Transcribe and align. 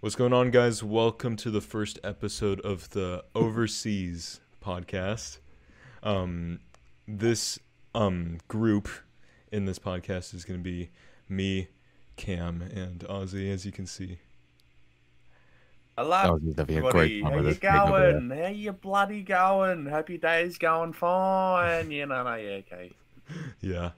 What's 0.00 0.14
going 0.14 0.32
on, 0.32 0.50
guys? 0.50 0.82
Welcome 0.82 1.36
to 1.36 1.50
the 1.50 1.60
first 1.60 1.98
episode 2.04 2.60
of 2.60 2.90
the 2.90 3.24
Overseas 3.34 4.40
podcast. 4.64 5.38
Um, 6.02 6.60
this 7.06 7.58
um 7.94 8.38
group 8.46 8.88
in 9.50 9.64
this 9.64 9.78
podcast 9.78 10.34
is 10.34 10.44
going 10.44 10.60
to 10.60 10.64
be 10.64 10.90
me, 11.28 11.68
Cam, 12.16 12.62
and 12.62 13.00
Ozzy, 13.00 13.50
as 13.52 13.66
you 13.66 13.72
can 13.72 13.86
see. 13.86 14.18
Hello, 15.96 16.38
That 16.54 16.58
a 16.58 16.60
everybody. 16.62 16.92
great 16.92 17.24
How 17.24 17.34
you 17.34 17.42
this 17.42 17.58
big 17.58 17.70
over 17.70 17.98
there. 17.98 18.12
going? 18.20 18.30
How 18.30 18.46
you 18.48 18.72
bloody 18.72 19.22
going? 19.22 19.86
Hope 19.86 20.10
your 20.10 20.18
day's 20.18 20.58
going 20.58 20.92
fine. 20.92 21.90
You 21.90 22.06
know, 22.06 22.22
no, 22.22 22.34
yeah, 22.36 22.60
okay. 22.72 22.92
Yeah. 23.60 23.90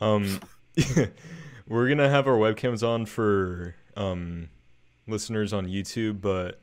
Um, 0.00 0.40
we're 1.68 1.88
gonna 1.88 2.10
have 2.10 2.26
our 2.26 2.36
webcams 2.36 2.86
on 2.86 3.06
for 3.06 3.76
um 3.96 4.48
listeners 5.06 5.52
on 5.52 5.66
YouTube, 5.66 6.20
but 6.20 6.60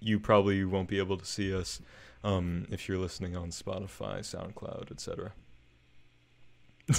you 0.00 0.18
probably 0.20 0.64
won't 0.64 0.88
be 0.88 0.98
able 0.98 1.16
to 1.16 1.24
see 1.24 1.54
us 1.54 1.80
um 2.24 2.66
if 2.70 2.88
you're 2.88 2.98
listening 2.98 3.36
on 3.36 3.50
Spotify, 3.50 4.20
SoundCloud, 4.20 4.90
etc. 4.90 5.32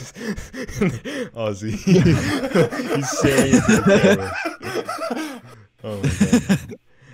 Ozzy, 1.33 1.71
he's 2.95 3.09
staring 3.09 3.53
into 3.53 3.81
the 3.81 3.99
camera. 4.01 5.41
Oh. 5.83 6.01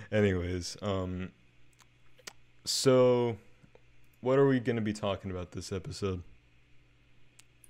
Anyways, 0.09 0.77
um, 0.81 1.31
so 2.63 3.35
what 4.21 4.39
are 4.39 4.47
we 4.47 4.61
gonna 4.61 4.79
be 4.79 4.93
talking 4.93 5.29
about 5.31 5.51
this 5.51 5.73
episode? 5.73 6.23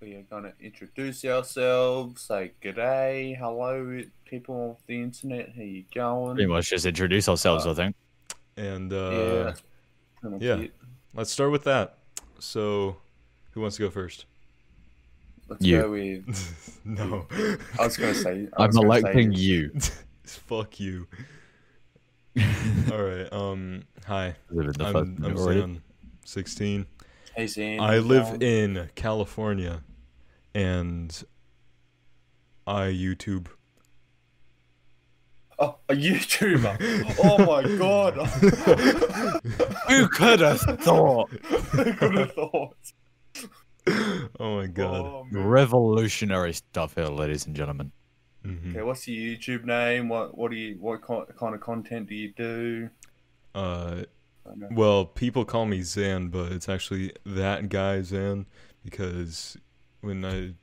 We 0.04 0.16
are 0.16 0.24
gonna 0.24 0.52
introduce 0.60 1.24
ourselves, 1.24 2.24
say 2.24 2.52
good 2.60 2.76
day, 2.76 3.38
hello, 3.40 4.02
people 4.26 4.72
of 4.72 4.86
the 4.86 5.02
internet. 5.02 5.54
How 5.56 5.62
you 5.62 5.86
going? 5.96 6.36
Pretty 6.36 6.50
much 6.50 6.72
just 6.72 6.86
introduce 6.86 7.30
ourselves, 7.30 7.66
I 7.66 7.74
think. 7.74 7.96
And 8.58 8.92
yeah, 8.92 8.98
uh, 8.98 9.44
that's 9.46 9.64
pretty 10.20 10.34
much 10.34 10.42
yeah. 10.42 10.56
it. 10.58 10.74
let's 11.16 11.32
start 11.32 11.52
with 11.52 11.64
that. 11.64 12.00
So, 12.40 12.98
who 13.52 13.62
wants 13.62 13.78
to 13.78 13.84
go 13.84 13.90
first? 13.90 14.26
Let's 15.48 15.66
You. 15.66 15.82
go 15.82 15.92
with. 15.92 16.82
no. 16.86 17.26
I 17.80 17.86
was 17.86 17.96
gonna 17.96 18.14
say. 18.14 18.50
I 18.58 18.64
I'm 18.64 18.68
was 18.68 18.76
gonna 18.76 18.94
say- 18.96 19.00
electing 19.00 19.32
you. 19.32 19.72
Fuck 20.26 20.82
you. 20.82 21.08
All 22.92 23.04
right. 23.04 23.32
Um. 23.32 23.84
Hi. 24.06 24.36
Live 24.50 24.68
in 24.68 24.74
the 24.74 24.86
I'm, 24.86 24.96
I'm 24.98 25.22
minute 25.22 25.38
already. 25.38 25.60
Zan, 25.62 25.82
16. 26.26 26.86
Hey, 27.36 27.48
Zan, 27.48 27.80
I 27.80 27.98
live 27.98 28.40
going? 28.40 28.42
in 28.42 28.90
California, 28.94 29.82
and 30.54 31.24
I 32.66 32.86
YouTube. 32.88 33.48
Oh, 35.60 35.78
a 35.88 35.94
YouTuber. 35.94 37.16
oh 37.24 37.38
my 37.46 37.78
god. 37.78 38.14
Who 39.90 40.08
could 40.10 40.40
have 40.40 40.62
thought? 40.82 41.30
Who 41.30 41.94
could 41.94 42.16
have 42.16 42.34
thought? 42.34 42.76
Oh 44.40 44.58
my 44.58 44.68
god. 44.68 45.06
Oh. 45.06 45.28
Revolutionary 45.32 46.54
stuff 46.54 46.96
here, 46.96 47.06
ladies 47.06 47.46
and 47.46 47.56
gentlemen. 47.56 47.92
Mhm. 48.46 48.72
Okay, 48.72 48.82
what's 48.82 49.08
your 49.08 49.38
YouTube 49.38 49.64
name? 49.66 50.10
What 50.10 50.38
what 50.38 50.52
do 50.52 50.58
you 50.58 50.76
what 50.80 51.02
kind 51.02 51.56
of 51.56 51.62
content 51.62 52.10
do 52.10 52.16
you 52.16 52.34
do? 52.36 52.90
Uh. 53.56 54.04
I 54.46 54.50
don't 54.50 54.60
know. 54.60 54.68
Well, 54.72 55.06
people 55.06 55.46
call 55.46 55.66
me 55.66 55.82
Zan, 55.84 56.28
but 56.28 56.52
it's 56.52 56.68
actually 56.68 57.14
that 57.26 57.70
guy 57.70 58.02
Zan 58.02 58.46
because 58.84 59.56
when 60.04 60.26
I 60.26 60.54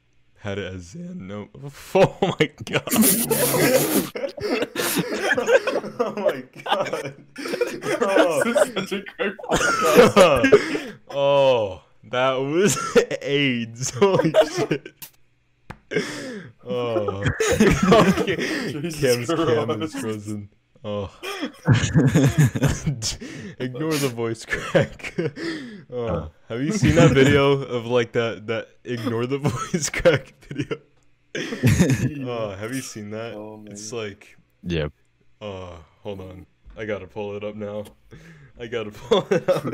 had 0.40 0.58
it 0.58 0.74
as 0.74 0.90
Zan, 0.90 1.26
no. 1.26 1.48
Oh 1.94 2.16
my 2.20 2.50
god. 2.64 2.82
oh 5.98 6.14
my 6.16 6.44
god. 6.62 7.14
Oh. 8.02 8.42
This 8.44 8.56
is 8.56 8.56
oh. 8.56 8.74
such 8.74 8.92
a 8.92 9.02
great 9.16 9.34
podcast. 9.44 10.94
oh, 11.10 11.82
that 12.04 12.32
was 12.32 12.76
AIDS. 13.22 13.90
Holy 13.90 14.34
shit. 14.54 14.92
Oh. 16.64 17.24
okay. 17.50 18.36
Cam's 18.72 19.28
cam 19.28 19.82
is 19.82 19.94
frozen. 19.94 20.48
Oh. 20.84 21.10
Ignore 23.58 23.94
the 23.94 24.12
voice 24.14 24.46
crack. 24.46 25.14
Oh. 25.92 26.30
Have 26.48 26.62
you 26.62 26.72
seen 26.72 26.94
that 26.96 27.12
video 27.12 27.52
of 27.52 27.86
like 27.86 28.12
that 28.12 28.46
that 28.48 28.68
ignore 28.84 29.26
the 29.26 29.38
voice 29.72 29.90
crack 29.90 30.34
video? 30.48 30.76
Oh, 32.26 32.50
have 32.50 32.74
you 32.74 32.80
seen 32.80 33.10
that? 33.10 33.34
Oh. 33.34 33.62
It's 33.66 33.92
like 33.92 34.36
yeah. 34.64 34.88
Oh, 35.40 35.78
hold 36.02 36.20
on. 36.20 36.44
I 36.76 36.84
gotta 36.84 37.06
pull 37.06 37.36
it 37.36 37.44
up 37.44 37.54
now. 37.54 37.84
I 38.58 38.66
gotta 38.66 38.90
pull 39.08 39.26
it 39.30 39.48
up. 39.48 39.64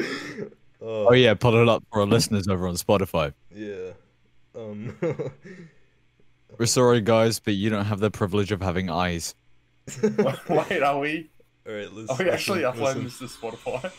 Oh 0.83 1.13
yeah, 1.15 1.33
pull 1.35 1.55
it 1.57 1.69
up 1.69 1.83
for 1.91 2.01
our 2.01 2.07
listeners 2.07 2.47
over 2.49 2.67
on 2.69 2.75
Spotify. 2.75 3.33
yeah. 3.55 3.93
Um. 4.55 4.97
We're 6.59 6.67
sorry, 6.67 7.01
guys, 7.01 7.41
but 7.41 7.55
you 7.55 7.69
don't 7.71 7.85
have 7.85 8.01
the 8.01 8.11
privilege 8.11 8.53
of 8.53 8.63
having 8.63 8.89
eyes. 8.89 9.35
Wait, 10.03 10.83
are 10.83 10.99
we? 10.99 11.29
All 11.67 11.75
right. 11.75 11.93
Let's. 11.93 12.11
Are 12.11 12.25
we 12.25 12.31
actually 12.31 12.65
uploading 12.65 13.05
this 13.05 13.19
to 13.19 13.25
Spotify? 13.27 13.91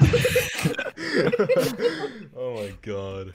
oh 2.36 2.54
my 2.54 2.72
god. 2.82 3.34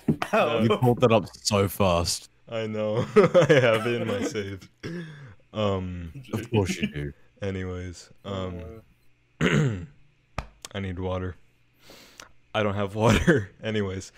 You 0.64 0.78
pulled 0.78 1.02
that 1.02 1.12
up 1.12 1.26
so 1.44 1.68
fast. 1.68 2.30
I 2.50 2.68
know. 2.68 3.06
I 3.16 3.54
have 3.54 3.88
it 3.88 4.02
in 4.02 4.08
my 4.08 4.24
save. 4.24 4.70
Um. 5.54 6.14
Of 6.34 6.50
course 6.52 6.78
you 6.78 6.88
do. 6.88 7.14
Anyways. 7.42 8.10
Um. 8.24 8.82
I 10.74 10.80
need 10.80 11.00
water. 11.00 11.36
I 12.54 12.64
don't 12.64 12.76
have 12.76 12.96
water. 12.96 13.52
Anyways. 13.64 14.12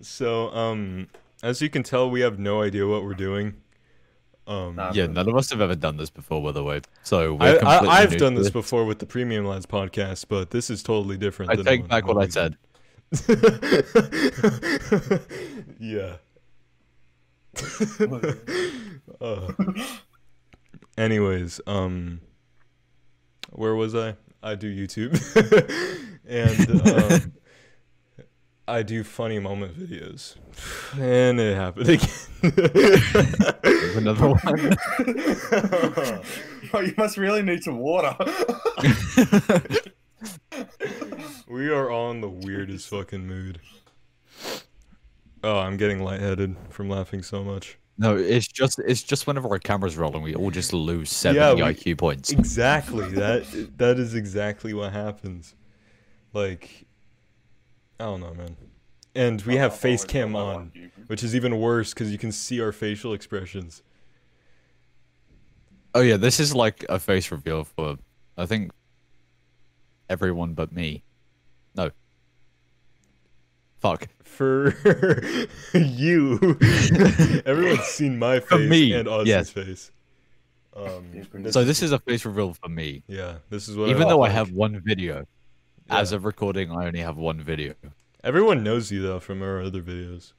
so, 0.00 0.50
um, 0.50 1.08
as 1.42 1.60
you 1.62 1.70
can 1.70 1.82
tell, 1.82 2.10
we 2.10 2.20
have 2.20 2.38
no 2.38 2.62
idea 2.62 2.86
what 2.86 3.04
we're 3.04 3.14
doing. 3.14 3.54
Um, 4.46 4.76
Nah. 4.76 4.92
Yeah, 4.92 5.06
none 5.06 5.28
of 5.28 5.36
us 5.36 5.50
have 5.50 5.60
ever 5.60 5.74
done 5.74 5.96
this 5.96 6.10
before, 6.10 6.42
by 6.42 6.52
the 6.52 6.62
way. 6.62 6.80
So 7.02 7.36
I, 7.36 7.52
we're 7.52 7.58
completely 7.58 7.88
I, 7.88 8.02
I've 8.02 8.16
done 8.16 8.34
this 8.34 8.50
before 8.50 8.84
with 8.84 8.98
the 8.98 9.06
Premium 9.06 9.46
Lads 9.46 9.66
podcast, 9.66 10.26
but 10.28 10.50
this 10.50 10.70
is 10.70 10.82
totally 10.82 11.16
different. 11.16 11.52
I 11.52 11.56
than 11.56 11.64
take 11.64 11.88
back 11.88 12.06
what 12.06 12.22
I 12.22 12.28
said. 12.28 12.56
yeah. 15.80 16.16
Uh, 19.20 19.52
anyways, 20.96 21.60
um, 21.66 22.20
where 23.50 23.74
was 23.74 23.94
I? 23.94 24.16
I 24.42 24.54
do 24.54 24.74
YouTube, 24.74 25.12
and 26.26 27.22
um, 27.24 27.32
I 28.66 28.82
do 28.82 29.04
funny 29.04 29.38
moment 29.38 29.78
videos, 29.78 30.36
and 30.98 31.38
it 31.38 31.54
happened 31.54 31.86
There's 31.86 32.04
Another 33.96 34.28
one. 34.28 34.40
again. 34.48 34.76
oh, 36.72 36.80
you 36.80 36.94
must 36.96 37.18
really 37.18 37.42
need 37.42 37.62
some 37.62 37.76
water. 37.78 38.16
we 41.48 41.68
are 41.68 41.90
on 41.90 42.20
the 42.22 42.28
weirdest 42.28 42.88
fucking 42.88 43.26
mood. 43.26 43.60
Oh, 45.42 45.58
I'm 45.58 45.76
getting 45.76 46.02
lightheaded 46.02 46.56
from 46.70 46.88
laughing 46.88 47.22
so 47.22 47.44
much. 47.44 47.76
No, 47.98 48.16
it's 48.16 48.48
just 48.48 48.78
it's 48.80 49.02
just 49.02 49.26
whenever 49.26 49.48
our 49.50 49.58
camera's 49.58 49.96
rolling, 49.96 50.22
we 50.22 50.34
all 50.34 50.50
just 50.50 50.72
lose 50.72 51.10
seventy 51.10 51.40
Yeah, 51.60 51.68
we- 51.68 51.74
IQ 51.74 51.98
points. 51.98 52.32
Exactly. 52.32 53.08
that 53.10 53.44
that 53.76 53.98
is 53.98 54.14
exactly 54.14 54.72
what 54.74 54.92
happens. 54.92 55.54
Like 56.32 56.86
I 58.00 58.04
don't 58.04 58.20
know, 58.20 58.34
man. 58.34 58.56
And 59.14 59.40
we 59.42 59.56
have 59.56 59.76
face 59.76 60.04
cam 60.04 60.34
on, 60.34 60.72
which 61.06 61.22
is 61.22 61.34
even 61.36 61.60
worse 61.60 61.94
because 61.94 62.10
you 62.10 62.18
can 62.18 62.32
see 62.32 62.60
our 62.60 62.72
facial 62.72 63.12
expressions. 63.14 63.82
Oh 65.94 66.00
yeah, 66.00 66.16
this 66.16 66.40
is 66.40 66.52
like 66.54 66.84
a 66.88 66.98
face 66.98 67.30
reveal 67.30 67.62
for 67.64 67.96
I 68.36 68.46
think 68.46 68.72
everyone 70.10 70.54
but 70.54 70.72
me. 70.72 71.04
No. 71.76 71.90
Fuck. 73.78 74.08
For 74.24 74.74
you, 75.74 76.40
everyone's 77.46 77.84
seen 77.84 78.18
my 78.18 78.40
For 78.40 78.58
face 78.58 78.70
me, 78.70 78.92
and 78.94 79.06
Ozzy's 79.06 79.28
yes. 79.28 79.50
face. 79.50 79.92
Um, 80.74 81.06
Yeah, 81.14 81.22
pretty 81.30 81.44
this 81.44 81.52
So 81.54 81.64
this 81.64 81.82
is 81.84 81.92
a 81.92 82.00
face 82.00 82.24
reveal 82.24 82.54
for 82.54 82.68
me. 82.68 83.04
yeah, 83.06 83.36
this 83.50 83.68
is 83.68 83.76
what. 83.76 83.90
Even 83.90 84.02
I 84.02 84.08
though 84.08 84.20
look 84.22 84.30
I 84.30 84.32
have 84.32 84.50
one 84.50 84.80
video. 84.84 85.24
As 85.90 86.12
of 86.12 86.24
recording, 86.24 86.70
I 86.70 86.86
only 86.86 87.00
have 87.00 87.16
one 87.16 87.40
video. 87.40 87.74
everyone 88.22 88.62
knows 88.62 88.90
you 88.90 89.02
though 89.02 89.20
from 89.20 89.42
our 89.42 89.60
other 89.60 89.82
videos. 89.82 90.32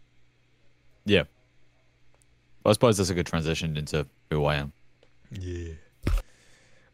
Yeah. 1.06 1.24
I 2.65 2.71
suppose 2.74 2.97
that's 2.97 3.12
a 3.12 3.13
good 3.13 3.27
transition 3.27 3.77
into 3.77 4.07
who 4.31 4.45
I 4.45 4.56
am. 4.56 4.74
Yeah. 5.31 5.74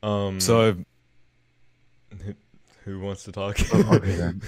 Um. 0.04 0.40
So 0.42 0.76
who 2.84 3.00
wants 3.00 3.24
to 3.24 3.32
talk? 3.32 3.58
okay 3.74 4.16
then. 4.16 4.42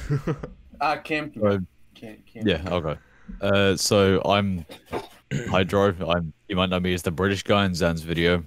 Ah, 0.82 0.96
Cam. 1.04 1.32
Uh, 1.42 1.60
Cam, 1.96 2.18
Cam. 2.26 2.46
Yeah, 2.48 2.62
okay. 2.70 3.00
Uh, 3.40 3.76
so 3.78 4.22
I'm 4.26 4.66
Hydro. 5.50 5.96
I'm. 6.10 6.34
You 6.50 6.58
might 6.58 6.70
know 6.70 6.80
me 6.80 6.94
as 6.94 7.04
the 7.04 7.12
British 7.12 7.44
guy 7.44 7.66
in 7.66 7.74
Zan's 7.74 8.02
video. 8.02 8.44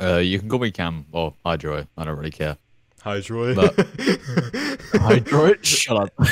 Uh, 0.00 0.16
you 0.16 0.38
can 0.40 0.48
call 0.48 0.58
me 0.58 0.70
Cam 0.72 1.06
or 1.12 1.34
Hydro. 1.44 1.86
I 1.96 2.04
don't 2.04 2.16
really 2.16 2.30
care. 2.32 2.56
Hydroid. 3.02 3.56
Hydro. 5.00 5.54
Shut 5.62 5.96
up. 5.96 6.26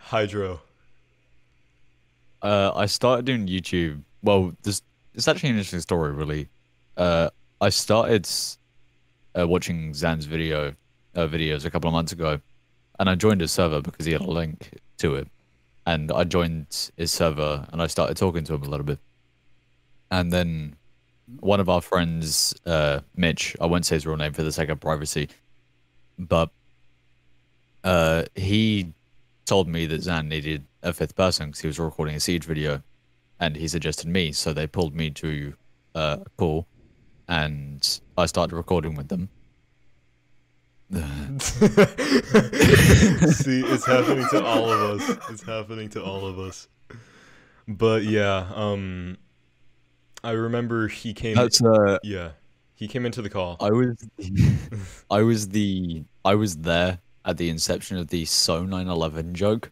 Hydro. 0.00 0.60
Uh, 2.42 2.72
I 2.74 2.86
started 2.86 3.24
doing 3.24 3.46
YouTube. 3.46 4.02
Well, 4.22 4.52
this 4.62 4.82
it's 5.14 5.28
actually 5.28 5.50
an 5.50 5.56
interesting 5.56 5.80
story, 5.80 6.12
really. 6.12 6.48
Uh, 6.96 7.30
I 7.60 7.68
started 7.68 8.28
uh, 9.38 9.46
watching 9.46 9.94
Zan's 9.94 10.24
video 10.24 10.74
uh, 11.14 11.26
videos 11.26 11.64
a 11.64 11.70
couple 11.70 11.88
of 11.88 11.92
months 11.92 12.12
ago, 12.12 12.40
and 12.98 13.08
I 13.08 13.14
joined 13.14 13.40
his 13.40 13.52
server 13.52 13.80
because 13.80 14.06
he 14.06 14.12
had 14.12 14.22
a 14.22 14.30
link 14.30 14.70
to 14.98 15.14
it, 15.16 15.28
and 15.86 16.10
I 16.10 16.24
joined 16.24 16.90
his 16.96 17.12
server 17.12 17.66
and 17.72 17.80
I 17.82 17.86
started 17.86 18.16
talking 18.16 18.44
to 18.44 18.54
him 18.54 18.62
a 18.62 18.68
little 18.68 18.86
bit, 18.86 18.98
and 20.10 20.32
then 20.32 20.76
one 21.40 21.60
of 21.60 21.68
our 21.68 21.80
friends, 21.80 22.54
uh, 22.66 23.00
Mitch, 23.16 23.56
I 23.60 23.66
won't 23.66 23.86
say 23.86 23.96
his 23.96 24.06
real 24.06 24.16
name 24.16 24.32
for 24.32 24.42
the 24.42 24.52
sake 24.52 24.68
of 24.68 24.80
privacy, 24.80 25.28
but 26.28 26.50
uh, 27.84 28.24
he 28.34 28.92
told 29.44 29.68
me 29.68 29.86
that 29.86 30.02
Zan 30.02 30.28
needed 30.28 30.64
a 30.82 30.92
fifth 30.92 31.16
person 31.16 31.48
because 31.48 31.60
he 31.60 31.66
was 31.66 31.78
recording 31.78 32.14
a 32.14 32.20
siege 32.20 32.44
video, 32.44 32.82
and 33.40 33.56
he 33.56 33.68
suggested 33.68 34.08
me. 34.08 34.32
So 34.32 34.52
they 34.52 34.66
pulled 34.66 34.94
me 34.94 35.10
to 35.10 35.54
uh, 35.94 36.18
a 36.24 36.30
call, 36.36 36.66
and 37.28 38.00
I 38.16 38.26
started 38.26 38.54
recording 38.56 38.94
with 38.94 39.08
them. 39.08 39.28
See, 40.92 40.98
it's 43.64 43.86
happening 43.86 44.26
to 44.30 44.44
all 44.44 44.70
of 44.70 45.00
us. 45.00 45.18
It's 45.30 45.42
happening 45.42 45.88
to 45.90 46.04
all 46.04 46.26
of 46.26 46.38
us. 46.38 46.68
But 47.66 48.04
yeah, 48.04 48.50
um 48.54 49.16
I 50.24 50.32
remember 50.32 50.88
he 50.88 51.14
came 51.14 51.36
That's 51.36 51.62
uh, 51.62 51.98
yeah. 52.02 52.32
He 52.74 52.88
came 52.88 53.06
into 53.06 53.22
the 53.22 53.30
call. 53.30 53.56
I 53.60 53.70
was, 53.70 53.96
I 55.10 55.22
was 55.22 55.48
the, 55.48 56.04
I 56.24 56.34
was 56.34 56.56
there 56.56 56.98
at 57.24 57.36
the 57.36 57.48
inception 57.48 57.96
of 57.98 58.08
the 58.08 58.24
So 58.24 58.60
911 58.64 59.34
joke. 59.34 59.70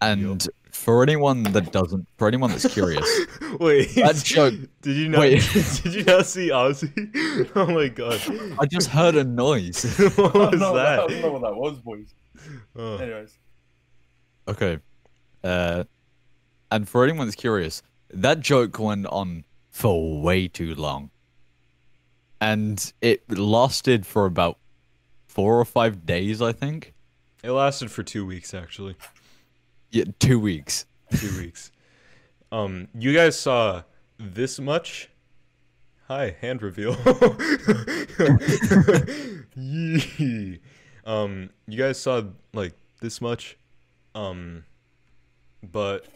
And 0.00 0.46
for 0.70 1.02
anyone 1.02 1.44
that 1.44 1.72
doesn't, 1.72 2.06
for 2.18 2.28
anyone 2.28 2.50
that's 2.50 2.72
curious, 2.72 3.08
Wait, 3.60 3.94
that 3.94 4.16
joke, 4.16 4.54
did 4.82 4.96
you 4.96 5.08
not 5.08 5.20
wait. 5.20 5.48
did 5.82 5.94
you 5.94 6.04
not 6.04 6.26
see 6.26 6.50
Ozzy? 6.50 7.50
Oh 7.54 7.66
my 7.66 7.88
god. 7.88 8.20
I 8.60 8.66
just 8.66 8.88
heard 8.88 9.14
a 9.16 9.24
noise. 9.24 9.84
what 10.16 10.34
was 10.34 10.60
no, 10.60 10.72
I 10.72 10.96
that? 10.96 11.08
don't 11.08 11.20
know 11.22 11.32
what 11.32 11.42
that 11.42 11.54
was, 11.54 11.78
boys. 11.78 12.14
Oh. 12.76 12.96
Anyways, 12.96 13.38
Okay. 14.48 14.78
Uh, 15.42 15.84
and 16.70 16.88
for 16.88 17.04
anyone 17.04 17.26
that's 17.26 17.36
curious, 17.36 17.82
that 18.10 18.40
joke 18.40 18.78
went 18.78 19.06
on 19.06 19.44
for 19.74 20.22
way 20.22 20.46
too 20.46 20.72
long. 20.76 21.10
And 22.40 22.92
it 23.00 23.28
lasted 23.36 24.06
for 24.06 24.24
about 24.24 24.56
four 25.26 25.58
or 25.58 25.64
five 25.64 26.06
days, 26.06 26.40
I 26.40 26.52
think. 26.52 26.94
It 27.42 27.50
lasted 27.50 27.90
for 27.90 28.04
two 28.04 28.24
weeks 28.24 28.54
actually. 28.54 28.94
Yeah, 29.90 30.04
two 30.20 30.38
weeks. 30.38 30.86
Two 31.16 31.36
weeks. 31.38 31.72
Um, 32.52 32.86
you 32.96 33.12
guys 33.12 33.36
saw 33.36 33.82
this 34.16 34.60
much? 34.60 35.10
Hi, 36.06 36.36
hand 36.40 36.62
reveal. 36.62 36.94
Yee. 39.56 40.60
Um, 41.04 41.50
you 41.66 41.78
guys 41.78 41.98
saw 41.98 42.22
like 42.52 42.74
this 43.00 43.20
much? 43.20 43.58
Um, 44.14 44.66
but 45.64 46.06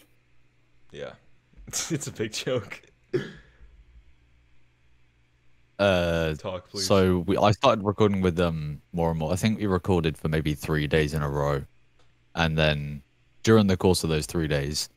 yeah, 0.93 1.14
it's 1.66 2.06
a 2.06 2.12
big 2.12 2.32
joke. 2.32 2.82
Uh, 5.78 6.34
Talk, 6.34 6.69
please. 6.69 6.86
so 6.86 7.20
we, 7.20 7.36
I 7.36 7.52
started 7.52 7.84
recording 7.84 8.20
with 8.20 8.34
them 8.36 8.82
more 8.92 9.10
and 9.10 9.19
more. 9.19 9.32
I 9.32 9.36
think 9.36 9.58
we 9.58 9.66
recorded 9.66 10.19
for 10.19 10.28
maybe 10.28 10.54
three 10.54 10.86
days 10.86 11.14
in 11.14 11.22
a 11.22 11.28
row. 11.28 11.64
And 12.34 12.58
then 12.58 13.02
during 13.42 13.66
the 13.69 13.76
course 13.76 14.02
of 14.04 14.10
those 14.10 14.26
three 14.26 14.48
days, 14.48 14.88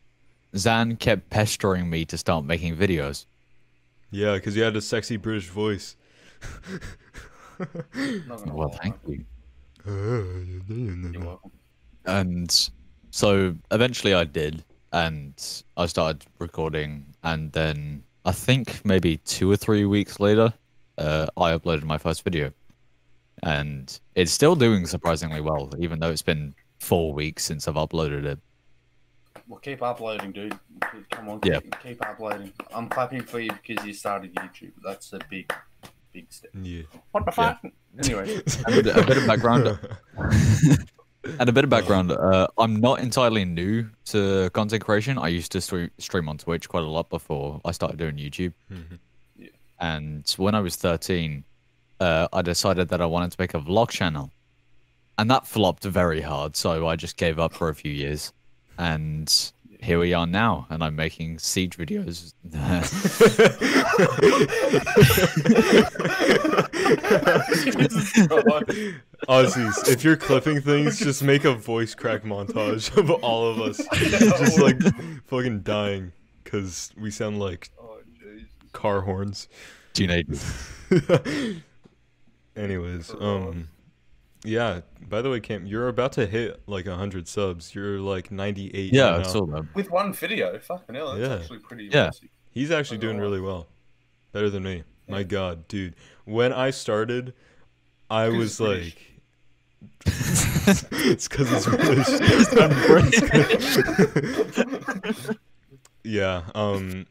Zan 0.58 0.96
kept 0.98 1.30
pestering 1.30 1.90
me 1.90 2.04
to 2.06 2.18
start 2.18 2.46
making 2.46 2.76
videos. 2.76 3.26
yeah, 4.12 4.34
because 4.34 4.56
you 4.56 4.64
had 4.64 4.76
a 4.76 4.82
sexy 4.82 5.18
British 5.18 5.48
voice. 5.50 5.96
Well, 8.48 8.70
thank 8.70 8.96
you. 9.08 9.24
You're 9.86 11.22
welcome. 11.24 11.52
And 12.06 12.70
so 13.12 13.56
eventually 13.70 14.14
I 14.16 14.24
did, 14.24 14.64
and 14.92 15.34
I 15.78 15.86
started 15.86 16.26
recording. 16.40 17.06
And 17.24 17.52
then 17.52 18.04
I 18.26 18.32
think 18.32 18.84
maybe 18.84 19.18
two 19.18 19.52
or 19.52 19.56
three 19.58 19.86
weeks 19.86 20.20
later, 20.20 20.54
uh, 21.02 21.28
I 21.38 21.52
uploaded 21.58 21.84
my 21.84 21.98
first 21.98 22.24
video. 22.24 22.52
And 23.44 24.00
it's 24.16 24.32
still 24.32 24.56
doing 24.56 24.86
surprisingly 24.86 25.42
well, 25.42 25.72
even 25.80 26.00
though 26.00 26.12
it's 26.12 26.22
been 26.22 26.54
four 26.80 27.14
weeks 27.14 27.44
since 27.44 27.68
I've 27.68 27.76
uploaded 27.76 28.24
it. 28.26 28.40
Well, 29.48 29.60
keep 29.60 29.82
uploading, 29.82 30.32
dude. 30.32 30.58
Come 31.10 31.30
on, 31.30 31.40
Yeah. 31.44 31.60
keep, 31.60 31.76
keep 31.84 32.06
uploading. 32.06 32.54
I'm 32.76 32.88
clapping 32.88 33.24
for 33.24 33.40
you 33.40 33.52
because 33.66 33.86
you 33.86 33.94
started 33.94 34.34
YouTube. 34.36 34.74
That's 34.84 35.12
a 35.14 35.20
big, 35.30 35.52
big 36.14 36.32
step. 36.32 36.52
Yeah. 36.62 36.84
What 37.12 37.26
the 37.26 37.32
Yeah. 37.32 37.58
fuck? 37.58 37.66
Anyway, 38.04 38.42
And 38.68 38.88
a 38.88 39.04
bit 39.06 39.18
of 39.18 39.26
background. 39.28 39.80
And 41.40 41.48
a 41.48 41.52
bit 41.52 41.64
of 41.64 41.70
background. 41.70 42.12
Uh, 42.12 42.48
I'm 42.58 42.82
not 42.82 43.00
entirely 43.00 43.46
new 43.46 43.88
to 44.06 44.50
content 44.52 44.84
creation. 44.84 45.20
I 45.20 45.28
used 45.28 45.52
to 45.52 45.62
stream, 45.62 45.92
stream 46.00 46.28
on 46.28 46.38
Twitch 46.40 46.68
quite 46.68 46.84
a 46.84 46.88
lot 46.88 47.10
before 47.12 47.62
I 47.64 47.72
started 47.72 47.98
doing 47.98 48.16
YouTube. 48.18 48.54
Mhm. 48.72 48.98
And 49.82 50.30
when 50.38 50.54
I 50.54 50.60
was 50.60 50.76
13, 50.76 51.44
uh, 52.00 52.28
I 52.32 52.44
decided 52.44 52.90
that 52.90 53.02
I 53.02 53.08
wanted 53.08 53.32
to 53.32 53.38
make 53.40 53.56
a 53.56 53.60
vlog 53.60 53.90
channel. 53.90 54.32
And 55.18 55.30
that 55.30 55.48
flopped 55.48 55.84
very 55.84 56.22
hard. 56.22 56.56
So 56.56 56.88
I 56.88 56.96
just 56.96 57.18
gave 57.18 57.40
up 57.40 57.52
for 57.52 57.70
a 57.70 57.76
few 57.76 57.92
years. 57.92 58.32
And 58.78 59.52
here 59.82 60.00
we 60.00 60.14
are 60.14 60.28
now. 60.28 60.68
And 60.70 60.84
I'm 60.84 60.96
making 60.96 61.40
siege 61.40 61.78
videos. 61.78 62.34
Jesus 67.64 68.14
Aussies, 69.28 69.90
if 69.90 70.04
you're 70.04 70.18
clipping 70.18 70.62
things, 70.62 71.00
just 71.00 71.24
make 71.24 71.46
a 71.46 71.54
voice 71.54 71.96
crack 71.96 72.24
montage 72.24 72.96
of 72.98 73.10
all 73.10 73.50
of 73.50 73.60
us 73.60 73.78
just 73.94 74.60
like 74.60 74.78
fucking 75.26 75.62
dying 75.62 76.12
because 76.44 76.92
we 76.98 77.10
sound 77.10 77.40
like 77.40 77.70
jeez. 77.80 77.81
Car 78.74 79.02
horns. 79.02 79.48
Teenagers. 79.94 80.44
Anyways, 82.56 83.14
um, 83.20 83.70
yeah. 84.44 84.82
By 85.08 85.22
the 85.22 85.30
way, 85.30 85.40
Cam, 85.40 85.66
you're 85.66 85.88
about 85.88 86.12
to 86.14 86.26
hit 86.26 86.62
like 86.68 86.88
hundred 86.88 87.28
subs. 87.28 87.74
You're 87.76 88.00
like 88.00 88.32
98. 88.32 88.94
Yeah, 88.94 89.04
right 89.04 89.14
I 89.14 89.18
now. 89.20 89.24
saw. 89.24 89.62
With 89.74 89.90
one 89.90 90.14
video, 90.14 90.58
fucking 90.60 90.96
hell, 90.96 91.16
that's 91.16 91.30
Yeah. 91.30 91.36
actually 91.40 91.60
pretty 91.60 91.86
Yeah. 91.86 92.06
impressive. 92.06 92.30
He's 92.52 92.72
actually 92.72 92.98
doing 92.98 93.18
gonna 93.18 93.30
really 93.30 93.42
well, 93.42 93.68
better 94.34 94.50
than 94.50 94.64
me. 94.64 94.84
My 95.08 95.24
God, 95.24 95.68
dude. 95.68 95.96
When 96.26 96.54
I 96.54 96.70
started, 96.70 97.34
I 98.10 98.30
was 98.30 98.58
British. 98.58 98.96
like. 98.96 99.08
it's 100.06 101.28
because 101.28 101.52
it's 101.52 101.66
British. 102.88 104.58
yeah. 106.04 106.44
Um. 106.54 107.08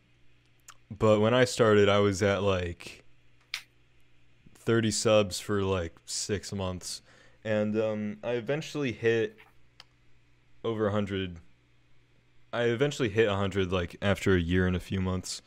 But 0.90 1.20
when 1.20 1.34
I 1.34 1.44
started, 1.44 1.88
I 1.88 1.98
was 1.98 2.22
at 2.22 2.42
like 2.42 3.04
30 4.54 4.90
subs 4.90 5.40
for 5.40 5.62
like 5.62 5.94
six 6.04 6.52
months, 6.52 7.02
and 7.44 7.78
um, 7.80 8.16
I 8.24 8.32
eventually 8.32 8.92
hit 8.92 9.36
over 10.64 10.84
100. 10.84 11.38
I 12.52 12.64
eventually 12.64 13.08
hit 13.08 13.28
100 13.28 13.70
like 13.70 13.96
after 14.02 14.34
a 14.34 14.40
year 14.40 14.66
and 14.66 14.74
a 14.74 14.80
few 14.80 15.00
months, 15.00 15.42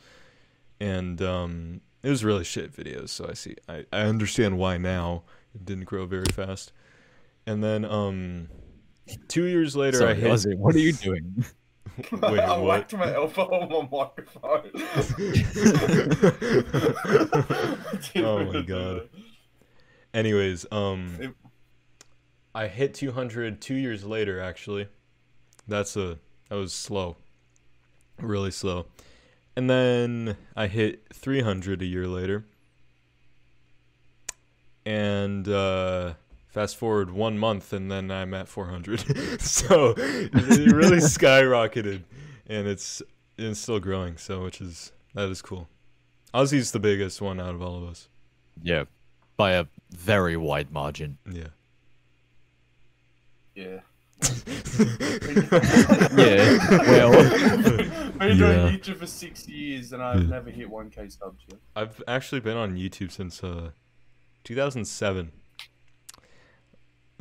and 0.80 1.20
um, 1.20 1.80
it 2.02 2.08
was 2.08 2.24
really 2.24 2.44
shit 2.44 2.74
videos. 2.74 3.10
So 3.10 3.26
I 3.28 3.34
see, 3.34 3.56
I, 3.68 3.84
I 3.92 4.02
understand 4.02 4.58
why 4.58 4.78
now 4.78 5.24
it 5.54 5.64
didn't 5.64 5.84
grow 5.84 6.06
very 6.06 6.32
fast. 6.32 6.72
And 7.46 7.62
then 7.62 7.84
um, 7.84 8.48
two 9.28 9.44
years 9.44 9.76
later, 9.76 9.98
I 9.98 10.00
Sorry, 10.00 10.14
hit. 10.16 10.30
Ozzy, 10.30 10.56
what 10.56 10.74
are 10.74 10.78
you 10.78 10.92
doing? 10.92 11.44
Wait, 12.12 12.40
I 12.40 12.56
what? 12.58 12.62
whacked 12.62 12.92
my 12.94 13.14
elbow 13.14 13.42
on 13.52 13.68
my 13.90 13.98
microphone. 13.98 14.70
Oh 18.16 18.44
my 18.52 18.62
God. 18.62 19.08
Anyways, 20.12 20.66
um, 20.70 21.16
It- 21.20 21.34
I 22.54 22.68
hit 22.68 22.94
200 22.94 23.60
two 23.60 23.74
years 23.74 24.04
later. 24.04 24.40
Actually, 24.40 24.88
that's 25.66 25.96
a 25.96 26.18
that 26.48 26.54
was 26.56 26.72
slow, 26.72 27.16
really 28.20 28.50
slow. 28.52 28.86
And 29.56 29.68
then 29.68 30.36
I 30.56 30.66
hit 30.68 31.04
300 31.12 31.82
a 31.82 31.84
year 31.84 32.06
later. 32.06 32.44
And 34.86 35.48
uh, 35.48 36.14
fast 36.54 36.76
forward 36.76 37.10
one 37.10 37.36
month, 37.38 37.72
and 37.72 37.90
then 37.90 38.10
I'm 38.10 38.32
at 38.32 38.48
400. 38.48 39.00
so 39.40 39.94
it 39.98 40.72
really 40.72 40.98
skyrocketed. 40.98 42.04
and 42.46 42.66
it's 42.66 43.02
it's 43.36 43.58
still 43.60 43.80
growing. 43.80 44.16
So 44.16 44.42
which 44.44 44.60
is 44.60 44.92
that 45.14 45.28
is 45.28 45.42
cool. 45.42 45.68
Ozzy's 46.32 46.70
the 46.72 46.78
biggest 46.80 47.20
one 47.20 47.38
out 47.40 47.54
of 47.54 47.60
all 47.62 47.76
of 47.76 47.84
us. 47.88 48.08
Yeah, 48.62 48.84
by 49.36 49.52
a 49.52 49.66
very 49.90 50.36
wide 50.36 50.70
margin. 50.72 51.18
Yeah. 51.30 51.48
Yeah. 53.54 53.80
Yeah, 56.16 56.58
well, 56.88 57.12
Been 58.18 58.38
doing 58.38 58.58
Yeah. 58.58 58.70
YouTube 58.70 58.96
for 58.98 59.06
six 59.06 59.46
years 59.48 59.92
and 59.92 60.02
I've 60.02 60.22
Yeah. 60.22 60.28
never 60.28 60.50
hit 60.50 60.68
1k 60.68 61.08
subs 61.12 61.44
yet. 61.48 61.60
I've 61.76 62.02
actually 62.08 62.40
been 62.40 62.56
on 62.56 62.76
YouTube 62.76 63.10
since 63.12 63.42
uh 63.44 63.70
2007. 64.44 65.30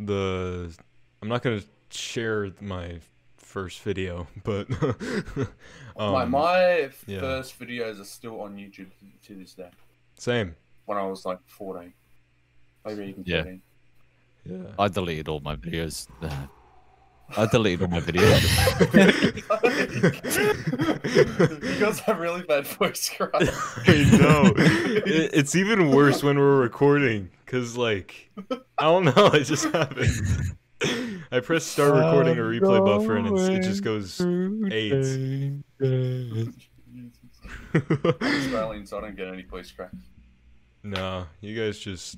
The 0.05 0.75
I'm 1.21 1.29
not 1.29 1.41
gonna 1.43 1.61
share 1.89 2.51
my 2.61 2.99
first 3.37 3.81
video, 3.81 4.27
but 4.43 4.69
my 4.69 6.23
um, 6.23 6.31
my 6.31 6.89
yeah. 7.07 7.19
first 7.19 7.59
videos 7.59 7.99
are 8.01 8.05
still 8.05 8.41
on 8.41 8.55
YouTube 8.55 8.87
to 9.27 9.35
this 9.35 9.53
day. 9.53 9.69
same. 10.17 10.55
When 10.85 10.97
I 10.97 11.03
was 11.05 11.25
like 11.25 11.39
14, 11.45 11.93
maybe 12.85 13.03
even 13.05 13.23
Yeah. 13.25 13.43
13. 13.43 13.61
Yeah. 14.45 14.57
I 14.77 14.87
deleted 14.89 15.29
all 15.29 15.39
my 15.39 15.55
videos. 15.55 16.07
I 17.37 17.45
deleted 17.45 17.83
all 17.83 17.87
my 17.87 18.01
videos. 18.09 18.43
you 21.63 21.79
guys 21.79 21.99
have 22.01 22.19
really 22.19 22.41
bad 22.43 22.67
voice 22.67 23.09
crack. 23.15 23.31
I 23.33 24.17
know. 24.19 24.51
It, 24.57 25.29
it's 25.33 25.55
even 25.55 25.91
worse 25.91 26.21
when 26.23 26.37
we're 26.37 26.59
recording, 26.59 27.29
cause 27.53 27.77
like 27.77 28.31
I 28.77 28.83
don't 28.83 29.05
know, 29.05 29.27
it 29.27 29.43
just 29.43 29.65
happened. 29.65 30.09
I 31.31 31.39
press 31.39 31.63
start 31.63 31.93
recording 31.93 32.37
or 32.37 32.49
replay 32.49 32.83
buffer 32.83 33.15
and 33.15 33.27
it's, 33.27 33.47
it 33.47 33.61
just 33.61 33.83
goes 33.83 34.19
eight. 34.71 35.61
I'm 37.73 38.17
Australian, 38.21 38.85
so 38.85 38.97
I 38.97 39.01
don't 39.01 39.15
get 39.15 39.27
any 39.27 39.43
voice 39.43 39.71
cracks. 39.71 39.95
no, 40.81 41.27
you 41.41 41.59
guys 41.59 41.77
just 41.77 42.17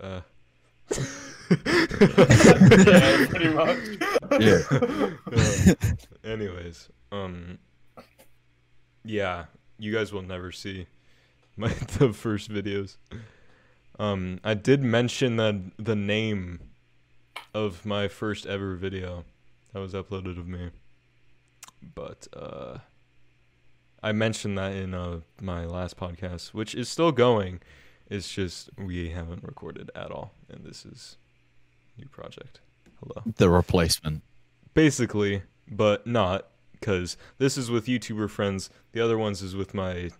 uh 0.00 0.22
yeah, 0.90 0.96
pretty 3.28 3.50
much. 3.50 3.78
Yeah. 4.40 4.62
Uh, 5.30 5.74
anyways, 6.24 6.88
um, 7.12 7.58
yeah, 9.04 9.44
you 9.78 9.92
guys 9.92 10.12
will 10.12 10.22
never 10.22 10.50
see 10.50 10.86
my 11.56 11.68
the 11.68 12.12
first 12.12 12.50
videos. 12.50 12.96
Um, 14.00 14.40
I 14.42 14.54
did 14.54 14.82
mention 14.82 15.36
that 15.36 15.56
the 15.78 15.94
name 15.96 16.60
of 17.52 17.84
my 17.84 18.08
first 18.08 18.46
ever 18.46 18.74
video 18.74 19.24
that 19.72 19.80
was 19.80 19.92
uploaded 19.92 20.38
of 20.38 20.48
me, 20.48 20.70
but 21.94 22.26
uh, 22.34 22.78
I 24.02 24.12
mentioned 24.12 24.56
that 24.56 24.72
in 24.72 24.94
uh 24.94 25.20
my 25.40 25.66
last 25.66 25.96
podcast, 25.98 26.54
which 26.54 26.74
is 26.74 26.88
still 26.88 27.12
going. 27.12 27.60
It's 28.08 28.32
just 28.32 28.70
we 28.78 29.10
haven't 29.10 29.44
recorded 29.44 29.90
at 29.94 30.10
all, 30.10 30.32
and 30.48 30.64
this 30.64 30.84
is 30.86 31.16
new 31.98 32.08
project. 32.08 32.60
Hello 33.00 33.22
The 33.36 33.48
replacement. 33.50 34.22
basically, 34.74 35.42
but 35.70 36.06
not 36.06 36.46
because 36.72 37.16
this 37.38 37.58
is 37.58 37.70
with 37.70 37.86
YouTuber 37.86 38.30
friends. 38.30 38.70
The 38.92 39.00
other 39.00 39.18
ones 39.18 39.42
is 39.42 39.54
with 39.54 39.74
my 39.74 40.10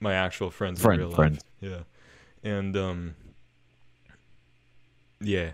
my 0.00 0.12
actual 0.14 0.50
friends 0.50 0.82
Friend- 0.82 1.00
in 1.00 1.06
real 1.06 1.10
life. 1.10 1.16
friends. 1.16 1.44
Yeah, 1.60 1.78
and 2.42 2.76
um, 2.76 3.14
yeah. 5.20 5.50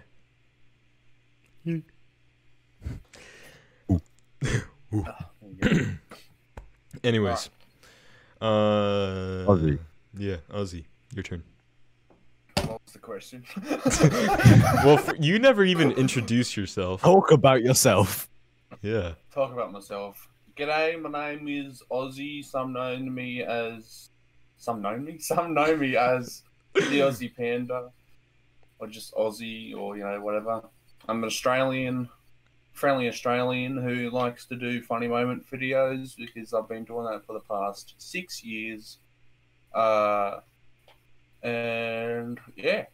There 1.65 1.83
you 4.41 4.63
go. 5.61 5.87
Anyways, 7.05 7.51
uh, 8.41 9.45
Ozzy. 9.47 9.79
Yeah, 10.17 10.37
Ozzy, 10.53 10.85
your 11.15 11.23
turn. 11.23 11.43
What 12.65 12.81
was 12.85 12.93
the 12.93 12.99
question? 12.99 13.45
Well, 14.85 14.97
for, 14.97 15.15
you 15.17 15.39
never 15.39 15.65
even 15.65 15.93
introduced 15.93 16.57
yourself. 16.57 17.03
Talk 17.03 17.31
about 17.31 17.63
yourself. 17.63 18.29
Yeah. 18.83 19.15
Talk 19.33 19.53
about 19.53 19.73
myself. 19.73 20.29
G'day, 20.57 21.01
my 21.01 21.35
name 21.35 21.49
is 21.49 21.83
Ozzy. 21.91 22.45
Some 22.45 22.73
know 22.73 22.97
me 22.99 23.43
as. 23.43 24.11
Some 24.57 24.83
know 24.83 24.97
me? 24.97 25.19
Some 25.19 25.55
know 25.55 25.77
me 25.77 25.97
as 25.97 26.43
the 26.75 27.01
Aussie 27.01 27.35
Panda. 27.35 27.91
Or 28.79 28.87
just 28.87 29.13
Aussie, 29.15 29.77
or, 29.77 29.97
you 29.97 30.05
know, 30.05 30.21
whatever. 30.21 30.63
I'm 31.09 31.19
an 31.19 31.25
Australian, 31.25 32.09
friendly 32.73 33.09
Australian 33.09 33.77
who 33.77 34.11
likes 34.11 34.45
to 34.47 34.57
do 34.57 34.81
funny 34.83 35.09
moment 35.09 35.51
videos 35.51 36.17
because 36.17 36.55
I've 36.55 36.69
been 36.69 36.85
doing 36.85 37.07
that 37.07 37.27
for 37.27 37.33
the 37.33 37.41
past 37.41 37.95
six 37.99 38.45
years. 38.45 38.99
Uh, 39.75 40.41
and 41.43 42.39
yeah, 42.57 42.87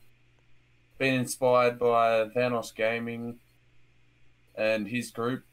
been 0.99 1.15
inspired 1.15 1.79
by 1.79 2.25
Vanoss 2.29 2.75
Gaming 2.75 3.39
and 4.57 4.89
his 4.89 5.11
group 5.11 5.45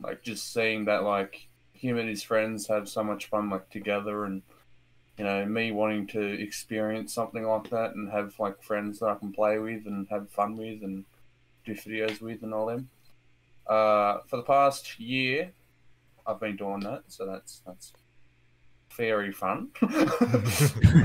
like 0.00 0.22
just 0.22 0.52
seeing 0.52 0.84
that 0.86 1.02
like 1.02 1.48
him 1.72 1.98
and 1.98 2.08
his 2.08 2.22
friends 2.22 2.66
have 2.68 2.88
so 2.88 3.02
much 3.02 3.26
fun 3.26 3.50
like 3.50 3.68
together 3.70 4.24
and 4.24 4.42
you 5.18 5.24
know 5.24 5.44
me 5.44 5.72
wanting 5.72 6.06
to 6.06 6.20
experience 6.20 7.12
something 7.12 7.44
like 7.44 7.68
that 7.70 7.94
and 7.94 8.10
have 8.10 8.32
like 8.38 8.62
friends 8.62 9.00
that 9.00 9.06
i 9.06 9.14
can 9.16 9.32
play 9.32 9.58
with 9.58 9.84
and 9.86 10.06
have 10.08 10.30
fun 10.30 10.56
with 10.56 10.82
and 10.82 11.04
do 11.66 11.74
videos 11.74 12.22
with 12.22 12.42
and 12.42 12.54
all 12.54 12.66
them. 12.66 12.88
Uh, 13.66 14.18
for 14.26 14.36
the 14.36 14.42
past 14.42 14.98
year 14.98 15.52
i've 16.26 16.40
been 16.40 16.56
doing 16.56 16.80
that 16.80 17.02
so 17.08 17.26
that's 17.26 17.60
that's 17.66 17.92
very 18.96 19.32
fun. 19.32 19.68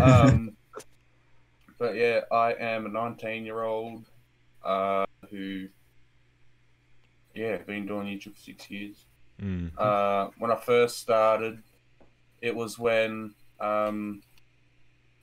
Um, 0.02 0.56
but 1.78 1.96
yeah 1.96 2.22
i 2.32 2.54
am 2.54 2.86
a 2.86 2.90
19 2.90 3.46
year 3.46 3.64
old 3.64 4.06
uh, 4.64 5.06
who 5.30 5.68
yeah 7.34 7.58
been 7.58 7.86
doing 7.86 8.08
youtube 8.08 8.36
for 8.36 8.42
six 8.42 8.70
years. 8.70 9.06
Mm. 9.42 9.72
uh, 9.78 10.30
when 10.38 10.52
I 10.52 10.56
first 10.56 11.00
started, 11.00 11.64
it 12.40 12.56
was 12.56 12.78
when 12.78 13.34
um, 13.64 14.22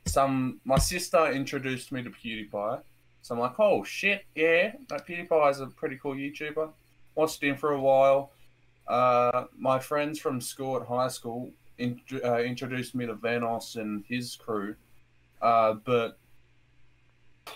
some 0.07 0.61
my 0.65 0.79
sister 0.79 1.31
introduced 1.31 1.93
me 1.93 2.03
to 2.03 2.11
PewDiePie. 2.11 2.83
So 3.23 3.35
I'm 3.35 3.41
like, 3.41 3.61
oh 3.61 3.85
shit, 3.85 4.25
yeah, 4.35 4.73
that 4.89 5.07
PewDiePie 5.07 5.51
is 5.51 5.61
a 5.61 5.67
pretty 5.67 5.99
cool 6.03 6.15
YouTuber. 6.15 6.71
Watched 7.15 7.43
him 7.43 7.57
for 7.57 7.73
a 7.73 7.81
while. 7.81 8.33
Uh, 8.89 9.45
my 9.57 9.79
friends 9.79 10.19
from 10.19 10.41
school 10.41 10.77
at 10.81 10.87
high 10.87 11.09
school 11.09 11.51
in, 11.79 12.01
uh, 12.25 12.39
introduced 12.39 12.95
me 12.95 13.07
to 13.07 13.15
Vanoss 13.15 13.77
and 13.77 14.05
his 14.09 14.37
crew. 14.37 14.75
Uh, 15.43 15.75
but 15.75 16.19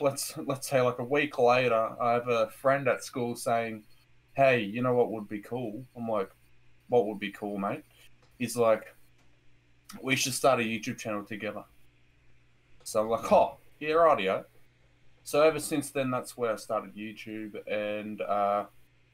let's 0.01 0.37
let's 0.47 0.69
say 0.69 0.81
like 0.81 0.99
a 0.99 1.05
week 1.05 1.39
later, 1.39 1.91
I 2.01 2.13
have 2.13 2.29
a 2.29 2.51
friend 2.51 2.87
at 2.89 3.03
school 3.03 3.37
saying, 3.37 3.85
"Hey, 4.35 4.61
you 4.61 4.83
know 4.83 4.95
what 4.95 5.11
would 5.11 5.29
be 5.29 5.41
cool?" 5.41 5.85
I'm 5.97 6.09
like, 6.09 6.31
"What 6.89 7.07
would 7.07 7.19
be 7.19 7.31
cool, 7.31 7.59
mate?" 7.59 7.85
He's 8.39 8.57
like, 8.57 8.95
"We 10.03 10.17
should 10.17 10.35
start 10.35 10.61
a 10.61 10.63
YouTube 10.63 10.99
channel 10.99 11.25
together." 11.25 11.65
So 12.85 13.03
I'm 13.03 13.09
like, 13.09 13.33
"Oh, 13.33 13.57
yeah, 13.81 13.97
audio." 13.97 14.45
So 15.23 15.43
ever 15.43 15.59
since 15.59 15.91
then, 15.91 16.11
that's 16.11 16.37
where 16.37 16.53
I 16.53 16.57
started 16.57 16.95
YouTube, 16.95 17.57
and 17.67 18.21
uh, 18.21 18.67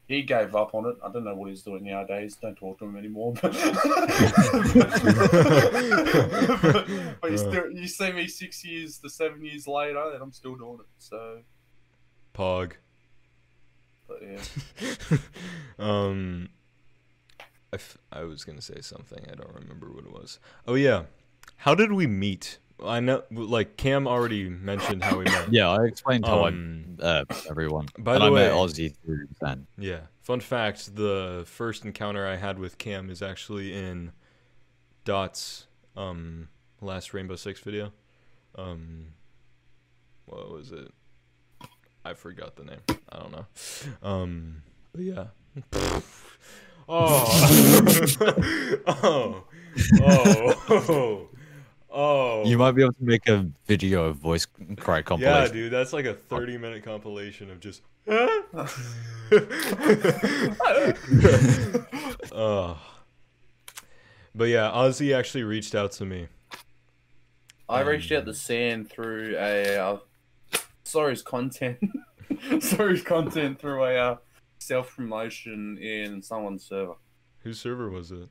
he 0.07 0.23
gave 0.23 0.55
up 0.55 0.75
on 0.75 0.85
it. 0.85 0.95
I 1.03 1.09
don't 1.09 1.23
know 1.23 1.35
what 1.35 1.49
he's 1.49 1.61
doing 1.61 1.85
nowadays. 1.85 2.35
Don't 2.35 2.55
talk 2.55 2.79
to 2.79 2.85
him 2.85 2.97
anymore. 2.97 3.33
But, 3.41 3.55
but 7.21 7.31
you, 7.31 7.37
still, 7.37 7.71
you 7.71 7.87
see 7.87 8.11
me 8.11 8.27
six 8.27 8.65
years 8.65 8.97
to 8.99 9.09
seven 9.09 9.43
years 9.43 9.67
later, 9.67 10.11
and 10.13 10.21
I'm 10.21 10.33
still 10.33 10.55
doing 10.55 10.79
it. 10.81 10.85
So, 10.99 11.39
Pog. 12.33 12.73
but 14.07 14.17
yeah. 14.21 15.17
um, 15.79 16.49
I, 17.73 17.75
f- 17.75 17.97
I 18.11 18.23
was 18.23 18.43
gonna 18.43 18.61
say 18.61 18.81
something. 18.81 19.25
I 19.31 19.35
don't 19.35 19.53
remember 19.53 19.87
what 19.91 20.05
it 20.05 20.11
was. 20.11 20.39
Oh 20.67 20.75
yeah, 20.75 21.03
how 21.57 21.75
did 21.75 21.91
we 21.93 22.07
meet? 22.07 22.57
I 22.83 22.99
know, 22.99 23.23
like 23.31 23.77
Cam 23.77 24.07
already 24.07 24.49
mentioned 24.49 25.03
how 25.03 25.17
we 25.19 25.25
met. 25.25 25.51
Yeah, 25.53 25.69
I 25.69 25.85
explained 25.85 26.25
how 26.25 26.45
Um, 26.47 26.97
I 27.01 27.05
uh, 27.05 27.25
everyone. 27.49 27.87
by 27.99 28.15
and 28.15 28.23
the 28.23 28.25
I 28.27 28.29
way- 28.31 28.47
met 28.47 28.53
Ozzy 28.53 28.95
through 29.05 29.27
Zen. 29.39 29.67
Yeah. 29.77 30.01
Fun 30.21 30.39
fact: 30.39 30.95
the 30.95 31.43
first 31.45 31.85
encounter 31.85 32.25
I 32.27 32.35
had 32.37 32.57
with 32.59 32.77
Cam 32.77 33.09
is 33.09 33.21
actually 33.21 33.73
in 33.73 34.11
Dot's 35.05 35.67
um 35.95 36.47
last 36.81 37.13
Rainbow 37.13 37.35
Six 37.35 37.59
video. 37.59 37.91
Um, 38.55 39.07
what 40.25 40.51
was 40.51 40.71
it? 40.71 40.91
I 42.03 42.13
forgot 42.15 42.55
the 42.55 42.63
name. 42.63 42.79
I 43.11 43.19
don't 43.19 43.31
know. 43.31 43.45
Um, 44.01 44.63
but 44.91 45.01
yeah. 45.01 45.25
oh. 46.87 47.25
oh. 48.87 49.43
Oh. 50.01 51.29
Oh. 51.93 52.45
You 52.45 52.57
might 52.57 52.71
be 52.71 52.83
able 52.83 52.93
to 52.93 53.03
make 53.03 53.27
a 53.27 53.45
video 53.67 54.05
of 54.05 54.15
voice 54.17 54.47
cry 54.77 55.01
compilation. 55.01 55.55
Yeah, 55.55 55.61
dude, 55.63 55.73
that's 55.73 55.91
like 55.91 56.05
a 56.05 56.13
30 56.13 56.57
minute 56.57 56.83
compilation 56.83 57.49
of 57.51 57.59
just. 57.59 57.81
oh, 62.31 62.77
But 64.33 64.45
yeah, 64.45 64.71
Ozzy 64.71 65.13
actually 65.13 65.43
reached 65.43 65.75
out 65.75 65.91
to 65.93 66.05
me. 66.05 66.27
I 67.67 67.81
reached 67.81 68.11
out 68.13 68.25
to 68.25 68.33
Sam 68.33 68.85
through 68.85 69.35
a 69.37 69.77
uh, 69.77 69.97
saw 70.83 71.09
his 71.09 71.21
content, 71.21 71.79
saw 72.59 72.87
his 72.87 73.01
content 73.01 73.59
through 73.59 73.83
a 73.83 73.95
uh, 73.97 74.17
self 74.61 74.95
promotion 74.95 75.77
in 75.79 76.21
someone's 76.21 76.63
server. 76.63 76.93
Whose 77.43 77.59
server 77.59 77.89
was 77.89 78.11
it? 78.11 78.29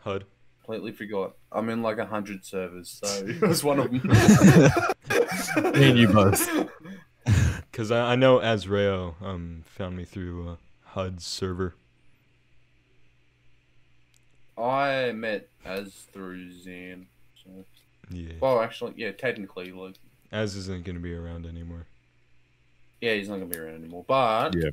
HUD. 0.00 0.24
Completely 0.60 0.92
forgot. 0.92 1.34
I'm 1.50 1.68
in 1.70 1.82
like 1.82 1.98
a 1.98 2.06
hundred 2.06 2.44
servers, 2.44 3.00
so 3.02 3.06
it 3.26 3.40
was 3.40 3.64
one 3.64 3.78
of 3.78 3.90
them. 3.90 4.02
Me 5.72 5.90
and 5.90 5.98
you 5.98 6.08
both. 6.08 6.48
Because 7.70 7.90
I, 7.90 8.12
I 8.12 8.16
know 8.16 8.38
Azrael 8.38 9.16
um, 9.22 9.62
found 9.64 9.96
me 9.96 10.04
through 10.04 10.46
uh, 10.46 10.56
HUD's 10.88 11.24
server. 11.24 11.74
I 14.58 15.12
met 15.12 15.48
Az 15.64 15.94
through 16.12 16.52
Zan. 16.52 17.06
So. 17.42 17.48
Yeah. 18.10 18.32
Well, 18.40 18.60
actually, 18.60 18.92
yeah, 18.98 19.12
technically, 19.12 19.72
like, 19.72 19.94
Az 20.30 20.54
isn't 20.54 20.84
going 20.84 20.96
to 20.96 21.00
be 21.02 21.14
around 21.14 21.46
anymore. 21.46 21.86
yeah, 23.00 23.14
he's 23.14 23.30
not 23.30 23.36
gonna 23.36 23.46
be 23.46 23.58
around 23.58 23.76
anymore. 23.76 24.04
But 24.06 24.54
Yeah. 24.54 24.70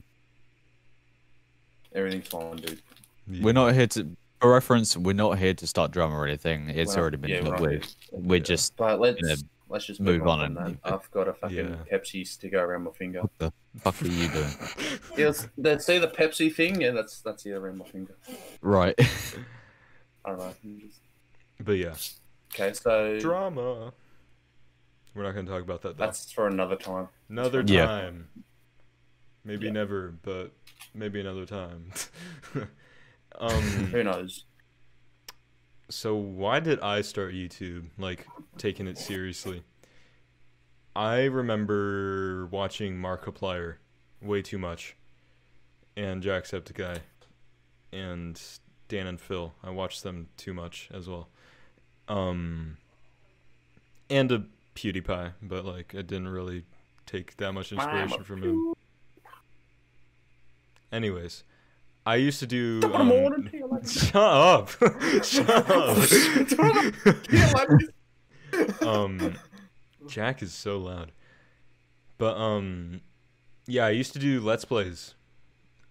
Everything's 1.93 2.27
fine, 2.27 2.57
dude. 2.57 2.81
Yeah. 3.27 3.43
We're 3.43 3.53
not 3.53 3.73
here 3.73 3.87
to. 3.87 4.15
For 4.41 4.51
reference, 4.53 4.95
we're 4.95 5.11
not 5.13 5.37
here 5.37 5.53
to 5.53 5.67
start 5.67 5.91
drama 5.91 6.15
or 6.15 6.25
anything. 6.25 6.69
It's 6.69 6.95
We're 6.95 7.01
already 7.01 7.17
been 7.17 7.29
yeah, 7.29 7.41
dealt 7.41 7.59
we're 7.59 7.69
with. 7.71 7.95
We're 8.13 8.37
Yeah. 8.37 8.43
just. 8.43 8.75
But 8.77 8.99
let's 9.01 9.19
Yeah, 9.21 9.35
let's 9.67 9.85
just 9.85 9.99
move 9.99 10.19
move, 10.19 10.27
on 10.29 10.39
on. 10.39 10.45
and- 10.45 10.75
that. 10.81 10.93
I've 10.93 11.11
got 11.11 11.27
a 11.27 11.33
fucking 11.33 11.57
Yeah. 11.57 11.75
Pepsi 11.97 12.25
sticker 12.25 12.57
around 12.63 12.83
my 12.83 12.91
finger. 12.91 13.21
What 13.21 13.37
the 13.37 13.51
fuck 13.81 14.01
are 14.01 14.07
you 14.07 14.29
doing? 14.29 14.49
Yeah, 15.17 15.27
it's- 15.27 15.47
that 15.57 15.81
see 15.81 15.97
the 15.97 16.07
Pepsi 16.07 16.53
thing? 16.53 16.79
Yeah, 16.79 16.91
that's 16.91 17.19
that's 17.21 17.45
it 17.45 17.51
around 17.51 17.79
my 17.79 17.85
finger. 17.85 18.15
Right. 18.61 18.95
I 20.25 20.29
don't 20.29 20.39
know. 20.39 20.53
Just- 20.79 20.99
But 21.59 21.73
yeah. 21.73 21.95
Okay, 22.53 22.73
so 22.73 23.19
Drama. 23.19 23.91
We're 25.13 25.23
not 25.23 25.33
going 25.33 25.45
to 25.47 25.51
talk 25.51 25.63
about 25.63 25.81
that 25.81 25.97
though. 25.97 26.05
that's 26.05 26.31
for 26.31 26.47
another 26.47 26.77
time. 26.77 27.09
Another 27.27 27.61
Yeah. 27.65 27.85
time. 27.85 28.29
Maybe 29.43 29.65
Yeah. 29.65 29.73
never, 29.73 30.13
but 30.21 30.51
maybe 30.93 31.19
another 31.19 31.45
time. 31.45 31.91
um. 33.39 33.61
Who 33.91 34.03
knows? 34.03 34.45
So 35.89 36.15
why 36.15 36.59
did 36.59 36.79
I 36.81 37.01
start 37.01 37.33
YouTube? 37.33 37.85
Like 37.97 38.27
taking 38.57 38.87
it 38.87 38.97
seriously. 38.97 39.63
I 40.95 41.25
remember 41.25 42.47
watching 42.47 42.97
Markiplier 42.97 43.75
way 44.21 44.41
too 44.41 44.57
much, 44.57 44.95
and 45.95 46.21
Jacksepticeye, 46.21 46.99
and 47.91 48.41
Dan 48.87 49.07
and 49.07 49.19
Phil. 49.19 49.53
I 49.63 49.69
watched 49.69 50.03
them 50.03 50.27
too 50.37 50.53
much 50.53 50.89
as 50.93 51.07
well. 51.07 51.29
Um, 52.07 52.77
and 54.09 54.31
a 54.31 54.43
PewDiePie, 54.75 55.33
but 55.41 55.65
like 55.65 55.93
I 55.95 56.01
didn't 56.01 56.29
really 56.29 56.65
take 57.05 57.37
that 57.37 57.53
much 57.53 57.71
inspiration 57.71 58.23
from 58.23 58.43
him. 58.43 58.73
Anyways, 60.91 61.43
I 62.05 62.15
used 62.15 62.39
to 62.39 62.47
do. 62.47 62.81
Top 62.81 62.91
of 62.91 62.97
the 62.97 63.01
um, 63.01 63.07
morning, 63.07 63.49
Shut 63.85 64.15
up! 64.15 64.69
Shut 65.23 65.69
up! 65.69 66.07
Um, 68.81 69.35
Jack 70.07 70.41
is 70.41 70.51
so 70.51 70.79
loud. 70.79 71.11
But 72.17 72.35
um, 72.35 73.01
yeah, 73.67 73.85
I 73.85 73.91
used 73.91 74.11
to 74.13 74.19
do 74.19 74.41
let's 74.41 74.65
plays. 74.65 75.13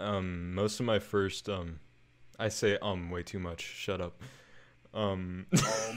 Um, 0.01 0.55
most 0.55 0.81
of 0.81 0.87
my 0.87 0.99
first 0.99 1.49
um, 1.49 1.79
I 2.39 2.49
say 2.49 2.77
um 2.83 3.11
way 3.11 3.23
too 3.23 3.39
much. 3.39 3.63
Shut 3.63 4.01
up. 4.01 4.21
Um, 4.93 5.47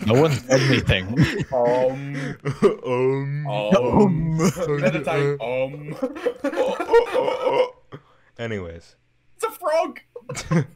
no 0.05 0.21
one 0.21 0.31
said 0.31 0.61
anything. 0.61 1.17
Um, 1.51 2.37
um, 2.85 3.47
um, 3.47 4.37
meditate. 4.79 5.41
Um, 5.41 5.95
Anyways, 8.37 8.95
it's 9.35 9.43
a 9.45 9.51
frog. 9.51 9.99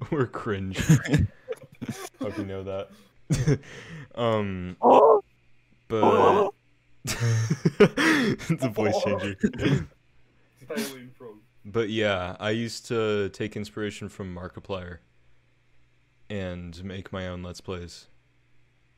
we're 0.11 0.27
cringe. 0.27 0.77
Hope 2.19 2.37
you 2.37 2.45
know 2.45 2.63
that. 2.63 3.59
um, 4.15 4.77
but 5.87 6.51
it's 7.05 8.63
a 8.63 8.69
voice 8.69 8.95
changer. 9.03 9.35
Alien 10.75 11.11
frog. 11.17 11.35
But 11.63 11.89
yeah, 11.89 12.35
I 12.39 12.51
used 12.51 12.87
to 12.87 13.29
take 13.29 13.55
inspiration 13.55 14.09
from 14.09 14.35
Markiplier 14.35 14.99
and 16.29 16.83
make 16.83 17.11
my 17.11 17.27
own 17.27 17.43
Let's 17.43 17.61
Plays. 17.61 18.07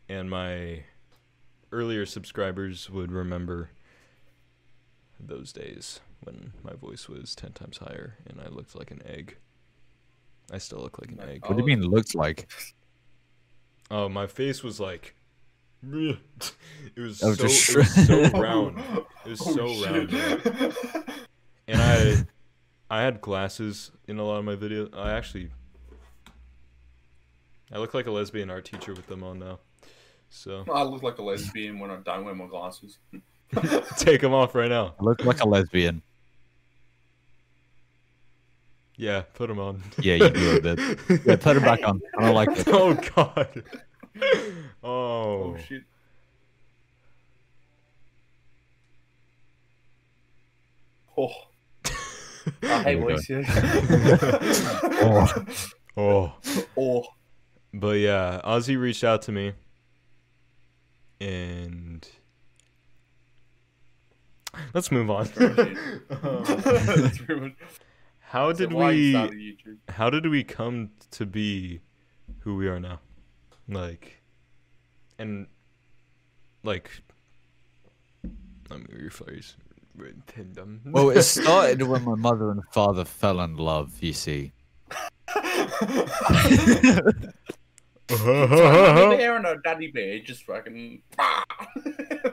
And 0.10 0.30
my 0.30 0.84
earlier 1.72 2.06
subscribers 2.06 2.89
would 2.89 3.12
remember 3.12 3.70
those 5.20 5.52
days 5.52 6.00
when 6.24 6.54
my 6.64 6.74
voice 6.74 7.08
was 7.08 7.36
10 7.36 7.52
times 7.54 7.78
higher 7.78 8.18
and 8.28 8.40
I 8.42 8.48
looked 8.50 8.76
like 8.76 8.92
an 8.92 9.02
egg. 9.06 9.38
I 10.52 10.58
still 10.60 10.80
look 10.80 11.00
like 11.00 11.12
an 11.12 11.20
egg. 11.30 11.42
What 11.46 11.56
do 11.58 11.62
you 11.62 11.68
mean 11.68 11.82
looked 11.88 12.16
like? 12.16 12.50
Oh, 13.90 14.10
my 14.10 14.28
face 14.28 14.64
was 14.64 14.82
like. 14.82 15.16
It 15.88 16.18
was, 16.98 17.20
so, 17.20 17.34
just 17.36 17.70
it 17.70 17.78
was 17.78 18.08
so 18.08 18.30
round. 18.40 18.78
It 19.26 19.30
was 19.30 19.42
Oh, 19.42 19.56
so 19.56 19.68
shit. 19.76 20.12
round. 20.12 20.74
and 21.70 21.82
I 21.82 22.16
I 22.90 23.02
had 23.04 23.22
glasses 23.22 23.92
in 24.08 24.18
a 24.20 24.24
lot 24.26 24.40
of 24.40 24.44
my 24.46 24.56
videos. 24.58 24.94
I 24.94 25.14
actually 25.14 25.52
I 27.72 27.78
look 27.78 27.94
like 27.94 28.08
a 28.08 28.12
lesbian 28.12 28.50
art 28.50 28.66
teacher 28.66 28.94
with 28.94 29.08
them 29.08 29.24
on 29.24 29.40
now. 29.40 29.60
So 30.30 30.66
I 30.74 30.84
look 30.84 31.04
like 31.04 31.18
a 31.20 31.24
lesbian 31.24 31.80
when 31.80 31.90
I 31.92 31.98
don't 31.98 32.26
wear 32.26 32.36
my 32.36 32.48
glasses. 32.48 32.98
take 33.98 34.20
them 34.20 34.34
off 34.34 34.54
right 34.56 34.70
now. 34.70 34.96
I 35.00 35.04
look 35.04 35.24
like 35.24 35.40
a 35.42 35.48
lesbian. 35.48 36.02
Yeah, 38.98 39.22
put 39.36 39.48
them 39.48 39.60
on. 39.60 39.84
Yeah, 40.00 40.16
you 40.16 40.30
do 40.30 40.58
a 40.58 40.62
bit. 40.62 40.80
Yeah, 41.26 41.36
put 41.36 41.56
it 41.56 41.62
back 41.64 41.88
on. 41.88 42.02
I 42.18 42.22
don't 42.26 42.34
like 42.34 42.50
it. 42.52 42.68
oh 42.72 42.96
god. 43.16 43.64
Oh. 44.84 44.90
Oh 45.54 45.58
shit. 45.68 45.84
Oh, 51.16 51.30
I 52.64 52.84
hate 52.84 52.96
There 52.96 53.06
we 53.06 53.18
Oh. 55.02 55.28
Oh. 55.98 56.34
oh, 56.78 57.04
But 57.74 57.98
yeah, 58.00 58.42
Ozzy 58.44 58.80
reached 58.80 59.04
out 59.04 59.24
to 59.24 59.32
me 59.32 59.54
and 61.20 62.08
let's 64.74 64.92
move 64.92 65.10
on. 65.10 65.28
Um, 65.38 65.78
That's 66.10 67.18
pretty 67.18 67.42
much- 67.42 67.56
how 68.28 68.52
did 68.52 68.74
we 68.74 69.58
how 69.88 70.10
did 70.10 70.28
we 70.28 70.44
come 70.44 70.92
to 71.12 71.26
be 71.26 71.80
who 72.40 72.58
we 72.58 72.68
are 72.68 72.80
now? 72.80 73.00
Like 73.70 74.22
and 75.18 75.48
like 76.63 76.92
let 78.70 78.80
me 78.80 79.08
rephrase. 79.08 79.56
Random. 79.96 80.82
Well, 80.86 81.10
it 81.10 81.24
started 81.24 81.82
when 81.84 82.04
my 82.04 82.16
mother 82.16 82.52
and 82.52 82.62
father 82.72 83.06
fell 83.06 83.40
in 83.40 83.56
love, 83.56 83.94
you 84.02 84.12
see. 84.13 84.52
Mummy 85.36 85.78
bear 89.18 89.38
and 89.38 89.46
a 89.46 89.58
daddy 89.63 89.88
bear 89.88 90.20
just 90.20 90.44
fucking. 90.44 91.02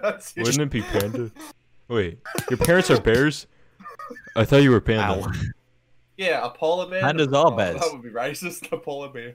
That's. 0.02 0.34
Wouldn't 0.36 0.60
it 0.60 0.70
be 0.70 0.82
panda? 0.82 1.30
Wait, 1.88 2.18
your 2.50 2.58
parents 2.58 2.90
are 2.90 3.00
bears? 3.00 3.46
I 4.36 4.44
thought 4.44 4.62
you 4.62 4.70
were 4.70 4.80
panda. 4.80 5.24
Ow. 5.24 5.32
Yeah, 6.16 6.44
a 6.46 6.50
polar 6.50 6.88
bear. 6.88 7.04
and 7.04 7.20
a- 7.20 7.26
Pandas 7.26 7.34
are 7.34 7.52
oh, 7.52 7.56
bears. 7.56 7.80
That 7.80 7.92
would 7.92 8.02
be 8.02 8.10
racist. 8.10 8.70
A 8.72 8.76
polar 8.78 9.08
bear. 9.08 9.34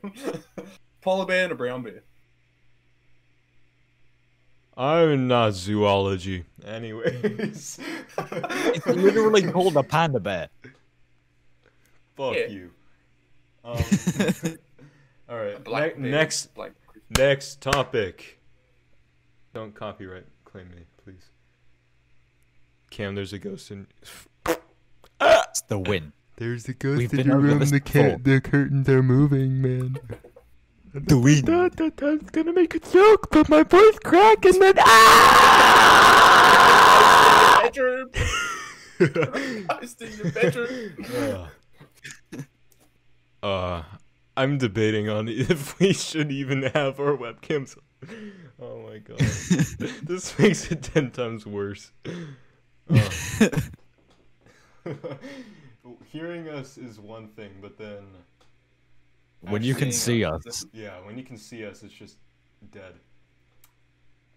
polar 1.01 1.25
bear 1.25 1.43
and 1.43 1.51
a 1.51 1.55
brown 1.55 1.83
bear. 1.83 2.03
I'm 4.77 5.27
not 5.27 5.53
zoology. 5.55 6.45
Anyways. 6.65 7.79
It's 8.17 8.85
literally 8.87 9.51
called 9.51 9.75
a 9.75 9.83
panda 9.83 10.19
bear. 10.21 10.47
Fuck 12.15 12.35
Yeah. 12.35 12.47
you. 12.47 12.71
Um, 13.61 13.75
all 15.29 15.35
A 15.37 15.45
right. 15.45 15.63
black 15.63 15.97
ne- 15.97 16.03
bear. 16.09 16.11
next 16.21 16.57
Like, 16.57 16.71
next 17.17 17.59
topic. 17.59 18.39
Don't 19.53 19.75
copyright 19.75 20.25
claim 20.45 20.69
me, 20.71 20.83
please. 21.03 21.29
Cam, 22.89 23.15
there's 23.15 23.33
a 23.33 23.37
ghost 23.37 23.69
in. 23.69 23.85
It's 24.47 25.61
the 25.67 25.77
win. 25.77 26.13
There's 26.39 26.69
a 26.69 26.73
ghost 26.73 26.99
We've 26.99 27.11
in 27.11 27.17
been 27.17 27.27
your 27.27 27.37
room. 27.39 27.59
The 27.59 27.81
ca- 27.81 28.15
the 28.21 28.39
curtains 28.39 28.87
are 28.87 29.03
moving, 29.03 29.61
man. 29.61 29.97
The 30.93 31.19
win. 31.19 31.43
That, 31.43 31.75
that, 31.75 31.97
that's 31.97 32.29
gonna 32.31 32.53
make 32.53 32.73
a 32.75 32.79
joke, 32.79 33.27
but 33.29 33.49
my 33.49 33.63
voice 33.63 33.99
crack 34.05 34.45
and 34.45 34.61
then 34.61 34.75
bedroom. 37.61 38.09
I 39.69 39.85
stay 39.85 40.05
in 40.13 40.17
the 40.17 40.31
bedroom. 40.33 41.47
uh, 43.43 43.45
uh, 43.45 43.83
I'm 44.37 44.57
debating 44.57 45.09
on 45.09 45.27
if 45.29 45.77
we 45.77 45.91
should 45.91 46.31
even 46.31 46.63
have 46.63 47.01
our 47.01 47.17
webcams. 47.17 47.75
Oh 48.61 48.87
my 48.87 48.99
god, 48.99 49.19
this 50.03 50.39
makes 50.39 50.71
it 50.71 50.83
ten 50.83 51.11
times 51.11 51.45
worse. 51.45 51.91
Uh, 52.89 53.09
hearing 56.11 56.49
us 56.49 56.77
is 56.77 56.99
one 56.99 57.27
thing, 57.27 57.51
but 57.61 57.77
then 57.77 58.03
when 59.41 59.63
you 59.63 59.75
can 59.75 59.91
see 59.91 60.23
us. 60.23 60.45
us. 60.45 60.65
yeah, 60.73 60.99
when 61.05 61.17
you 61.17 61.23
can 61.23 61.37
see 61.37 61.65
us, 61.65 61.83
it's 61.83 61.93
just 61.93 62.17
dead. 62.71 62.93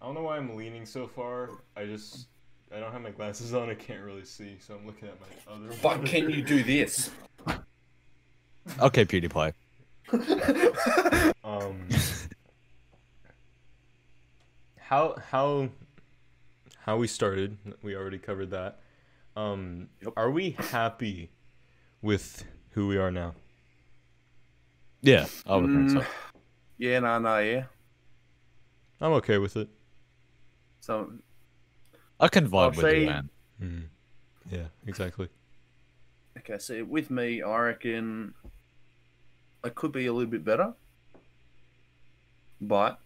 I 0.00 0.06
don't 0.06 0.14
know 0.14 0.22
why 0.22 0.36
I'm 0.36 0.56
leaning 0.56 0.86
so 0.86 1.06
far. 1.06 1.50
I 1.76 1.84
just 1.86 2.26
I 2.74 2.80
don't 2.80 2.92
have 2.92 3.02
my 3.02 3.10
glasses 3.10 3.54
on. 3.54 3.68
I 3.70 3.74
can't 3.74 4.02
really 4.02 4.24
see, 4.24 4.56
so 4.58 4.74
I'm 4.74 4.86
looking 4.86 5.08
at 5.08 5.16
my 5.20 5.52
other. 5.52 5.74
But 5.82 6.04
can 6.06 6.30
you 6.30 6.42
do 6.42 6.62
this? 6.62 7.10
Okay, 8.80 9.04
PewDiePie. 9.04 9.52
Um, 11.44 11.88
how 14.78 15.16
how 15.30 15.68
how 16.78 16.96
we 16.96 17.08
started? 17.08 17.56
We 17.82 17.96
already 17.96 18.18
covered 18.18 18.50
that. 18.50 18.78
Um, 19.36 19.88
Yep. 20.02 20.12
are 20.16 20.30
we 20.30 20.50
happy 20.52 21.30
with 22.02 22.44
who 22.70 22.86
we 22.88 22.96
are 22.98 23.10
now? 23.10 23.34
Yeah, 25.00 25.26
I 25.46 25.56
would 25.56 25.70
think 25.70 25.90
so. 25.90 25.98
Mm, 26.00 26.06
Yeah, 26.78 26.98
no, 27.00 27.18
no, 27.18 27.38
yeah. 27.38 27.64
I'm 29.00 29.12
okay 29.14 29.38
with 29.38 29.56
it. 29.56 29.68
So 30.80 31.12
I 32.20 32.28
can 32.28 32.48
vibe 32.48 32.58
I'll 32.60 32.70
with 32.70 32.80
say- 32.80 33.00
you, 33.00 33.06
man. 33.06 33.30
Mm. 33.60 33.82
Yeah, 34.50 34.66
exactly. 34.86 35.28
Okay, 36.38 36.58
so 36.58 36.84
with 36.84 37.10
me, 37.10 37.42
I 37.42 37.58
reckon 37.58 38.34
I 39.64 39.68
could 39.70 39.92
be 39.92 40.06
a 40.06 40.12
little 40.12 40.30
bit 40.30 40.44
better, 40.44 40.74
but 42.60 42.98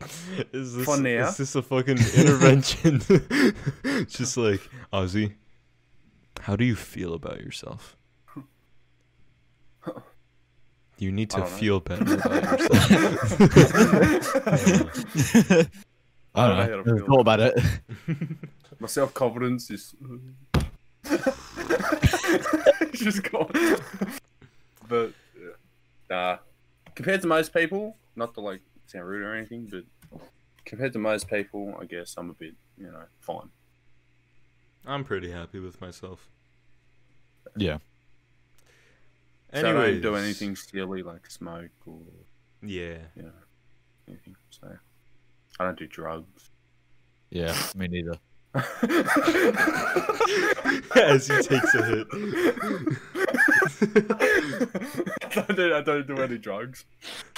Is 0.52 0.74
this 0.76 0.84
For 0.84 0.96
now. 0.96 1.28
is 1.28 1.36
this 1.38 1.54
a 1.56 1.62
fucking 1.62 1.98
intervention? 2.16 3.00
Just 4.08 4.36
like 4.36 4.60
Ozzy, 4.92 5.34
how 6.40 6.56
do 6.56 6.64
you 6.64 6.76
feel 6.76 7.14
about 7.14 7.40
yourself? 7.40 7.96
You 11.00 11.12
need 11.12 11.30
to 11.30 11.36
don't 11.36 11.48
know. 11.48 11.56
feel 11.56 11.78
better 11.78 12.14
about 12.14 12.58
yourself. 12.58 12.98
I 16.34 16.34
I 16.34 16.48
don't 16.48 16.56
know 16.56 16.62
how 16.62 16.66
don't 16.66 16.84
to 16.84 16.94
know. 16.96 17.06
Thought 17.06 17.20
about 17.20 17.38
it. 17.38 17.54
my 18.80 18.88
self 18.88 19.14
confidence 19.14 19.70
is 19.70 19.94
just 22.94 23.22
gone. 23.30 23.52
But 24.88 25.12
yeah. 25.38 25.54
nah, 26.10 26.38
compared 26.96 27.20
to 27.22 27.28
most 27.28 27.54
people, 27.54 27.96
not 28.16 28.34
to 28.34 28.40
like 28.40 28.62
sound 28.86 29.06
rude 29.06 29.22
or 29.22 29.36
anything, 29.36 29.68
but 29.70 29.84
compared 30.64 30.92
to 30.94 30.98
most 30.98 31.28
people, 31.28 31.76
I 31.80 31.84
guess 31.84 32.16
I'm 32.18 32.30
a 32.30 32.34
bit, 32.34 32.54
you 32.76 32.90
know, 32.90 33.04
fine. 33.20 33.50
I'm 34.88 35.04
pretty 35.04 35.30
happy 35.30 35.60
with 35.60 35.80
myself. 35.80 36.26
Yeah. 37.56 37.78
So 39.52 39.60
I 39.60 39.62
don't 39.72 40.00
do 40.00 40.16
anything 40.16 40.56
silly 40.56 41.02
like 41.02 41.30
smoke 41.30 41.70
or 41.86 42.00
Yeah. 42.62 42.98
you 43.14 43.22
know 43.22 43.32
anything. 44.08 44.34
So 44.50 44.68
I 45.60 45.64
don't 45.64 45.78
do 45.78 45.86
drugs. 45.86 46.50
Yeah, 47.30 47.54
me 47.76 47.88
neither. 47.88 48.18
As 50.96 51.28
he 51.28 51.34
takes 51.42 51.74
a 51.74 51.84
hit. 51.84 52.06
I, 55.36 55.52
don't, 55.52 55.72
I 55.72 55.80
don't 55.82 56.06
do 56.06 56.16
any 56.22 56.38
drugs. 56.38 56.86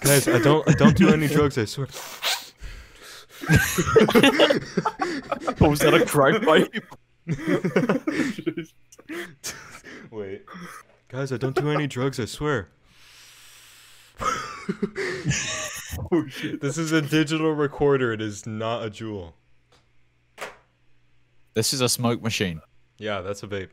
Guys, 0.00 0.26
I 0.28 0.38
don't 0.42 0.68
I 0.68 0.72
don't 0.72 0.96
do 0.96 1.08
any 1.12 1.28
drugs, 1.28 1.56
I 1.58 1.64
swear. 1.66 1.86
What 5.58 5.70
was 5.70 5.80
that 5.80 5.94
a 5.94 6.04
crack 6.04 6.42
pipe? 6.42 6.74
Wait. 10.10 10.44
Guys, 11.08 11.32
I 11.32 11.36
don't 11.36 11.56
do 11.56 11.70
any 11.70 11.86
drugs, 11.86 12.18
I 12.20 12.26
swear. 12.26 12.68
oh 14.20 14.26
shit. 16.28 16.60
This 16.60 16.76
is 16.78 16.92
a 16.92 17.00
digital 17.00 17.52
recorder, 17.52 18.12
it 18.12 18.20
is 18.20 18.46
not 18.46 18.84
a 18.84 18.90
jewel. 18.90 19.34
This 21.54 21.72
is 21.72 21.80
a 21.80 21.88
smoke 21.88 22.22
machine. 22.22 22.60
Yeah, 22.98 23.22
that's 23.22 23.42
a 23.42 23.46
vape. 23.46 23.70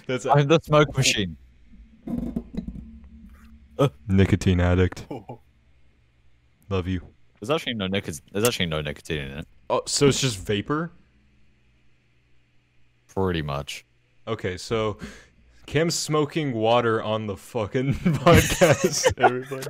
that's 0.06 0.24
a 0.24 0.32
I'm 0.32 0.46
the 0.46 0.60
smoke 0.60 0.96
machine. 0.96 1.36
nicotine 4.08 4.60
addict. 4.60 5.06
Oh. 5.10 5.40
Love 6.70 6.86
you. 6.86 7.02
There's 7.44 7.60
actually 7.60 7.74
no 7.74 7.86
nicotine. 7.88 8.22
There's 8.32 8.48
actually 8.48 8.66
no 8.66 8.80
nicotine 8.80 9.18
in 9.18 9.38
it. 9.40 9.46
Oh, 9.68 9.82
so 9.84 10.08
it's 10.08 10.18
just 10.18 10.38
vapor? 10.38 10.90
Pretty 13.08 13.42
much. 13.42 13.84
Okay, 14.26 14.56
so 14.56 14.96
Cam's 15.66 15.94
smoking 15.94 16.54
water 16.54 17.02
on 17.02 17.26
the 17.26 17.36
fucking 17.36 17.94
podcast, 17.94 19.12
everybody. 19.18 19.66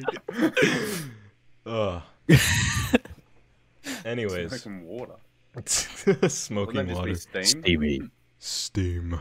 Ugh. 1.67 2.03
Anyways, 4.05 4.53
Making 4.53 4.87
water. 4.87 5.15
smoking 6.29 6.95
water. 6.95 7.17
steam? 7.17 7.45
Steamy. 7.45 8.01
Steam. 8.39 9.19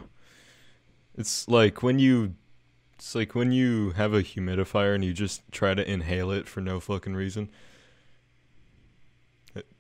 It's 1.18 1.48
like 1.48 1.82
when 1.82 1.98
you 1.98 2.36
it's 2.94 3.16
like 3.16 3.34
when 3.34 3.52
you 3.52 3.92
have 3.92 4.14
a 4.14 4.22
humidifier 4.22 4.94
and 4.94 5.04
you 5.04 5.12
just 5.12 5.42
try 5.52 5.74
to 5.74 5.92
inhale 5.92 6.30
it 6.30 6.48
for 6.48 6.62
no 6.62 6.80
fucking 6.80 7.16
reason. 7.16 7.50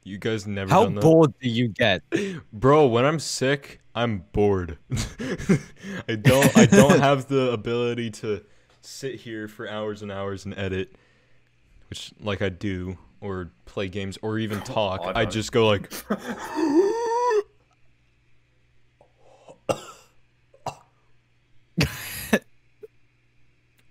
You 0.04 0.18
guys 0.18 0.46
never 0.48 0.70
How 0.70 0.84
done 0.84 0.96
that? 0.96 1.02
bored 1.02 1.34
do 1.39 1.50
you 1.50 1.68
get? 1.70 2.02
Bro, 2.54 2.88
when 2.88 3.06
I'm 3.06 3.20
sick, 3.20 3.80
I'm 3.96 4.26
bored. 4.34 4.78
I 6.08 6.16
don't 6.16 6.58
I 6.58 6.66
don't 6.66 7.00
have 7.10 7.28
the 7.28 7.52
ability 7.52 8.10
to 8.12 8.44
sit 8.82 9.16
here 9.16 9.48
for 9.48 9.68
hours 9.68 10.02
and 10.02 10.12
hours 10.12 10.46
and 10.46 10.58
edit, 10.58 10.96
which 11.89 12.12
like 12.20 12.42
I 12.42 12.50
do 12.50 12.98
or 13.22 13.52
play 13.66 13.88
games 13.88 14.18
or 14.22 14.38
even 14.39 14.60
talk. 14.62 15.02
I 15.04 15.10
I 15.22 15.24
don't. 15.24 15.32
just 15.32 15.52
go 15.54 15.68
like 15.68 15.89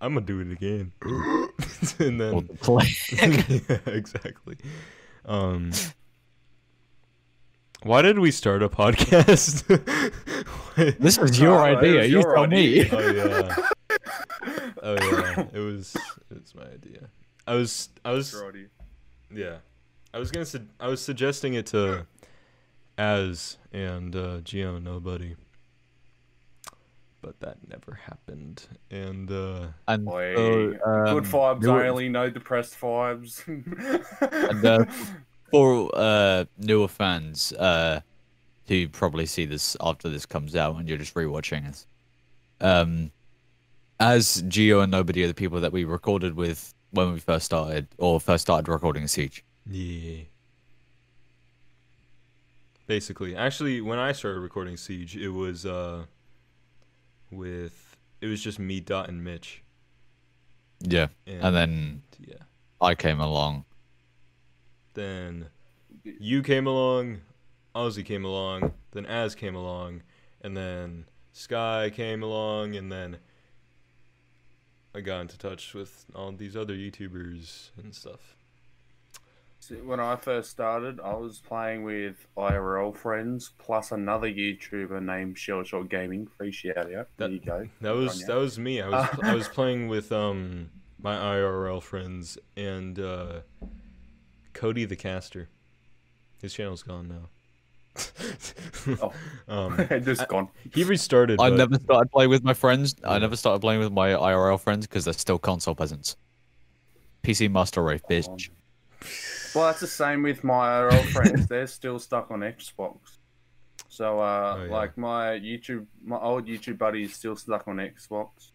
I'm 0.01 0.15
gonna 0.15 0.27
do 0.27 0.41
it 0.41 0.51
again. 0.51 0.93
and 1.99 2.21
then 2.21 2.33
Well, 2.33 2.43
play. 2.61 2.89
yeah, 3.13 3.79
exactly. 3.87 4.57
Um, 5.25 5.71
why 7.83 8.03
did 8.03 8.19
we 8.19 8.31
start 8.31 8.63
a 8.63 8.69
podcast? 8.69 9.65
This 10.99 11.19
was 11.19 11.39
your 11.39 11.57
No, 11.59 11.65
idea. 11.79 11.99
was 12.01 12.09
You 12.11 12.21
your 12.21 12.35
tell 12.35 12.45
idea. 12.45 12.85
me. 12.85 12.89
oh 12.93 13.13
yeah. 13.13 13.57
Oh 14.83 14.95
yeah. 14.95 15.47
It 15.53 15.59
was. 15.59 15.95
It 16.31 16.41
was 16.41 16.55
my 16.55 16.63
idea. 16.65 17.09
I 17.47 17.55
was. 17.55 17.91
I 18.05 18.13
was. 18.13 18.35
Yeah. 19.31 19.57
I 20.15 20.19
was 20.19 20.31
gonna. 20.31 20.47
Su- 20.47 20.67
I 20.81 20.87
was 20.89 21.03
suggesting 21.03 21.55
it 21.55 21.67
to 21.67 22.07
Az 22.97 23.59
and 23.73 24.17
uh, 24.17 24.39
Geo 24.41 24.79
Nobody, 24.79 25.37
but 27.21 27.39
that 27.41 27.59
never 27.69 27.99
happened. 28.07 28.67
And 28.91 29.31
uh, 29.31 29.67
And 29.89 30.05
Boy, 30.07 30.35
so, 30.35 30.75
um, 30.87 31.05
Good 31.15 31.25
vibes 31.25 31.63
newer- 31.63 31.85
only, 31.87 32.09
no 32.09 32.31
depressed 32.31 32.81
vibes. 32.81 33.43
And 34.51 34.65
uh, 34.65 34.85
for 35.53 35.91
uh, 35.95 36.47
newer 36.59 36.89
fans 36.89 37.53
uh, 37.53 38.01
who 38.67 38.89
probably 38.89 39.27
see 39.27 39.45
this 39.45 39.77
after 39.81 40.09
this 40.09 40.25
comes 40.25 40.57
out 40.57 40.77
and 40.77 40.89
you're 40.89 40.99
just 40.99 41.15
rewatching 41.15 41.69
it, 41.69 41.87
um, 42.65 43.13
as 44.01 44.43
Geo 44.49 44.81
and 44.81 44.91
Nobody 44.91 45.23
are 45.23 45.29
the 45.29 45.35
people 45.35 45.61
that 45.61 45.73
we 45.73 45.85
recorded 45.85 46.35
with 46.35 46.75
when 46.91 47.13
we 47.13 47.21
first 47.21 47.45
started 47.45 47.87
or 47.99 48.19
first 48.19 48.43
started 48.43 48.71
recording 48.71 49.07
Siege. 49.07 49.45
Yeah. 49.71 50.23
Basically, 52.87 53.37
actually, 53.37 53.83
when 53.83 53.99
I 53.99 54.13
started 54.13 54.41
recording 54.41 54.79
Siege, 54.79 55.17
it 55.17 55.29
was 55.29 55.67
uh, 55.67 56.05
with 57.31 57.97
it 58.23 58.27
was 58.27 58.43
just 58.43 58.59
me, 58.59 58.81
Dot, 58.81 59.09
and 59.09 59.23
Mitch. 59.23 59.63
Yeah. 60.81 61.09
And 61.27 61.55
then 61.55 62.03
yeah, 62.19 62.43
I 62.81 62.95
came 62.95 63.21
along. 63.21 63.67
Then 64.95 65.47
you 66.05 66.43
came 66.43 66.67
along, 66.67 67.21
Ozzy 67.75 68.05
came 68.05 68.25
along, 68.25 68.73
then 68.93 69.07
Az 69.07 69.35
came 69.35 69.55
along, 69.55 70.03
and 70.41 70.57
then 70.57 71.07
Sky 71.33 71.91
came 71.95 72.23
along, 72.23 72.75
and 72.77 72.91
then 72.91 73.19
I 74.95 75.01
got 75.01 75.21
into 75.23 75.39
touch 75.39 75.73
with 75.75 76.05
all 76.15 76.33
these 76.33 76.57
other 76.57 76.75
YouTubers 76.75 77.71
and 77.83 77.95
stuff. 77.95 78.37
When 79.85 80.01
I 80.01 80.17
first 80.17 80.51
started, 80.51 80.99
I 81.01 81.15
was 81.15 81.39
playing 81.39 81.85
with 81.85 82.27
IRL 82.37 82.95
friends 82.97 83.53
plus 83.59 83.93
another 83.93 84.27
YouTuber 84.29 85.01
named 85.03 85.39
Shell 85.39 85.63
Shot 85.63 85.89
Gaming. 85.89 86.27
Free 86.27 86.51
shout 86.51 86.77
out. 86.77 86.87
There 86.87 87.07
That- 87.17 87.31
you 87.31 87.39
go. 87.41 87.69
That 87.81 87.95
was 87.95 88.25
that 88.27 88.37
was 88.37 88.59
me. 88.59 88.83
I 88.83 88.89
was 88.89 89.09
I 89.23 89.35
was 89.35 89.49
playing 89.49 89.87
with 89.89 90.11
um 90.11 90.71
my 91.01 91.15
IRL 91.15 91.81
friends 91.81 92.39
and 92.57 92.99
uh, 92.99 93.41
Cody 94.53 94.85
the 94.85 94.97
caster. 94.97 95.49
His 96.41 96.53
channel's 96.55 96.83
gone 96.83 97.09
now. 97.09 97.29
Oh. 99.01 99.13
um, 99.49 99.77
just 100.05 100.27
gone. 100.29 100.49
he 100.75 100.83
restarted. 100.83 101.39
I 101.41 101.51
but- 101.51 101.57
never 101.57 101.75
started 101.77 102.11
playing 102.11 102.31
with 102.31 102.43
my 102.43 102.55
friends. 102.55 102.97
I 103.05 103.19
never 103.19 103.37
started 103.37 103.61
playing 103.61 103.81
with 103.81 103.93
my 103.93 104.09
IRL 104.11 104.59
friends 104.59 104.87
because 104.87 105.05
they're 105.05 105.13
still 105.15 105.39
console 105.39 105.75
peasants. 105.75 106.17
PC 107.23 107.51
Master 107.51 107.83
Race, 107.83 108.01
bitch. 108.11 108.49
Well, 109.55 109.67
that's 109.67 109.81
the 109.81 109.87
same 109.87 110.23
with 110.23 110.43
my 110.43 110.67
IRL 110.69 111.05
friends. 111.13 111.47
They're 111.47 111.67
still 111.69 111.99
stuck 111.99 112.31
on 112.31 112.41
Xbox. 112.41 112.97
So, 113.89 114.19
uh, 114.21 114.57
Oh, 114.59 114.65
yeah. 114.65 114.71
like 114.73 114.97
my 114.97 115.39
YouTube, 115.39 115.87
my 116.03 116.19
old 116.19 116.47
YouTube 116.47 116.79
buddy 116.79 117.03
is 117.05 117.13
still 117.15 117.37
stuck 117.37 117.69
on 117.69 117.77
Xbox. 117.77 118.52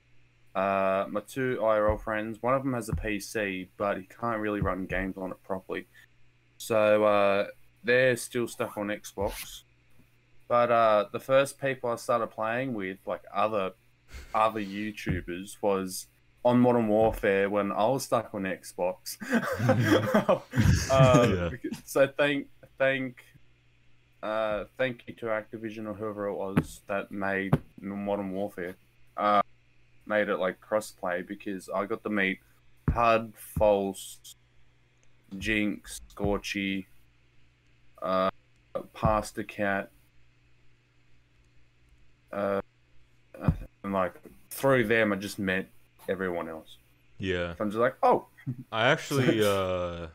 Uh, 0.58 1.06
my 1.12 1.22
two 1.22 1.60
IRL 1.62 2.02
friends, 2.02 2.42
one 2.42 2.56
of 2.56 2.64
them 2.64 2.74
has 2.74 2.90
a 2.90 2.94
PC, 2.94 3.68
but 3.78 4.00
he 4.00 4.08
can't 4.20 4.42
really 4.42 4.60
run 4.60 4.88
games 4.88 5.16
on 5.16 5.30
it 5.30 5.38
properly. 5.44 5.86
So 6.58 7.04
uh, 7.04 7.48
they're 7.84 8.18
still 8.18 8.48
stuck 8.48 8.76
on 8.76 8.88
Xbox. 8.88 9.62
But 10.48 10.72
uh, 10.72 11.06
the 11.12 11.20
first 11.20 11.62
people 11.62 11.92
I 11.92 11.96
started 11.98 12.32
playing 12.32 12.74
with, 12.74 12.98
like 13.06 13.22
other 13.32 13.74
other 14.34 14.60
YouTubers, 14.60 15.58
was 15.62 16.08
on 16.44 16.60
Modern 16.60 16.88
Warfare 16.88 17.52
when 17.52 17.72
I 17.72 17.86
was 17.86 18.06
stuck 18.06 18.34
on 18.34 18.44
Xbox. 18.44 19.18
uh, 20.90 21.50
Yeah. 21.54 21.70
So 21.86 22.08
thank 22.18 22.48
thank 22.80 23.24
uh, 24.24 24.64
thank 24.76 25.04
you 25.06 25.14
to 25.16 25.28
Activision 25.28 25.86
or 25.86 25.94
whoever 25.94 26.26
it 26.26 26.36
was 26.36 26.82
that 26.88 27.12
made 27.12 27.54
Modern 27.80 28.32
Warfare. 28.32 28.76
Made 30.08 30.30
it 30.30 30.38
like 30.38 30.58
crossplay 30.62 31.28
because 31.28 31.70
I 31.74 31.86
got 31.86 32.04
to 32.04 32.10
meet 32.10 32.40
Hud, 32.90 33.34
False, 33.36 34.36
Jinx, 35.38 36.00
Scorchy, 36.16 36.86
uh, 38.02 38.30
Pastor 38.94 39.44
Cat, 39.44 39.90
uh, 42.32 42.62
and 43.84 43.94
like 43.94 44.14
through 44.50 44.86
them, 44.86 45.14
I 45.14 45.16
just 45.16 45.40
met 45.40 45.68
everyone 46.10 46.50
else. 46.50 46.78
Yeah, 47.20 47.56
So 47.56 47.64
I'm 47.64 47.72
just 47.72 47.80
like, 47.80 47.96
oh, 48.04 48.28
I 48.72 48.88
actually 48.88 49.44
uh, 49.44 50.08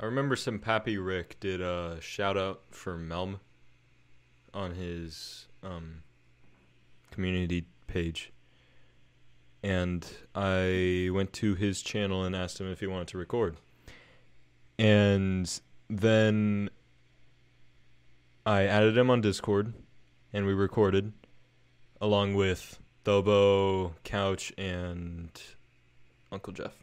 I 0.00 0.04
remember 0.04 0.36
some 0.36 0.58
Pappy 0.58 0.98
Rick 0.98 1.36
did 1.40 1.60
a 1.60 1.98
shout 2.00 2.36
out 2.36 2.62
for 2.70 2.98
Melm 2.98 3.40
on 4.52 4.74
his 4.74 5.46
um 5.62 6.02
community 7.10 7.66
page. 7.86 8.32
And 9.66 10.06
I 10.32 11.10
went 11.12 11.32
to 11.34 11.56
his 11.56 11.82
channel 11.82 12.22
and 12.22 12.36
asked 12.36 12.60
him 12.60 12.70
if 12.70 12.78
he 12.78 12.86
wanted 12.86 13.08
to 13.08 13.18
record. 13.18 13.56
And 14.78 15.60
then 15.90 16.70
I 18.44 18.62
added 18.62 18.96
him 18.96 19.10
on 19.10 19.20
Discord 19.20 19.74
and 20.32 20.46
we 20.46 20.52
recorded 20.52 21.12
along 22.00 22.36
with 22.36 22.78
Thobo, 23.04 23.94
Couch, 24.04 24.52
and 24.56 25.30
Uncle 26.30 26.52
Jeff. 26.52 26.74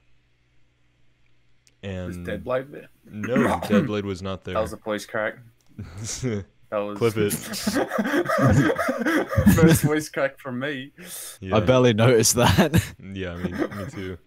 was 1.82 2.18
And 2.18 2.28
Deadblade 2.28 2.70
there? 2.70 2.90
no, 3.06 3.36
Deadblade 3.64 4.04
was 4.04 4.22
not 4.22 4.44
there. 4.44 4.56
That 4.56 4.62
was 4.62 4.74
a 4.74 4.78
voice 4.78 5.06
crack. 5.06 5.38
That 6.74 6.80
was 6.80 6.98
Clip 6.98 7.16
it. 7.18 7.34
First 9.54 9.84
voice 9.84 10.10
crack 10.10 10.40
from 10.40 10.58
me. 10.58 10.92
yeah, 11.40 11.58
I 11.58 11.60
barely 11.60 11.94
noticed 11.94 12.34
that. 12.34 12.84
yeah, 13.14 13.36
me, 13.36 13.52
me 13.52 13.86
too. 13.92 14.18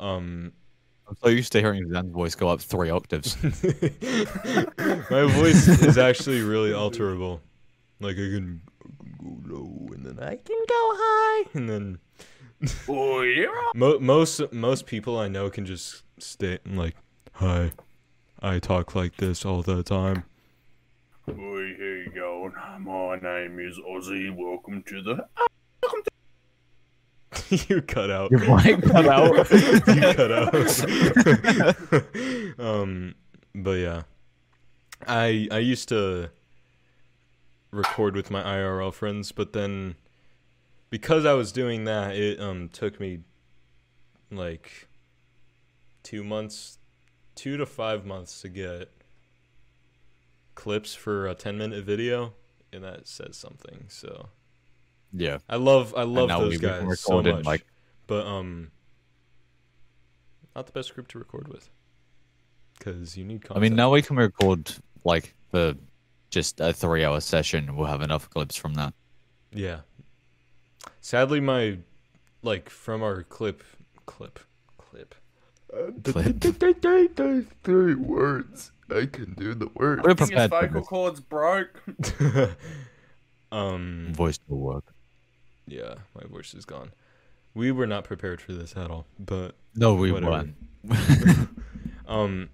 Um, 0.00 0.54
I'm 1.06 1.14
so 1.22 1.28
used 1.28 1.52
to 1.52 1.60
hearing 1.60 1.86
Zan's 1.92 2.10
voice 2.10 2.34
go 2.34 2.48
up 2.48 2.62
three 2.62 2.88
octaves. 2.88 3.36
my 3.42 3.50
voice 5.34 5.68
is 5.68 5.98
actually 5.98 6.40
really 6.40 6.70
alterable. 6.70 7.40
Like 8.00 8.14
I 8.14 8.30
can 8.30 8.62
go 9.22 9.54
low 9.54 9.88
and 9.92 10.06
then 10.06 10.18
I 10.18 10.36
can 10.36 10.64
go 10.66 10.94
high 10.96 11.44
and 11.52 11.68
then 11.68 11.98
Oh 12.88 13.20
yeah. 13.20 13.48
mo- 13.74 13.98
most 13.98 14.50
most 14.50 14.86
people 14.86 15.18
I 15.18 15.28
know 15.28 15.50
can 15.50 15.66
just 15.66 16.04
stay 16.18 16.58
like, 16.64 16.96
"Hi, 17.32 17.72
I 18.40 18.60
talk 18.60 18.94
like 18.94 19.18
this 19.18 19.44
all 19.44 19.60
the 19.60 19.82
time." 19.82 20.24
Oi, 22.42 22.48
here 22.48 22.58
you 22.78 22.84
go. 22.84 22.90
My 22.90 23.16
name 23.20 23.60
is 23.60 23.78
Ozzy. 23.78 24.34
Welcome 24.34 24.82
to 24.88 25.00
the. 25.00 25.26
you 27.68 27.82
cut 27.82 28.10
out. 28.10 28.32
Your 28.32 28.40
mic 28.40 28.82
cut 28.90 29.06
out. 29.06 29.48
you 29.48 30.00
cut 30.14 30.32
out. 30.32 30.54
um, 32.58 33.14
but 33.54 33.78
yeah, 33.78 34.02
I 35.06 35.46
I 35.52 35.58
used 35.58 35.88
to 35.90 36.30
record 37.70 38.16
with 38.16 38.28
my 38.28 38.42
IRL 38.42 38.92
friends, 38.92 39.30
but 39.30 39.52
then 39.52 39.94
because 40.90 41.24
I 41.24 41.34
was 41.34 41.52
doing 41.52 41.84
that, 41.84 42.16
it 42.16 42.40
um 42.40 42.70
took 42.70 42.98
me 42.98 43.20
like 44.32 44.88
two 46.02 46.24
months, 46.24 46.78
two 47.36 47.56
to 47.56 47.66
five 47.66 48.04
months 48.04 48.40
to 48.42 48.48
get 48.48 48.90
clips 50.54 50.94
for 50.94 51.26
a 51.28 51.34
ten 51.34 51.58
minute 51.58 51.84
video, 51.84 52.34
and 52.72 52.84
that 52.84 53.06
says 53.08 53.36
something. 53.36 53.84
So. 53.88 54.28
yeah. 55.12 55.38
I 55.48 55.56
love 55.56 55.94
I 55.96 56.02
love 56.04 56.28
those 56.28 56.42
we- 56.42 56.48
we 56.56 56.58
can 56.58 56.88
guys 56.88 57.00
so 57.00 57.22
much. 57.22 57.44
like- 57.44 57.66
but 58.06 58.26
um 58.26 58.70
not 60.54 60.66
the 60.66 60.72
best 60.72 60.94
group 60.94 61.08
to 61.08 61.18
record 61.18 61.48
with. 61.48 61.70
Cuz 62.80 63.16
you 63.16 63.24
need 63.24 63.44
I 63.50 63.58
mean, 63.58 63.74
now 63.76 63.90
we 63.92 64.02
can 64.02 64.16
record 64.16 64.74
like 65.04 65.34
for 65.50 65.74
just 66.30 66.60
a 66.60 66.72
three-hour 66.72 67.20
session. 67.20 67.76
We'll 67.76 67.86
have 67.86 68.02
enough 68.02 68.28
clips 68.30 68.56
from 68.56 68.74
that. 68.74 68.94
Yeah. 69.52 69.80
Sadly 71.00 71.40
my 71.40 71.78
like 72.42 72.68
from 72.70 73.02
our 73.02 73.22
clip 73.22 73.62
clip 74.06 74.38
clip 74.78 75.14
Clip. 75.68 77.54
three 77.64 77.94
words. 77.94 78.72
I 78.90 79.06
can 79.06 79.34
do 79.34 79.54
the 79.54 79.68
work. 79.74 80.02
We're 80.02 80.10
I 80.10 80.14
think 80.14 80.30
his 80.32 80.48
prepared 80.48 80.50
for 80.50 80.80
vocal 80.80 80.80
this. 80.80 80.88
cords 80.88 81.20
broke. 81.20 81.82
um 83.52 84.12
Voice 84.14 84.38
will 84.48 84.58
work. 84.58 84.84
yeah, 85.66 85.94
my 86.14 86.22
voice 86.28 86.54
is 86.54 86.64
gone. 86.64 86.92
We 87.54 87.70
were 87.70 87.86
not 87.86 88.04
prepared 88.04 88.40
for 88.40 88.52
this 88.52 88.76
at 88.76 88.90
all, 88.90 89.06
but 89.18 89.54
No, 89.74 89.94
we 89.94 90.10
Whatever. 90.12 90.30
weren't. 90.84 91.48
Um, 92.08 92.50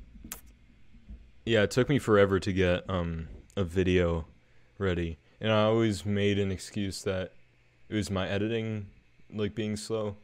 yeah, 1.45 1.63
it 1.63 1.71
took 1.73 1.89
me 1.89 1.99
forever 1.99 2.39
to 2.39 2.53
get 2.53 2.89
um 2.89 3.29
a 3.57 3.65
video 3.65 4.27
ready, 4.79 5.19
and 5.41 5.51
I 5.51 5.63
always 5.65 6.05
made 6.07 6.39
an 6.39 6.53
excuse 6.53 7.03
that 7.03 7.33
it 7.89 7.95
was 7.95 8.09
my 8.11 8.29
editing 8.29 8.87
like 9.33 9.55
being 9.55 9.77
slow. 9.77 10.17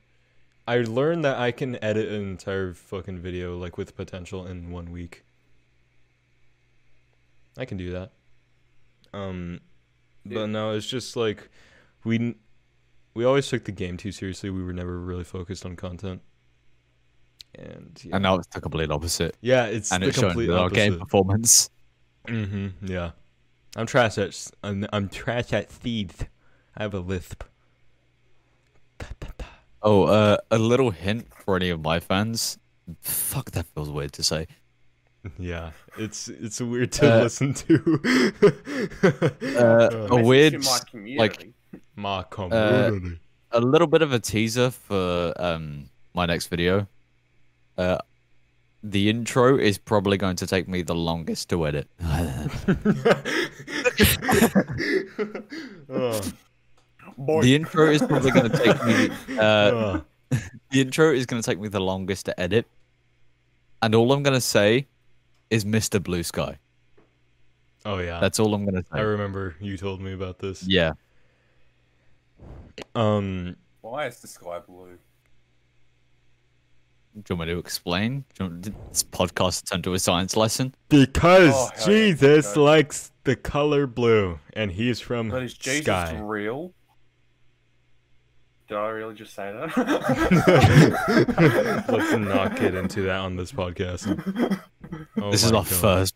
I 0.68 0.78
learned 0.82 1.24
that 1.24 1.38
I 1.38 1.50
can 1.50 1.82
edit 1.82 2.08
an 2.08 2.22
entire 2.22 2.74
fucking 2.74 3.18
video 3.18 3.56
like 3.58 3.76
with 3.76 3.96
potential 3.96 4.46
in 4.46 4.70
one 4.70 4.92
week. 4.92 5.24
I 7.56 7.64
can 7.64 7.76
do 7.78 7.92
that. 7.92 8.12
Um, 9.12 9.60
Yeah. 10.24 10.34
but 10.40 10.46
no, 10.46 10.72
it's 10.72 10.86
just 10.86 11.16
like 11.16 11.48
we 12.04 12.34
we 13.14 13.24
always 13.24 13.46
took 13.48 13.64
the 13.64 13.72
game 13.72 13.96
too 13.96 14.10
seriously. 14.12 14.50
We 14.50 14.62
were 14.64 14.72
never 14.72 14.98
really 14.98 15.24
focused 15.24 15.64
on 15.64 15.76
content. 15.76 16.20
And 17.56 18.00
yeah. 18.02 18.16
And 18.16 18.22
now 18.24 18.34
it's 18.36 18.48
the 18.48 18.60
complete 18.60 18.90
opposite. 18.90 19.36
Yeah, 19.40 19.66
it's 19.66 19.92
and 19.92 20.02
the 20.02 20.08
it's 20.08 20.18
showing 20.18 20.30
complete 20.32 20.48
with 20.48 20.58
our 20.58 20.68
game 20.70 20.98
performance. 20.98 21.70
Mm-hmm. 22.26 22.86
Yeah, 22.86 23.12
I'm 23.76 23.86
trash 23.86 24.18
at 24.18 24.28
s- 24.28 24.50
I'm, 24.64 24.86
I'm 24.92 25.08
trash 25.08 25.52
at 25.52 25.70
thieves. 25.70 26.24
I 26.76 26.82
have 26.82 26.94
a 26.94 26.98
lisp. 27.00 27.44
Oh, 29.82 30.04
uh, 30.04 30.38
a 30.50 30.58
little 30.58 30.90
hint 30.90 31.26
for 31.44 31.56
any 31.56 31.68
of 31.68 31.82
my 31.82 32.00
fans. 32.00 32.58
Fuck, 33.00 33.50
that 33.52 33.66
feels 33.66 33.90
weird 33.90 34.12
to 34.14 34.22
say. 34.22 34.46
Yeah, 35.38 35.70
it's 35.98 36.28
it's 36.28 36.60
weird 36.60 36.92
to 36.92 37.14
Uh, 37.14 37.22
listen 37.22 37.54
to. 37.54 38.00
Uh, 39.42 40.06
a 40.10 40.22
weird, 40.22 40.64
like 40.64 41.52
my 41.96 42.22
community. 42.24 43.18
uh, 43.52 43.58
a 43.58 43.60
little 43.60 43.87
bit 43.87 44.02
of 44.02 44.12
a 44.12 44.18
teaser 44.18 44.70
for 44.70 45.32
um 45.37 45.88
my 46.14 46.26
next 46.26 46.48
video. 46.48 46.87
Uh, 47.78 47.98
the 48.82 49.08
intro 49.08 49.56
is 49.56 49.78
probably 49.78 50.16
going 50.18 50.37
to 50.37 50.46
take 50.46 50.68
me 50.68 50.82
the 50.82 50.94
longest 50.94 51.48
to 51.50 51.66
edit. 51.66 51.88
Oh, 57.16 57.42
the 57.42 57.54
intro 57.54 57.90
is 57.90 58.02
probably 58.02 58.32
going 58.32 58.50
to 58.50 58.58
take 58.58 58.84
me. 58.84 59.08
Uh, 59.38 59.42
oh. 59.42 60.04
the 60.70 60.80
intro 60.80 61.12
is 61.12 61.26
going 61.26 61.40
to 61.40 61.48
take 61.48 61.60
me 61.60 61.68
the 61.68 61.80
longest 61.80 62.26
to 62.26 62.40
edit, 62.40 62.66
and 63.82 63.94
all 63.94 64.10
I'm 64.12 64.22
going 64.24 64.34
to 64.34 64.40
say 64.40 64.88
is 65.54 65.64
Mr. 65.64 66.02
Blue 66.02 66.22
Sky. 66.24 66.58
Oh 67.86 67.98
yeah, 67.98 68.18
That's 68.20 68.38
all 68.40 68.54
I'm 68.54 68.64
gonna 68.64 68.82
say. 68.82 68.98
I 68.98 69.00
remember 69.00 69.56
you 69.60 69.76
told 69.76 70.00
me 70.00 70.12
about 70.12 70.38
this. 70.38 70.62
Yeah. 70.66 70.92
Um, 72.94 73.56
Why 73.82 74.06
is 74.06 74.20
the 74.20 74.28
sky 74.28 74.60
blue? 74.66 74.98
Do 77.14 77.22
you 77.30 77.36
want 77.36 77.48
me 77.48 77.54
to 77.54 77.60
explain? 77.60 78.24
Do 78.34 78.44
you 78.44 78.50
want 78.50 78.62
this 78.90 79.04
podcast 79.04 79.70
turned 79.70 79.84
to 79.84 79.94
a 79.94 79.98
science 80.00 80.36
lesson? 80.36 80.74
because 80.88 81.54
Oh, 81.54 81.70
hell 81.76 81.78
yeah, 81.78 81.86
Jesus 82.08 82.56
likes 82.56 83.12
the 83.22 83.36
color 83.36 83.86
blue, 83.86 84.40
and 84.54 84.72
he's 84.72 84.98
from 85.00 85.28
But 85.28 85.44
is 85.44 85.54
Jesus 85.54 85.84
Sky. 85.84 86.18
real? 86.20 86.72
Did 88.66 88.78
I 88.78 88.88
really 88.88 89.14
just 89.14 89.34
say 89.34 89.52
that? 89.52 89.76
Let's 91.88 92.12
not 92.16 92.56
get 92.56 92.74
into 92.74 93.02
that 93.02 93.18
on 93.20 93.36
this 93.36 93.52
podcast. 93.52 94.60
Oh 95.24 95.30
this 95.30 95.42
is 95.42 95.52
my 95.52 95.58
our 95.58 95.64
God. 95.64 95.72
first 95.72 96.14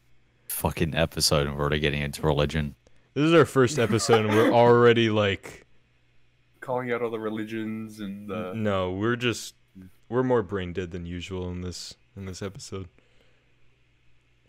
fucking 0.49 0.95
episode, 0.95 1.47
and 1.47 1.57
we're 1.57 1.63
already 1.63 1.79
getting 1.81 2.03
into 2.03 2.21
religion. 2.21 2.75
This 3.15 3.25
is 3.25 3.33
our 3.33 3.47
first 3.47 3.79
episode, 3.79 4.27
and 4.27 4.35
we're 4.37 4.53
already 4.53 5.09
like, 5.09 5.67
Calling 6.61 6.93
out 6.93 7.01
all 7.01 7.11
the 7.11 7.19
religions 7.19 8.01
and 8.01 8.29
the. 8.29 8.53
no, 8.55 8.93
we're 8.93 9.17
just 9.17 9.55
we're 10.11 10.23
more 10.23 10.43
brain 10.43 10.75
dead 10.75 10.91
than 10.91 11.07
usual 11.07 11.49
in 11.49 11.63
this 11.63 11.95
in 12.19 12.27
this 12.27 12.43
episode. 12.43 12.89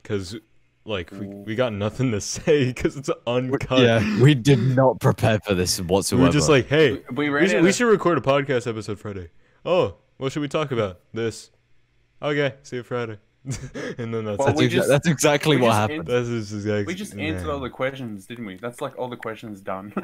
Cause 0.03 0.35
like 0.83 1.09
we, 1.11 1.27
we 1.27 1.55
got 1.55 1.71
nothing 1.71 2.11
to 2.11 2.19
say 2.35 2.65
because 2.65 2.97
it's 2.97 3.09
uncut. 3.25 3.79
Yeah, 3.79 4.21
we 4.21 4.35
did 4.35 4.59
not 4.59 4.99
prepare 4.99 5.39
for 5.39 5.53
this 5.53 5.79
whatsoever. 5.79 6.23
we 6.23 6.25
whatsoever. 6.25 6.25
were 6.25 6.31
just 6.33 6.49
like, 6.49 6.67
hey, 6.67 7.01
We 7.13 7.29
ran 7.29 7.43
we 7.43 7.49
should, 7.49 7.63
we 7.63 7.71
should 7.71 7.87
record 7.87 8.17
a 8.17 8.21
podcast 8.21 8.67
episode 8.67 8.99
Friday. 8.99 9.29
Oh, 9.65 9.95
what 10.17 10.33
should 10.33 10.41
we 10.41 10.49
talk 10.49 10.73
about? 10.73 10.99
This. 11.13 11.49
Okay, 12.21 12.55
see 12.63 12.75
you 12.75 12.83
Friday. 12.83 13.19
and 13.97 14.13
then 14.13 14.25
that's 14.25 14.37
Well, 14.37 14.47
that's, 14.47 14.59
we 14.59 14.67
exa- 14.67 14.71
just- 14.71 14.89
that's 14.89 15.07
exactly 15.07 15.57
what 15.57 15.67
just 15.69 15.77
happened. 15.79 16.05
That's 16.07 16.27
just 16.27 16.53
exactly. 16.53 16.83
We 16.85 16.93
just 16.95 17.17
answered 17.17 17.49
all 17.49 17.59
the 17.59 17.69
questions, 17.69 18.25
didn't 18.25 18.45
we? 18.45 18.57
That's 18.57 18.81
like 18.81 18.97
all 18.99 19.07
the 19.07 19.15
questions 19.17 19.61
done. 19.61 19.93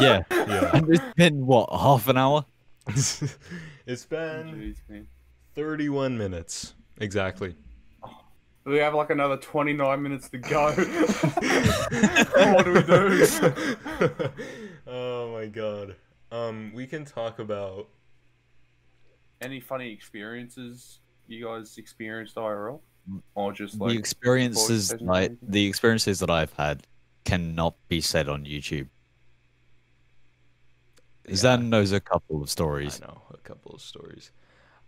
Yeah, 0.00 0.22
Yeah. 0.30 0.70
and 0.76 0.88
it's 0.90 1.02
been 1.16 1.46
what 1.46 1.70
half 1.72 2.08
an 2.08 2.18
hour? 2.18 2.44
it's 2.88 4.04
been 4.06 4.74
Jeez, 4.90 5.06
31 5.54 6.18
minutes 6.18 6.74
exactly. 6.98 7.54
We 8.64 8.78
have 8.78 8.94
like 8.94 9.10
another 9.10 9.36
29 9.36 10.02
minutes 10.02 10.28
to 10.30 10.38
go. 10.38 10.72
what 10.72 12.64
do 12.64 12.72
we 12.72 12.82
do? 12.82 13.26
oh 14.86 15.32
my 15.32 15.46
god. 15.46 15.96
Um, 16.32 16.72
we 16.74 16.86
can 16.86 17.04
talk 17.04 17.38
about. 17.38 17.88
Any 19.40 19.60
funny 19.60 19.92
experiences 19.92 21.00
you 21.26 21.44
guys 21.44 21.78
experienced 21.78 22.36
IRL? 22.36 22.80
Or 23.34 23.52
just 23.52 23.78
like. 23.78 23.90
the 23.92 23.98
experiences 23.98 24.98
like 25.00 25.32
the 25.42 25.66
experiences 25.66 26.20
that 26.20 26.30
I've 26.30 26.52
had 26.54 26.86
cannot 27.24 27.74
be 27.88 28.00
said 28.00 28.28
on 28.28 28.44
YouTube. 28.44 28.88
Zan 31.32 31.70
knows 31.70 31.92
a 31.92 32.00
couple 32.00 32.42
of 32.42 32.50
stories. 32.50 33.00
I 33.02 33.06
know 33.06 33.22
a 33.32 33.38
couple 33.38 33.72
of 33.72 33.80
stories. 33.80 34.30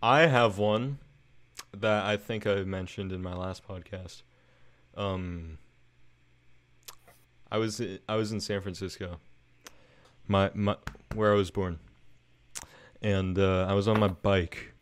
I 0.01 0.21
have 0.21 0.57
one 0.57 0.99
that 1.75 2.05
I 2.05 2.17
think 2.17 2.45
I 2.45 2.63
mentioned 2.63 3.11
in 3.11 3.21
my 3.21 3.33
last 3.33 3.67
podcast. 3.67 4.21
Um, 4.95 5.57
I 7.51 7.57
was 7.57 7.81
I 8.07 8.15
was 8.15 8.31
in 8.31 8.39
San 8.39 8.61
Francisco, 8.61 9.19
my 10.27 10.51
my 10.53 10.75
where 11.15 11.31
I 11.31 11.35
was 11.35 11.49
born, 11.49 11.79
and 13.01 13.37
uh, 13.37 13.65
I 13.67 13.73
was 13.73 13.87
on 13.87 13.99
my 13.99 14.09
bike. 14.09 14.73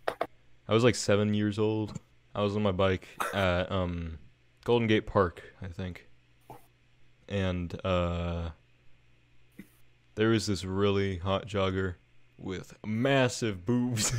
I 0.68 0.74
was 0.74 0.84
like 0.84 0.96
seven 0.96 1.34
years 1.34 1.60
old. 1.60 2.00
I 2.34 2.42
was 2.42 2.56
on 2.56 2.64
my 2.64 2.72
bike 2.72 3.08
at 3.34 3.72
um, 3.72 4.18
Golden 4.64 4.88
Gate 4.88 5.06
Park, 5.06 5.42
I 5.62 5.68
think, 5.68 6.08
and 7.30 7.74
uh, 7.86 8.50
there 10.16 10.30
was 10.30 10.48
this 10.48 10.66
really 10.66 11.18
hot 11.18 11.48
jogger 11.48 11.96
with 12.38 12.74
massive 12.86 13.66
boobs. 13.66 14.12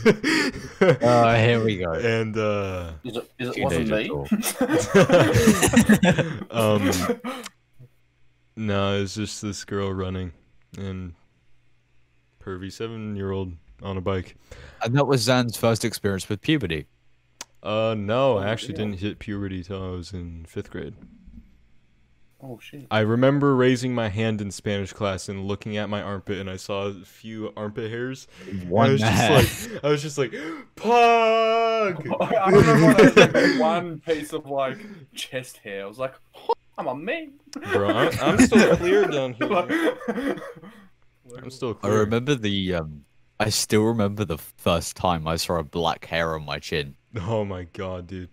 Oh, 0.80 1.34
here 1.36 1.62
we 1.62 1.76
go. 1.78 1.92
and 1.92 2.36
uh, 2.36 2.92
Is 3.04 3.16
it, 3.16 3.30
is 3.38 3.56
it 3.56 3.62
wasn't 3.62 3.90
me? 3.90 4.08
talk. 4.08 4.32
um, 6.50 6.90
no, 8.56 9.02
it's 9.02 9.14
just 9.14 9.42
this 9.42 9.64
girl 9.64 9.92
running 9.92 10.32
and 10.78 11.12
pervy 12.42 12.72
seven 12.72 13.16
year 13.16 13.30
old 13.32 13.52
on 13.82 13.96
a 13.96 14.00
bike. 14.00 14.36
And 14.82 14.94
that 14.96 15.06
was 15.06 15.22
Zan's 15.22 15.56
first 15.56 15.84
experience 15.84 16.28
with 16.28 16.40
puberty. 16.40 16.86
Uh, 17.62 17.94
no, 17.98 18.38
I 18.38 18.44
Oh, 18.44 18.48
actually 18.48 18.74
yeah. 18.74 18.84
didn't 18.84 19.00
hit 19.00 19.18
puberty 19.18 19.62
till 19.64 19.82
I 19.82 19.88
was 19.90 20.12
in 20.12 20.44
fifth 20.46 20.70
grade. 20.70 20.94
oh 22.42 22.58
shit. 22.60 22.86
I 22.90 23.00
remember 23.00 23.56
raising 23.56 23.94
my 23.94 24.08
hand 24.08 24.40
in 24.40 24.50
Spanish 24.52 24.92
class 24.92 25.28
and 25.28 25.46
looking 25.46 25.76
at 25.76 25.88
my 25.88 26.00
armpit, 26.02 26.38
and 26.38 26.48
I 26.48 26.56
saw 26.56 26.86
a 26.86 26.94
few 27.04 27.52
armpit 27.56 27.90
hairs. 27.90 28.28
One 28.68 28.88
I 28.88 28.92
was 28.92 29.00
just 29.00 29.70
like, 29.72 29.84
I 29.84 29.88
was 29.88 30.02
just 30.02 30.18
like, 30.18 30.32
pug. 30.76 32.06
I 32.20 32.50
remember 32.50 32.86
when 32.86 32.96
I 33.00 33.20
had 33.20 33.34
like 33.34 33.60
one 33.60 34.00
piece 34.00 34.32
of 34.32 34.46
like 34.46 34.78
chest 35.14 35.56
hair. 35.58 35.84
I 35.84 35.86
was 35.86 35.98
like, 35.98 36.14
"Oh, 36.36 36.52
I'm 36.78 36.86
a 36.86 36.94
man. 36.94 37.32
Bro, 37.72 37.88
I'm, 37.88 38.12
I'm 38.20 38.38
still 38.46 38.76
clear 38.76 39.06
down 39.06 39.32
here. 39.40 40.36
I'm 41.42 41.50
still 41.50 41.74
Clear. 41.74 41.92
I 41.92 41.96
remember 41.96 42.34
the 42.36 42.74
um 42.74 43.04
I 43.38 43.50
still 43.50 43.82
remember 43.82 44.24
the 44.24 44.38
first 44.38 44.96
time 44.96 45.26
I 45.26 45.36
saw 45.36 45.56
a 45.58 45.62
black 45.64 46.06
hair 46.06 46.34
on 46.34 46.44
my 46.44 46.58
chin. 46.58 46.96
Oh 47.20 47.44
my 47.44 47.64
god, 47.64 48.06
dude. 48.06 48.30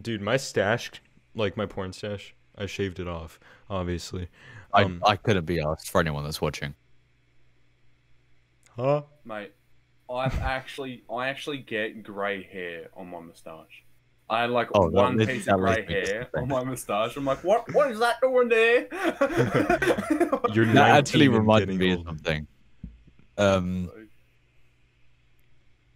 Dude, 0.00 0.20
my 0.22 0.36
stash, 0.36 0.90
like 1.34 1.56
my 1.56 1.66
porn 1.66 1.92
stash, 1.92 2.34
I 2.56 2.66
shaved 2.66 3.00
it 3.00 3.08
off, 3.08 3.38
obviously. 3.70 4.28
I, 4.72 4.84
Um, 4.84 5.02
I 5.06 5.16
couldn't 5.16 5.44
be 5.46 5.60
asked 5.60 5.90
for 5.90 6.00
anyone 6.00 6.24
that's 6.24 6.40
watching. 6.40 6.74
Huh? 8.76 9.02
Mate, 9.24 9.52
I've 10.10 10.38
actually, 10.40 11.04
I 11.12 11.28
actually 11.28 11.58
get 11.58 12.02
grey 12.02 12.42
hair 12.42 12.88
on 12.96 13.08
my 13.08 13.20
moustache. 13.20 13.84
I 14.30 14.40
had 14.42 14.50
like 14.50 14.68
Oh, 14.74 14.88
that 14.88 14.96
one 14.96 15.16
lit- 15.18 15.28
piece 15.28 15.44
that 15.46 15.54
of 15.56 15.60
grey 15.60 15.84
hair 15.86 16.28
on 16.36 16.48
my 16.48 16.64
moustache. 16.64 17.16
I'm 17.16 17.24
like, 17.26 17.44
what? 17.44 17.70
What 17.74 17.90
is 17.90 17.98
that 17.98 18.18
doing 18.22 18.48
there? 18.48 18.86
You're 20.54 20.66
That 20.72 20.90
actually 20.96 21.28
19 21.28 21.34
and 21.34 21.34
reminded 21.34 21.66
getting 21.66 21.78
me 21.78 21.92
of 21.92 22.02
something. 22.06 22.46
Um 23.36 23.90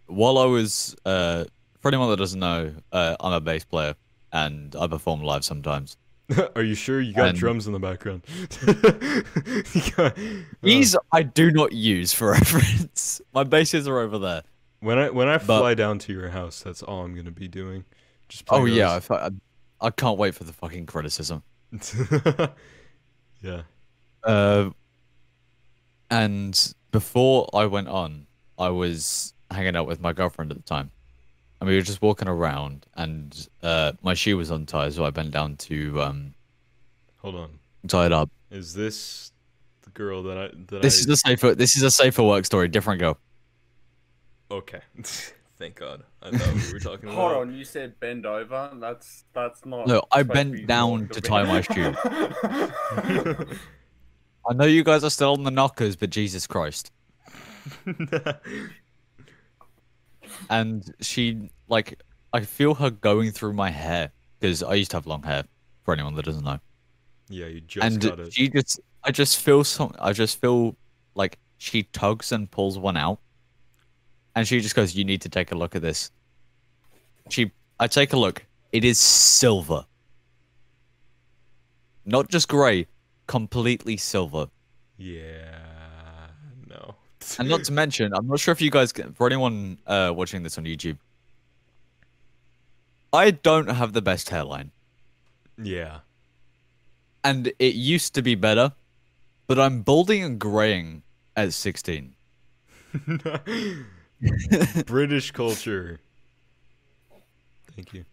while 0.07 0.37
I 0.37 0.45
was 0.45 0.95
uh 1.05 1.45
for 1.79 1.87
anyone 1.89 2.09
that 2.09 2.17
doesn't 2.17 2.39
know, 2.39 2.73
uh 2.91 3.15
I'm 3.19 3.33
a 3.33 3.39
bass 3.41 3.63
player 3.65 3.95
and 4.33 4.75
I 4.75 4.87
perform 4.87 5.21
live 5.21 5.43
sometimes. 5.45 5.95
Are 6.57 6.63
you 6.63 6.75
sure 6.75 6.99
you 6.99 7.13
got 7.13 7.29
And- 7.29 7.37
drums 7.37 7.67
in 7.67 7.73
the 7.73 7.79
background? 7.79 8.23
Got- 9.95 10.17
These 10.61 10.95
I 11.13 11.23
do 11.23 11.51
not 11.51 11.71
use 11.71 12.11
for 12.13 12.31
reference. 12.31 13.21
My 13.33 13.43
basses 13.45 13.87
are 13.87 13.99
over 13.99 14.17
there. 14.17 14.43
when 14.81 14.97
I 14.99 15.09
when 15.09 15.27
I 15.29 15.37
but- 15.37 15.59
fly 15.59 15.73
down 15.73 15.99
to 15.99 16.13
your 16.13 16.29
house, 16.29 16.61
that's 16.61 16.83
all 16.83 17.03
I'm 17.03 17.15
gonna 17.15 17.31
be 17.31 17.47
doing. 17.47 17.85
Just 18.27 18.43
Oh 18.49 18.59
play 18.61 18.71
yeah, 18.71 18.99
I, 19.09 19.13
I, 19.15 19.29
I 19.79 19.89
can't 19.89 20.17
wait 20.17 20.35
for 20.35 20.43
the 20.43 20.51
fucking 20.51 20.85
criticism. 20.85 21.43
yeah. 23.41 23.61
Uh, 24.23 24.69
and 26.09 26.73
before 26.91 27.47
I 27.53 27.65
went 27.65 27.87
on, 27.87 28.27
I 28.57 28.69
was 28.69 29.33
hanging 29.51 29.75
out 29.75 29.87
with 29.87 30.01
my 30.01 30.13
girlfriend 30.13 30.51
at 30.51 30.57
the 30.57 30.63
time, 30.63 30.91
and 31.59 31.69
we 31.69 31.75
were 31.75 31.81
just 31.81 32.01
walking 32.01 32.27
around, 32.27 32.85
and 32.95 33.47
uh, 33.63 33.93
my 34.01 34.13
shoe 34.13 34.37
was 34.37 34.49
untied, 34.51 34.93
so 34.93 35.05
I 35.05 35.09
bent 35.09 35.31
down 35.31 35.55
to 35.57 36.01
um, 36.01 36.33
Hold 37.17 37.35
on. 37.35 37.59
tie 37.87 38.05
it 38.05 38.11
up. 38.11 38.29
Is 38.51 38.73
this 38.73 39.31
the 39.81 39.89
girl 39.91 40.23
that 40.23 40.37
I 40.37 40.47
that 40.69 40.81
This 40.81 40.97
I 40.97 40.99
is 40.99 41.07
a 41.09 41.17
safer. 41.17 41.55
This 41.55 41.75
is 41.75 41.83
a 41.83 41.91
safer 41.91 42.23
work 42.23 42.45
story. 42.45 42.67
Different 42.67 42.99
girl. 42.99 43.17
Okay. 44.51 44.79
Thank 45.59 45.75
God. 45.75 46.03
I 46.21 46.29
thought 46.37 46.53
we 46.53 46.73
were 46.73 46.79
talking 46.79 47.09
about 47.09 47.15
Hold 47.15 47.31
on, 47.31 47.53
you 47.55 47.65
said 47.65 47.99
bend 47.99 48.27
over. 48.27 48.69
That's 48.75 49.23
that's 49.33 49.65
not. 49.65 49.87
No, 49.87 50.03
I 50.11 50.21
bent 50.23 50.67
down 50.67 51.07
to 51.07 51.19
the 51.19 51.27
tie 51.27 51.43
my 51.43 51.61
shoe. 51.61 51.95
I 54.49 54.53
know 54.53 54.65
you 54.65 54.83
guys 54.83 55.03
are 55.03 55.09
still 55.09 55.33
on 55.33 55.43
the 55.43 55.51
knockers, 55.51 55.95
but 55.95 56.11
Jesus 56.11 56.45
Christ. 56.45 56.91
And 60.49 60.93
she 61.01 61.49
like, 61.67 62.01
I 62.33 62.41
feel 62.41 62.73
her 62.75 62.89
going 62.89 63.31
through 63.31 63.53
my 63.53 63.69
hair 63.69 64.11
because 64.39 64.61
I 64.63 64.75
used 64.75 64.91
to 64.91 64.97
have 64.97 65.07
long 65.07 65.23
hair. 65.23 65.43
For 65.83 65.93
anyone 65.93 66.15
that 66.15 66.25
doesn't 66.25 66.43
know. 66.43 66.59
yeah, 67.29 67.45
you 67.45 67.61
just 67.61 67.85
and 67.85 68.01
got 68.01 68.19
it. 68.19 68.33
she 68.33 68.49
just 68.49 68.81
i 69.05 69.11
just 69.11 69.39
feel 69.39 69.63
some 69.63 69.93
i 69.99 70.11
just 70.11 70.41
feel 70.41 70.75
like 71.15 71.39
she 71.59 71.83
tugs 71.83 72.33
and 72.33 72.51
pulls 72.51 72.77
one 72.77 72.97
out 72.97 73.19
and 74.35 74.45
she 74.45 74.59
just 74.59 74.75
goes 74.75 74.95
you 74.95 75.05
need 75.05 75.21
to 75.21 75.29
take 75.29 75.53
a 75.53 75.55
look 75.55 75.77
at 75.77 75.81
this 75.81 76.11
she 77.29 77.51
i 77.79 77.87
take 77.87 78.11
a 78.11 78.17
look 78.17 78.45
it 78.73 78.83
is 78.83 78.99
silver 78.99 79.85
not 82.05 82.27
just 82.29 82.49
gray 82.49 82.85
completely 83.27 83.95
silver 83.95 84.47
Yeah. 84.97 85.66
No. 87.35 87.35
and 87.41 87.49
not 87.49 87.63
to 87.65 87.71
mention 87.73 88.13
i'm 88.13 88.27
not 88.27 88.39
sure 88.39 88.51
if 88.51 88.61
you 88.61 88.69
guys 88.71 88.93
for 89.15 89.27
anyone 89.27 89.77
uh 89.87 90.11
watching 90.15 90.43
this 90.43 90.57
on 90.57 90.63
youtube 90.65 90.97
i 93.13 93.31
don't 93.31 93.67
have 93.69 93.93
the 93.93 94.01
best 94.01 94.29
hairline 94.29 94.71
Yeah. 95.57 95.99
and 97.23 97.51
it 97.59 97.75
used 97.75 98.13
to 98.15 98.21
be 98.21 98.35
better, 98.35 98.73
but 99.47 99.57
I'm 99.59 99.81
balding 99.81 100.23
and 100.23 100.39
graying 100.39 101.01
at 101.35 101.53
16. 101.53 102.13
British 104.85 105.31
culture. 105.31 105.99
Thank 107.75 107.93
you. 107.93 108.05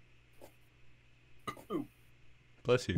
Bless 2.65 2.89
you. 2.89 2.97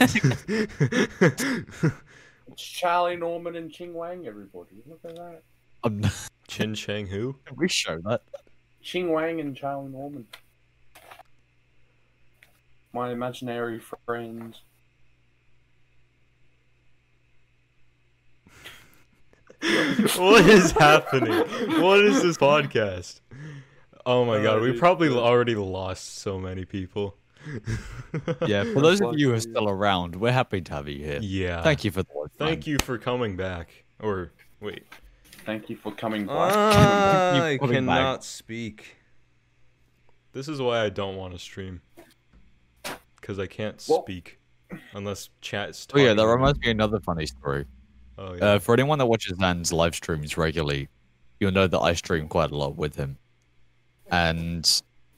It's 2.48 2.62
Charlie 2.64 3.16
Norman 3.16 3.56
and 3.56 3.70
Ching 3.70 3.94
Wang, 3.94 4.26
everybody. 4.26 4.82
Look 4.86 5.00
at 5.04 5.14
that. 5.16 5.42
I'm, 5.84 6.04
Chin 6.48 6.74
Chang 6.74 7.06
who? 7.06 7.36
Can 7.44 7.56
we 7.58 7.68
show 7.68 7.98
that. 8.04 8.22
Ching 8.82 9.10
Wang 9.12 9.40
and 9.40 9.56
Charlie 9.56 9.90
Norman. 9.90 10.26
My 12.92 13.10
imaginary 13.10 13.80
friends. 14.06 14.60
what 20.16 20.44
is 20.46 20.72
happening? 20.72 21.32
What 21.80 22.00
is 22.04 22.22
this 22.22 22.36
podcast? 22.36 23.20
Oh 24.04 24.24
my 24.24 24.38
Uh, 24.38 24.42
god, 24.42 24.62
we 24.62 24.72
probably 24.72 25.08
already 25.08 25.54
lost 25.54 26.18
so 26.18 26.38
many 26.38 26.64
people. 26.64 27.16
Yeah, 28.46 28.64
for 28.64 28.80
those 28.82 29.00
of 29.00 29.18
you 29.18 29.30
who 29.30 29.34
are 29.34 29.40
still 29.40 29.68
around, 29.68 30.14
we're 30.16 30.32
happy 30.32 30.60
to 30.60 30.72
have 30.74 30.86
you 30.86 31.02
here. 31.04 31.18
Yeah. 31.22 31.62
Thank 31.62 31.82
you 31.82 31.90
for 31.90 32.02
the 32.02 32.08
Thank 32.36 32.66
you 32.66 32.76
for 32.78 32.98
coming 32.98 33.36
back. 33.36 33.84
Or 34.00 34.32
wait. 34.60 34.84
Thank 35.44 35.68
you 35.70 35.76
for 35.76 35.92
coming 35.92 36.26
by. 36.26 36.50
I 36.50 37.48
Keep 37.52 37.60
coming 37.60 37.86
back. 37.86 37.96
cannot 37.98 38.24
speak. 38.24 38.96
This 40.32 40.48
is 40.48 40.60
why 40.60 40.80
I 40.84 40.88
don't 40.88 41.16
want 41.16 41.32
to 41.34 41.38
stream. 41.38 41.80
Because 43.20 43.38
I 43.38 43.46
can't 43.46 43.82
Well- 43.88 44.02
speak 44.02 44.38
unless 44.94 45.28
chat's 45.42 45.86
Oh 45.92 45.98
yeah, 45.98 46.14
that 46.14 46.26
reminds 46.26 46.58
me 46.60 46.68
of 46.68 46.76
another 46.76 47.00
funny 47.00 47.26
story. 47.26 47.66
Oh 48.18 48.34
yeah. 48.34 48.44
Uh, 48.44 48.58
for 48.58 48.72
anyone 48.72 48.98
that 48.98 49.06
watches 49.06 49.36
Zan's 49.38 49.72
live 49.72 49.94
streams 49.94 50.36
regularly, 50.36 50.88
you'll 51.40 51.52
know 51.52 51.66
that 51.66 51.78
I 51.78 51.92
stream 51.94 52.28
quite 52.28 52.50
a 52.50 52.56
lot 52.56 52.76
with 52.76 52.96
him. 52.96 53.18
And 54.10 54.68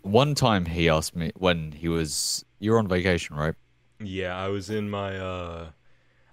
one 0.03 0.35
time 0.35 0.67
he 0.67 0.89
asked 0.89 1.15
me 1.17 1.33
when 1.37 1.73
he 1.73 1.89
was 1.89 2.45
You're 2.59 2.79
on 2.79 2.89
vacation, 2.89 3.37
right? 3.37 3.55
Yeah, 4.01 4.37
I 4.37 4.49
was 4.49 4.71
in 4.71 4.91
my 4.91 5.17
uh 5.17 5.69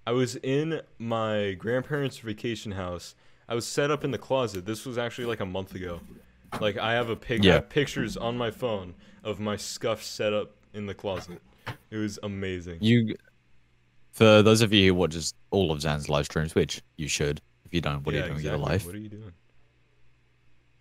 I 0.07 0.11
was 0.13 0.35
in 0.37 0.81
my 0.97 1.53
grandparents' 1.53 2.17
vacation 2.17 2.71
house. 2.71 3.15
I 3.47 3.55
was 3.55 3.65
set 3.67 3.91
up 3.91 4.03
in 4.03 4.11
the 4.11 4.17
closet. 4.17 4.65
This 4.65 4.85
was 4.85 4.97
actually 4.97 5.25
like 5.25 5.39
a 5.39 5.45
month 5.45 5.75
ago. 5.75 5.99
Like 6.59 6.77
I 6.77 6.93
have 6.93 7.09
a 7.09 7.15
pic 7.15 7.41
I 7.41 7.45
Yeah. 7.45 7.53
have 7.55 7.69
pictures 7.69 8.17
on 8.17 8.37
my 8.37 8.51
phone 8.51 8.93
of 9.23 9.39
my 9.39 9.55
scuff 9.57 10.03
set 10.03 10.33
up 10.33 10.51
in 10.73 10.85
the 10.85 10.93
closet. 10.93 11.41
It 11.89 11.97
was 11.97 12.19
amazing. 12.23 12.79
You 12.81 13.15
for 14.11 14.41
those 14.41 14.61
of 14.61 14.73
you 14.73 14.89
who 14.89 14.95
watches 14.95 15.33
all 15.51 15.71
of 15.71 15.81
Zan's 15.81 16.09
live 16.09 16.25
streams, 16.25 16.53
which 16.55 16.81
you 16.97 17.07
should. 17.07 17.41
If 17.65 17.73
you 17.73 17.81
don't, 17.81 18.05
what 18.05 18.13
yeah, 18.13 18.21
are 18.21 18.23
you 18.23 18.27
doing 18.27 18.35
with 18.35 18.45
exactly. 18.45 18.59
your 18.59 18.69
life? 18.69 18.85
What 18.85 18.95
are 18.95 18.99
you 18.99 19.09
doing? 19.09 19.31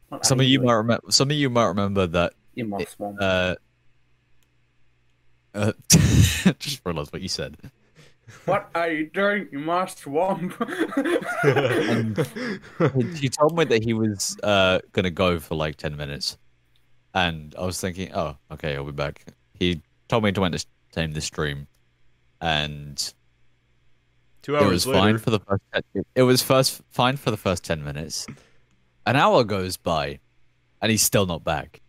What 0.08 0.26
Some 0.26 0.40
are 0.40 0.42
of 0.42 0.48
you 0.48 0.58
doing 0.58 0.66
might 0.66 0.72
remember. 0.74 1.10
Some 1.10 1.30
of 1.30 1.36
you 1.36 1.50
might 1.50 1.66
remember 1.66 2.06
that. 2.08 2.32
in 2.56 2.68
my 2.68 2.84
swamp. 2.84 3.18
Uh, 3.20 3.54
uh, 5.54 5.72
just 6.58 6.80
realized 6.84 7.12
what 7.12 7.22
you 7.22 7.28
said. 7.28 7.56
What 8.44 8.70
are 8.74 8.90
you 8.90 9.10
doing 9.10 9.48
in 9.52 9.64
my 9.64 9.86
swamp? 9.86 10.52
He- 11.44 13.18
he 13.18 13.28
told 13.28 13.56
me 13.56 13.64
that 13.64 13.82
he 13.84 13.92
was 13.92 14.36
uh 14.42 14.80
gonna 14.92 15.10
go 15.10 15.38
for 15.38 15.54
like 15.54 15.76
ten 15.76 15.96
minutes, 15.96 16.36
and 17.14 17.54
I 17.58 17.64
was 17.64 17.80
thinking, 17.80 18.12
oh, 18.14 18.36
okay, 18.52 18.76
I'll 18.76 18.84
be 18.84 18.92
back. 18.92 19.24
He 19.54 19.82
told 20.08 20.24
me 20.24 20.32
to 20.32 20.44
entertain 20.44 21.12
the 21.12 21.20
stream, 21.20 21.66
and 22.40 23.12
Two 24.42 24.56
it 24.56 24.62
hours 24.62 24.70
was 24.72 24.86
later. 24.86 24.98
fine 25.00 25.18
for 25.18 25.30
the 25.30 25.40
first. 25.40 25.62
Ten, 25.72 25.82
it 26.14 26.22
was 26.22 26.42
first 26.42 26.80
fine 26.90 27.16
for 27.16 27.30
the 27.30 27.36
first 27.36 27.64
ten 27.64 27.84
minutes. 27.84 28.26
An 29.06 29.16
hour 29.16 29.44
goes 29.44 29.76
by, 29.76 30.18
and 30.80 30.90
he's 30.90 31.02
still 31.02 31.26
not 31.26 31.44
back. 31.44 31.80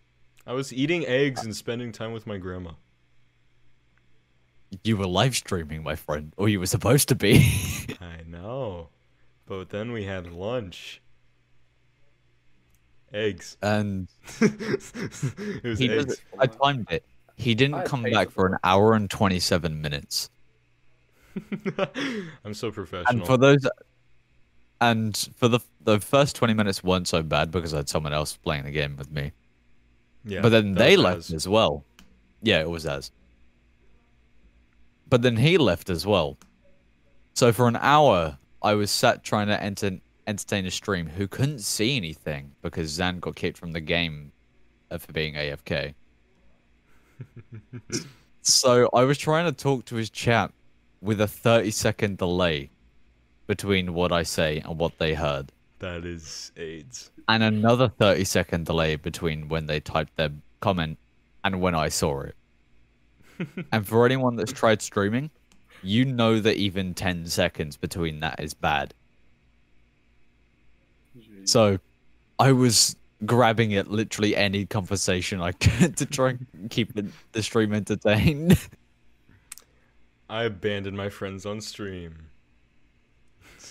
I 0.46 0.54
was 0.54 0.74
eating 0.74 1.06
eggs 1.06 1.44
and 1.44 1.56
spending 1.56 1.92
time 1.92 2.14
with 2.14 2.26
my 2.26 2.38
grandma. 2.38 2.72
You 4.84 4.98
were 4.98 5.08
live 5.08 5.36
streaming, 5.36 5.84
my 5.84 5.96
friend, 5.96 6.34
or 6.38 6.48
you 6.48 6.60
were 6.60 6.66
supposed 6.66 7.10
to 7.10 7.16
be. 7.16 7.46
I 8.02 8.24
know. 8.26 8.88
But 9.46 9.70
then 9.70 9.92
we 9.92 10.06
had 10.06 10.32
lunch. 10.32 11.02
Eggs. 13.14 13.58
and 13.62 14.08
it 14.40 15.64
was 15.64 15.80
he 15.80 15.90
eggs. 15.90 16.22
I 16.40 16.48
timed 16.48 16.90
it. 16.90 17.04
He 17.36 17.56
didn't 17.56 17.76
I 17.76 17.84
come 17.84 18.04
back 18.04 18.32
for 18.32 18.48
an 18.48 18.58
hour 18.64 18.94
and 18.94 19.10
twenty-seven 19.10 19.82
minutes. 19.82 20.30
I'm 22.46 22.54
so 22.54 22.72
professional. 22.72 23.10
And 23.10 23.26
for 23.26 23.38
those, 23.38 23.68
and 24.80 25.18
for 25.36 25.50
the 25.50 25.60
the 25.84 26.00
first 26.00 26.38
twenty 26.38 26.54
minutes 26.54 26.84
weren't 26.84 27.10
so 27.10 27.22
bad 27.22 27.52
because 27.52 27.74
I 27.74 27.78
had 27.78 27.90
someone 27.90 28.14
else 28.14 28.38
playing 28.38 28.64
the 28.64 28.72
game 28.72 28.96
with 28.96 29.12
me. 29.12 29.34
yeah, 30.24 30.40
but 30.42 30.50
then 30.50 30.74
they 30.74 30.96
left 30.96 31.32
as 31.32 31.48
well. 31.48 31.84
Yeah, 32.42 32.62
it 32.62 32.70
was 32.70 32.86
as. 32.86 33.12
But 35.12 35.22
then 35.22 35.36
he 35.38 35.58
left 35.60 35.90
as 35.92 36.08
well. 36.08 36.38
So 37.36 37.52
for 37.52 37.68
an 37.68 37.76
hour, 37.76 38.38
I 38.64 38.74
was 38.74 38.90
sat 38.90 39.24
trying 39.24 39.48
to 39.48 39.62
enter, 39.62 40.00
entertain 40.26 40.66
a 40.66 40.72
stream 40.72 41.06
who 41.06 41.28
couldn't 41.28 41.60
see 41.60 41.98
anything 41.98 42.54
because 42.62 42.90
Zan 42.90 43.20
got 43.20 43.36
kicked 43.36 43.58
from 43.58 43.74
the 43.74 43.82
game 43.82 44.32
for 44.98 45.12
being 45.12 45.34
AFK. 45.36 45.94
so 48.42 48.90
I 48.94 49.04
was 49.04 49.18
trying 49.18 49.46
to 49.46 49.52
talk 49.52 49.86
to 49.86 49.96
his 49.96 50.10
chat 50.10 50.52
with 51.02 51.20
a 51.22 51.28
30 51.28 51.72
second 51.72 52.18
delay 52.18 52.70
between 53.48 53.94
what 53.94 54.12
I 54.12 54.24
say 54.24 54.60
and 54.60 54.78
what 54.80 54.98
they 54.98 55.14
heard 55.14 55.52
That 55.80 56.06
is 56.06 56.52
AIDS. 56.56 57.12
and 57.28 57.44
another 57.44 57.90
30 57.90 58.24
second 58.24 58.66
delay 58.66 58.96
between 58.96 59.50
when 59.50 59.66
they 59.66 59.80
typed 59.82 60.16
their 60.16 60.32
comment 60.62 60.98
and 61.44 61.60
when 61.60 61.76
I 61.76 61.90
saw 61.90 62.22
it. 62.22 62.36
And 63.72 63.88
for 63.88 64.06
anyone 64.06 64.36
that's 64.36 64.52
tried 64.52 64.82
streaming, 64.82 65.30
you 65.84 66.06
know 66.06 66.40
that 66.40 66.58
even 66.58 66.94
10 66.94 67.28
seconds 67.28 67.78
between 67.78 68.20
that 68.20 68.40
is 68.40 68.54
bad. 68.54 68.94
So 71.46 71.80
I 72.40 72.52
was 72.52 72.96
grabbing 73.26 73.76
at 73.76 73.90
literally 73.90 74.36
any 74.36 74.66
conversation 74.66 75.42
I 75.42 75.52
could 75.52 75.98
to 75.98 76.06
try 76.06 76.30
and 76.30 76.70
keep 76.70 76.94
the, 76.94 77.08
the 77.32 77.44
stream 77.44 77.74
entertained. 77.74 78.60
I 80.30 80.44
abandoned 80.44 80.96
my 80.96 81.10
friends 81.10 81.46
on 81.46 81.60
stream. 81.60 82.16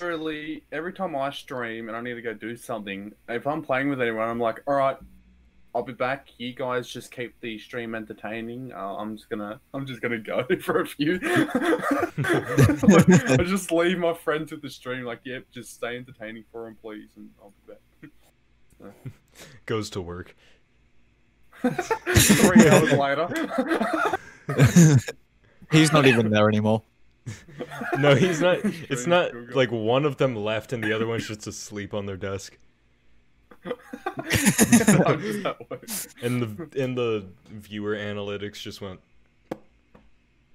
Literally, 0.01 0.63
every 0.73 0.93
time 0.93 1.17
I 1.17 1.31
stream 1.31 1.89
and 1.89 1.97
I 1.97 2.01
need 2.01 2.15
to 2.15 2.23
go 2.23 2.35
do 2.35 2.57
something, 2.57 3.13
if 3.29 3.47
I'm 3.47 3.63
playing 3.63 3.89
with 3.89 4.01
anyone, 4.01 4.29
I'm 4.29 4.39
like, 4.39 4.63
all 4.67 4.75
right, 4.75 4.97
I'll 5.75 5.83
be 5.85 5.93
back. 5.93 6.29
You 6.39 6.53
guys 6.53 6.89
just 6.89 7.13
keep 7.13 7.39
the 7.41 7.59
stream 7.59 7.95
entertaining. 7.95 8.73
Uh, 8.73 8.97
I'm 8.97 9.17
just 9.17 9.31
gonna, 9.31 9.61
I'm 9.73 9.87
just 9.87 10.01
gonna 10.03 10.19
go 10.19 10.45
for 10.63 10.81
a 10.81 10.87
few. 10.87 11.19
Like, 11.21 11.51
I 13.39 13.45
just 13.45 13.71
leave 13.71 13.99
my 13.99 14.15
friends 14.15 14.51
with 14.51 14.63
the 14.63 14.71
stream. 14.71 15.05
Like, 15.05 15.21
yep, 15.25 15.45
just 15.53 15.75
stay 15.75 15.97
entertaining 15.97 16.45
for 16.51 16.65
them, 16.65 16.77
please, 16.81 17.11
and 17.17 17.31
I'll 17.41 17.53
be 17.67 17.75
back. 17.75 18.93
Goes 19.67 19.91
to 19.91 20.01
work. 20.01 20.35
Three 21.63 22.69
hours 22.69 22.93
later. 22.93 23.29
He's 25.71 25.93
not 25.93 26.07
even 26.07 26.31
there 26.31 26.49
anymore. 26.49 26.83
No, 27.99 28.15
he's 28.17 28.41
not. 28.41 28.59
It's 28.65 29.07
not 29.07 29.33
like 29.55 29.71
one 29.71 30.05
of 30.05 30.17
them 30.17 30.35
left 30.35 30.73
and 30.73 30.83
the 30.83 30.93
other 30.93 31.07
one's 31.07 31.29
just 31.29 31.47
asleep 31.47 31.95
on 31.95 32.07
their 32.07 32.17
desk. 32.17 32.57
How 32.57 32.57
does 32.57 32.57
that 32.57 32.59
work? 33.39 33.50
And 36.23 36.43
the 36.43 36.69
and 36.83 36.97
the 36.97 37.27
viewer 37.49 37.95
analytics 37.97 38.61
just 38.61 38.81
went, 38.81 39.01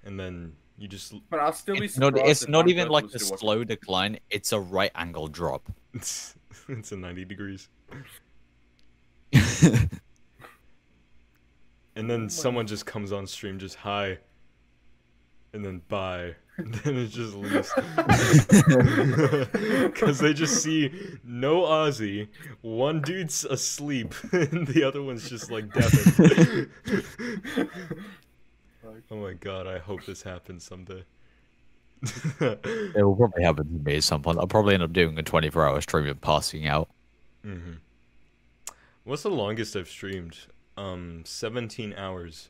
and 0.04 0.20
then 0.20 0.54
you 0.78 0.88
just 0.88 1.14
But 1.30 1.40
I'll 1.40 1.54
still 1.54 1.76
be 1.76 1.86
It's 1.86 1.98
not, 1.98 2.18
it's 2.18 2.48
not 2.48 2.68
even 2.68 2.90
like 2.90 3.06
was 3.06 3.16
a 3.16 3.20
still 3.20 3.32
watching. 3.32 3.40
slow 3.48 3.64
decline, 3.64 4.20
it's 4.30 4.52
a 4.52 4.60
right 4.60 4.92
angle 4.96 5.28
drop. 5.28 5.72
it's, 5.94 6.36
it's 6.70 6.92
a 6.92 6.98
ninety 6.98 7.26
degrees. 7.26 7.70
And 11.96 12.10
then 12.10 12.24
oh 12.26 12.28
someone 12.28 12.68
just 12.68 12.86
comes 12.86 13.12
on 13.14 13.26
stream, 13.26 13.58
just 13.58 13.76
hi, 13.76 14.18
and 15.56 15.66
then 15.66 15.82
bye. 15.90 16.36
And 16.58 16.74
then 16.74 16.96
it 16.96 17.08
just 17.08 17.36
leaves. 17.36 17.70
Because 19.92 20.20
they 20.20 20.34
just 20.34 20.64
see 20.64 20.90
no 21.26 21.64
Aussie, 21.64 22.30
one 22.62 23.02
dude's 23.02 23.44
asleep, 23.44 24.14
and 24.32 24.66
the 24.68 24.86
other 24.86 25.04
one's 25.04 25.30
just 25.30 25.52
like 25.52 25.70
deafened. 25.74 26.70
oh 29.12 29.16
my 29.18 29.34
god, 29.34 29.68
I 29.68 29.80
hope 29.80 30.06
this 30.06 30.24
happens 30.24 30.64
someday. 30.64 31.04
It 32.40 33.04
will 33.04 33.18
probably 33.18 33.44
happen 33.44 33.66
to 33.66 33.84
me 33.84 33.98
at 33.98 34.04
some 34.04 34.22
point. 34.22 34.40
I'll 34.40 34.48
probably 34.48 34.76
end 34.76 34.84
up 34.84 34.94
doing 34.94 35.20
a 35.20 35.24
24 35.24 35.68
hour 35.68 35.82
stream 35.82 36.08
and 36.08 36.22
passing 36.22 36.68
out. 36.68 36.88
hmm 37.44 37.74
What's 39.04 39.24
the 39.24 39.30
longest 39.30 39.76
I've 39.76 39.90
streamed? 39.90 40.38
Um, 40.78 41.24
17 41.26 41.94
hours. 41.98 42.48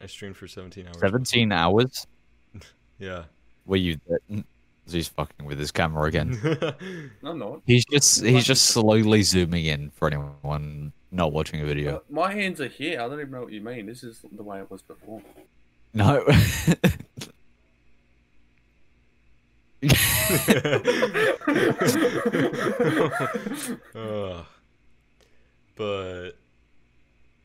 I 0.00 0.06
streamed 0.06 0.36
for 0.36 0.48
17 0.48 0.86
hours. 0.86 1.00
17 1.00 1.52
hours? 1.52 2.06
Yeah. 2.98 3.24
Were 3.64 3.76
you 3.78 3.96
there? 4.06 4.44
He's 4.86 5.08
fucking 5.08 5.46
with 5.46 5.58
his 5.58 5.70
camera 5.70 6.04
again. 6.04 6.38
No, 7.22 7.30
I'm 7.30 7.38
not. 7.38 7.62
He's 7.66 7.86
just 7.86 8.22
he's 8.22 8.44
just 8.44 8.66
slowly 8.66 9.22
zooming 9.22 9.64
in 9.64 9.88
for 9.90 10.08
anyone 10.08 10.92
not 11.10 11.32
watching 11.32 11.62
a 11.62 11.64
video. 11.64 11.96
Uh, 11.96 12.00
my 12.10 12.30
hands 12.30 12.60
are 12.60 12.68
here. 12.68 13.00
I 13.00 13.08
don't 13.08 13.18
even 13.20 13.30
know 13.30 13.40
what 13.40 13.52
you 13.52 13.62
mean. 13.62 13.86
This 13.86 14.02
is 14.02 14.20
the 14.32 14.42
way 14.42 14.58
it 14.58 14.70
was 14.70 14.82
before. 14.82 15.22
No. 15.94 16.26
Ugh. 23.94 24.44
but 25.76 26.32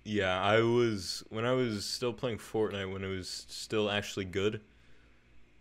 yeah, 0.06 0.40
I 0.40 0.62
was 0.62 1.24
when 1.30 1.46
I 1.46 1.54
was 1.54 1.84
still 1.84 2.14
playing 2.14 2.38
Fortnite 2.38 2.94
when 2.94 3.04
it 3.04 3.08
was 3.08 3.46
still 3.50 3.90
actually 3.90 4.26
good, 4.26 4.62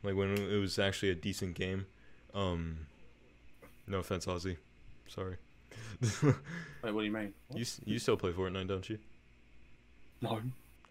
like 0.02 0.14
when 0.14 0.36
it 0.36 0.58
was 0.58 0.78
actually 0.78 1.10
a 1.10 1.14
decent 1.14 1.54
game. 1.54 1.86
Um, 2.34 2.86
no 3.86 3.98
offense, 3.98 4.26
Ozzy. 4.26 4.58
Sorry. 5.08 5.36
Wait, 6.22 6.34
what 6.82 7.00
do 7.00 7.02
you 7.02 7.10
mean? 7.10 7.32
you 7.54 7.64
you 7.86 7.98
still 7.98 8.18
play 8.18 8.32
Fortnite, 8.32 8.68
don't 8.68 8.88
you? 8.88 8.98
No. 10.20 10.40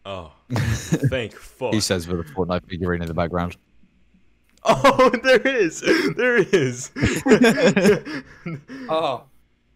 Oh, 0.06 0.32
thank 0.52 1.34
fuck. 1.34 1.74
he 1.74 1.80
says 1.80 2.08
with 2.08 2.20
a 2.20 2.24
Fortnite 2.24 2.68
figurine 2.68 3.02
in 3.02 3.08
the 3.08 3.14
background. 3.14 3.56
Oh, 4.66 5.12
there 5.24 5.46
is. 5.46 5.82
There 6.16 6.38
is. 6.38 6.90
Oh, 8.88 9.24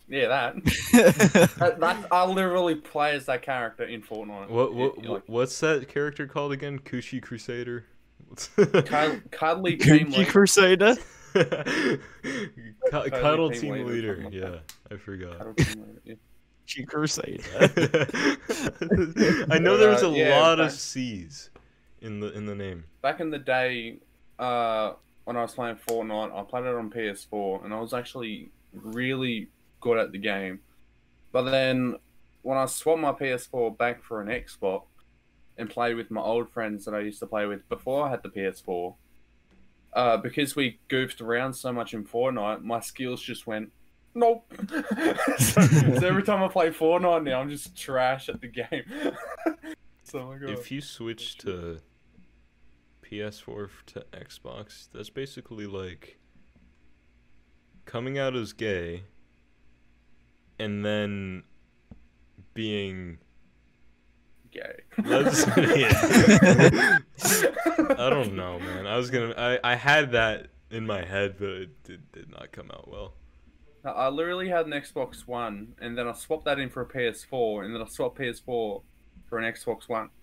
yeah, 0.09 0.27
that. 0.27 0.55
that, 1.59 1.79
that 1.79 2.07
I 2.11 2.25
literally 2.25 2.75
play 2.75 3.11
as 3.15 3.25
that 3.25 3.41
character 3.41 3.83
in 3.83 4.01
Fortnite. 4.01 4.49
what 4.49 4.73
what 4.73 5.03
Yeah, 5.03 5.09
like, 5.11 5.23
what's 5.27 5.59
that 5.59 5.87
character 5.87 6.27
called 6.27 6.51
again? 6.51 6.79
Kushi 6.79 7.21
Crusader. 7.21 7.85
Cud- 8.85 9.21
cuddly 9.31 9.77
team 9.77 10.07
Gucci 10.11 10.17
leader. 10.17 10.31
Crusader. 10.31 10.95
Cuddle 13.11 13.51
team 13.51 13.61
team 13.61 13.85
leader, 13.85 14.15
leader. 14.17 14.23
like 14.23 14.33
Yeah. 14.33 14.57
I 14.91 14.95
forgot. 14.97 15.37
Cuddle 15.37 15.53
team 15.53 15.81
leader, 15.83 16.01
yeah. 16.05 16.15
Gucci 16.67 16.87
Crusader. 16.87 17.43
I 19.53 19.59
know 19.59 19.77
there 19.77 19.89
was 19.89 20.03
a 20.03 20.07
Uh, 20.07 20.11
yeah, 20.11 20.39
lot 20.41 20.59
of 20.59 20.71
C's 20.71 21.49
in 22.01 22.19
the 22.19 22.31
in 22.33 22.45
the 22.45 22.55
name. 22.55 22.83
Back 23.01 23.19
in 23.21 23.29
the 23.29 23.39
day, 23.39 23.97
uh, 24.39 24.93
when 25.23 25.37
I 25.37 25.41
was 25.41 25.53
playing 25.53 25.77
Fortnite, 25.87 26.37
I 26.37 26.43
played 26.43 26.65
it 26.65 26.75
on 26.75 26.89
PS4, 26.89 27.63
and 27.65 27.73
I 27.73 27.79
was 27.79 27.93
actually 27.93 28.49
really 28.73 29.47
good 29.87 29.99
at 29.99 30.11
the 30.11 30.17
game. 30.17 30.59
But 31.31 31.43
then, 31.43 31.95
when 32.41 32.57
I 32.57 32.65
swapped 32.65 32.99
my 32.99 33.13
PS4 33.13 33.77
back 33.77 34.03
for 34.03 34.21
an 34.21 34.27
Xbox 34.27 34.83
and 35.57 35.69
played 35.69 35.95
with 35.95 36.11
my 36.11 36.21
old 36.21 36.49
friends 36.49 36.83
that 36.85 36.93
I 36.93 36.99
used 36.99 37.19
to 37.19 37.25
play 37.25 37.45
with 37.45 37.67
before 37.69 38.05
I 38.05 38.11
had 38.11 38.21
the 38.21 38.29
PS4, 38.29 38.95
uh, 39.93 40.17
because 40.17 40.55
we 40.55 40.79
goofed 40.89 41.21
around 41.21 41.53
so 41.53 41.71
much 41.71 41.93
in 41.93 42.03
Fortnite, 42.03 42.63
my 42.63 42.81
skills 42.81 43.21
just 43.21 43.47
went 43.47 43.71
nope. 44.13 44.51
so, 45.37 45.61
so 45.61 46.07
every 46.07 46.23
time 46.23 46.43
I 46.43 46.49
play 46.49 46.69
Fortnite 46.69 47.23
now, 47.23 47.39
I'm 47.39 47.49
just 47.49 47.77
trash 47.77 48.29
at 48.29 48.41
the 48.41 48.47
game. 48.47 48.83
so 50.03 50.19
oh. 50.19 50.37
If 50.41 50.69
you 50.71 50.81
switch 50.81 51.37
to 51.39 51.79
PS4 53.03 53.69
to 53.87 54.05
Xbox, 54.11 54.89
that's 54.93 55.09
basically 55.09 55.67
like 55.67 56.19
coming 57.85 58.17
out 58.17 58.35
as 58.35 58.51
gay 58.51 59.03
and 60.59 60.83
then 60.83 61.43
being 62.53 63.19
gay. 64.51 64.81
lesbian. 65.03 65.57
I 67.89 68.09
don't 68.09 68.35
know, 68.35 68.59
man. 68.59 68.87
I 68.87 68.97
was 68.97 69.09
gonna. 69.09 69.33
I, 69.37 69.59
I 69.63 69.75
had 69.75 70.11
that 70.11 70.47
in 70.71 70.85
my 70.85 71.03
head, 71.03 71.35
but 71.39 71.49
it 71.49 71.83
did, 71.83 72.11
did 72.11 72.31
not 72.31 72.51
come 72.51 72.69
out 72.71 72.89
well. 72.89 73.13
I 73.85 74.09
literally 74.09 74.49
had 74.49 74.65
an 74.65 74.73
Xbox 74.73 75.27
One, 75.27 75.73
and 75.79 75.97
then 75.97 76.07
I 76.07 76.13
swapped 76.13 76.45
that 76.45 76.59
in 76.59 76.69
for 76.69 76.81
a 76.81 76.85
PS4, 76.85 77.63
and 77.65 77.73
then 77.73 77.81
I 77.81 77.85
swapped 77.85 78.17
PS4 78.17 78.43
for 78.45 78.83
an 79.39 79.53
Xbox 79.53 79.87
One. 79.87 80.09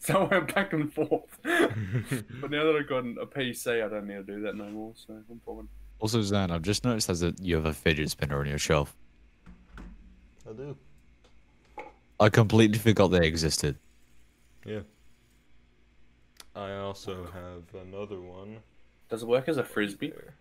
So 0.00 0.26
I 0.26 0.38
went 0.38 0.54
back 0.54 0.74
and 0.74 0.92
forth. 0.92 1.22
but 1.42 2.50
now 2.50 2.64
that 2.64 2.76
I've 2.78 2.86
got 2.86 3.06
a 3.06 3.24
PC, 3.24 3.82
I 3.82 3.88
don't 3.88 4.06
need 4.06 4.16
to 4.16 4.22
do 4.22 4.42
that 4.42 4.54
no 4.54 4.66
more, 4.66 4.92
so 4.94 5.14
I'm 5.14 5.40
fine. 5.46 5.66
Also, 5.98 6.20
Zan, 6.20 6.50
I've 6.50 6.60
just 6.60 6.84
noticed 6.84 7.06
that 7.06 7.40
you 7.40 7.54
have 7.54 7.64
a 7.64 7.72
fidget 7.72 8.10
spinner 8.10 8.38
on 8.38 8.44
your 8.44 8.58
shelf. 8.58 8.94
I 10.48 10.52
do. 10.52 10.76
I 12.20 12.28
completely 12.28 12.78
forgot 12.78 13.08
they 13.08 13.26
existed. 13.26 13.76
Yeah. 14.64 14.80
I 16.54 16.74
also 16.76 17.26
have 17.32 17.82
another 17.82 18.20
one. 18.20 18.58
Does 19.08 19.22
it 19.22 19.26
work 19.28 19.48
as 19.48 19.56
a 19.56 19.64
frisbee? 19.64 20.10
there. 20.10 20.34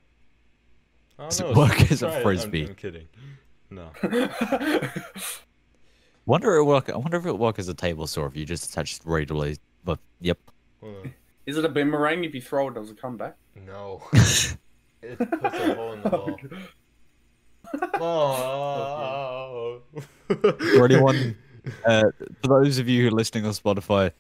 I 1.18 1.26
Does 1.26 1.38
don't 1.40 1.52
it 1.52 1.54
know, 1.56 1.60
work 1.62 1.92
as 1.92 2.04
a 2.04 2.06
try 2.08 2.10
it. 2.10 2.14
I'm- 2.16 2.24
frisbee? 2.24 2.66
I'm 2.68 2.76
kidding. 2.76 3.08
No. 3.70 3.90
Wonder 6.26 6.56
it 6.56 6.64
work. 6.64 6.90
I 6.90 6.96
wonder 6.96 7.18
if 7.18 7.26
it 7.26 7.38
work 7.38 7.60
as 7.60 7.68
a 7.68 7.74
table 7.74 8.08
saw 8.08 8.26
if 8.26 8.36
you 8.38 8.46
just 8.46 8.72
attach 8.72 8.94
it 8.98 9.02
regularly. 9.04 9.58
But 9.84 10.00
yep. 10.22 10.38
Is 11.46 11.58
it 11.58 11.66
a 11.66 11.70
boomerang? 11.70 12.24
If 12.24 12.34
you 12.34 12.42
throw 12.42 12.70
it, 12.70 12.76
does 12.76 12.90
it 12.92 13.02
come 13.02 13.18
back? 13.18 13.36
No. 13.56 14.02
it 14.14 15.18
puts 15.18 15.44
a 15.44 15.76
hole 15.76 15.94
in 15.94 16.02
the 16.04 16.10
ball. 16.10 16.38
Oh. 18.00 19.40
For 20.28 20.86
anyone, 20.86 21.36
uh, 21.86 22.04
for 22.42 22.48
those 22.48 22.80
of 22.80 22.90
you 22.90 23.04
who 23.04 23.08
are 23.10 23.12
listening 23.12 23.46
on 23.46 23.52
Spotify, 23.52 24.12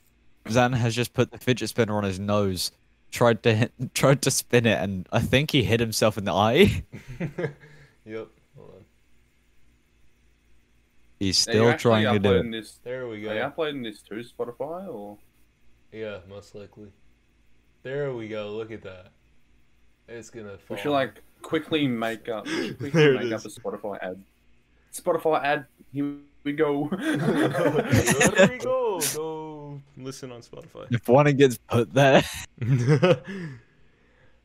Zan 0.50 0.74
has 0.74 0.96
just 0.96 1.14
put 1.14 1.32
the 1.32 1.38
fidget 1.38 1.70
spinner 1.70 1.96
on 1.96 2.04
his 2.04 2.20
nose, 2.20 2.72
tried 3.12 3.44
to 3.44 3.56
hit, 3.56 3.74
tried 3.94 4.22
to 4.24 4.32
spin 4.32 4.66
it, 4.66 4.80
and 4.80 5.08
I 5.12 5.20
think 5.20 5.52
he 5.52 5.64
hit 5.64 5.80
himself 5.80 6.18
in 6.18 6.26
the 6.26 6.34
eye. 6.34 6.84
yep. 8.06 8.28
He's 11.20 11.38
still 11.38 11.74
trying 11.78 12.12
to 12.12 12.20
do 12.20 12.34
it. 12.34 12.52
This, 12.52 12.80
There 12.84 13.08
we 13.08 13.22
go. 13.22 13.30
are 13.30 13.36
you 13.36 13.42
uploading 13.42 13.82
this 13.84 14.02
to 14.04 14.16
Spotify 14.16 14.88
or? 14.94 15.18
Yeah, 15.94 16.18
most 16.28 16.54
likely. 16.54 16.90
There 17.84 18.14
we 18.14 18.28
go. 18.28 18.50
Look 18.50 18.72
at 18.72 18.82
that. 18.82 19.12
It's 20.10 20.30
gonna 20.30 20.58
fall. 20.58 20.76
We 20.76 20.82
should 20.82 20.92
like 20.92 21.22
quickly 21.42 21.88
make 21.88 22.28
up. 22.28 22.46
We 22.46 22.68
should 22.68 22.78
quickly 22.78 23.02
There 23.02 23.14
it 23.14 23.24
make 23.24 23.34
up 23.34 23.46
a. 23.46 23.48
Spotify 23.48 24.00
ad. 24.02 24.22
Spotify 24.94 25.44
ad. 25.44 25.66
Here 25.92 26.16
we 26.44 26.54
go. 26.54 26.90
there 27.00 28.48
we 28.50 28.58
go. 28.58 29.00
Go 29.16 29.82
listen 29.98 30.32
on 30.32 30.42
Spotify. 30.42 30.88
If 30.92 31.08
one 31.08 31.36
gets 31.36 31.58
put 31.58 31.94
there, 31.94 32.24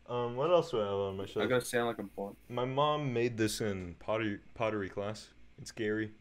um, 0.09 0.37
what 0.37 0.51
else 0.51 0.71
do 0.71 0.81
I 0.81 0.85
have 0.85 0.95
on 0.95 1.17
my 1.17 1.27
show? 1.27 1.41
I 1.41 1.45
shelf? 1.45 1.51
gotta 1.51 1.65
sound 1.65 1.87
like 1.89 1.99
I'm 1.99 2.11
fine. 2.17 2.37
My 2.49 2.65
mom 2.65 3.13
made 3.13 3.37
this 3.37 3.61
in 3.61 3.95
pottery 3.99 4.39
pottery 4.55 4.89
class. 4.89 5.29
It's 5.61 5.73
Gary, 5.73 6.13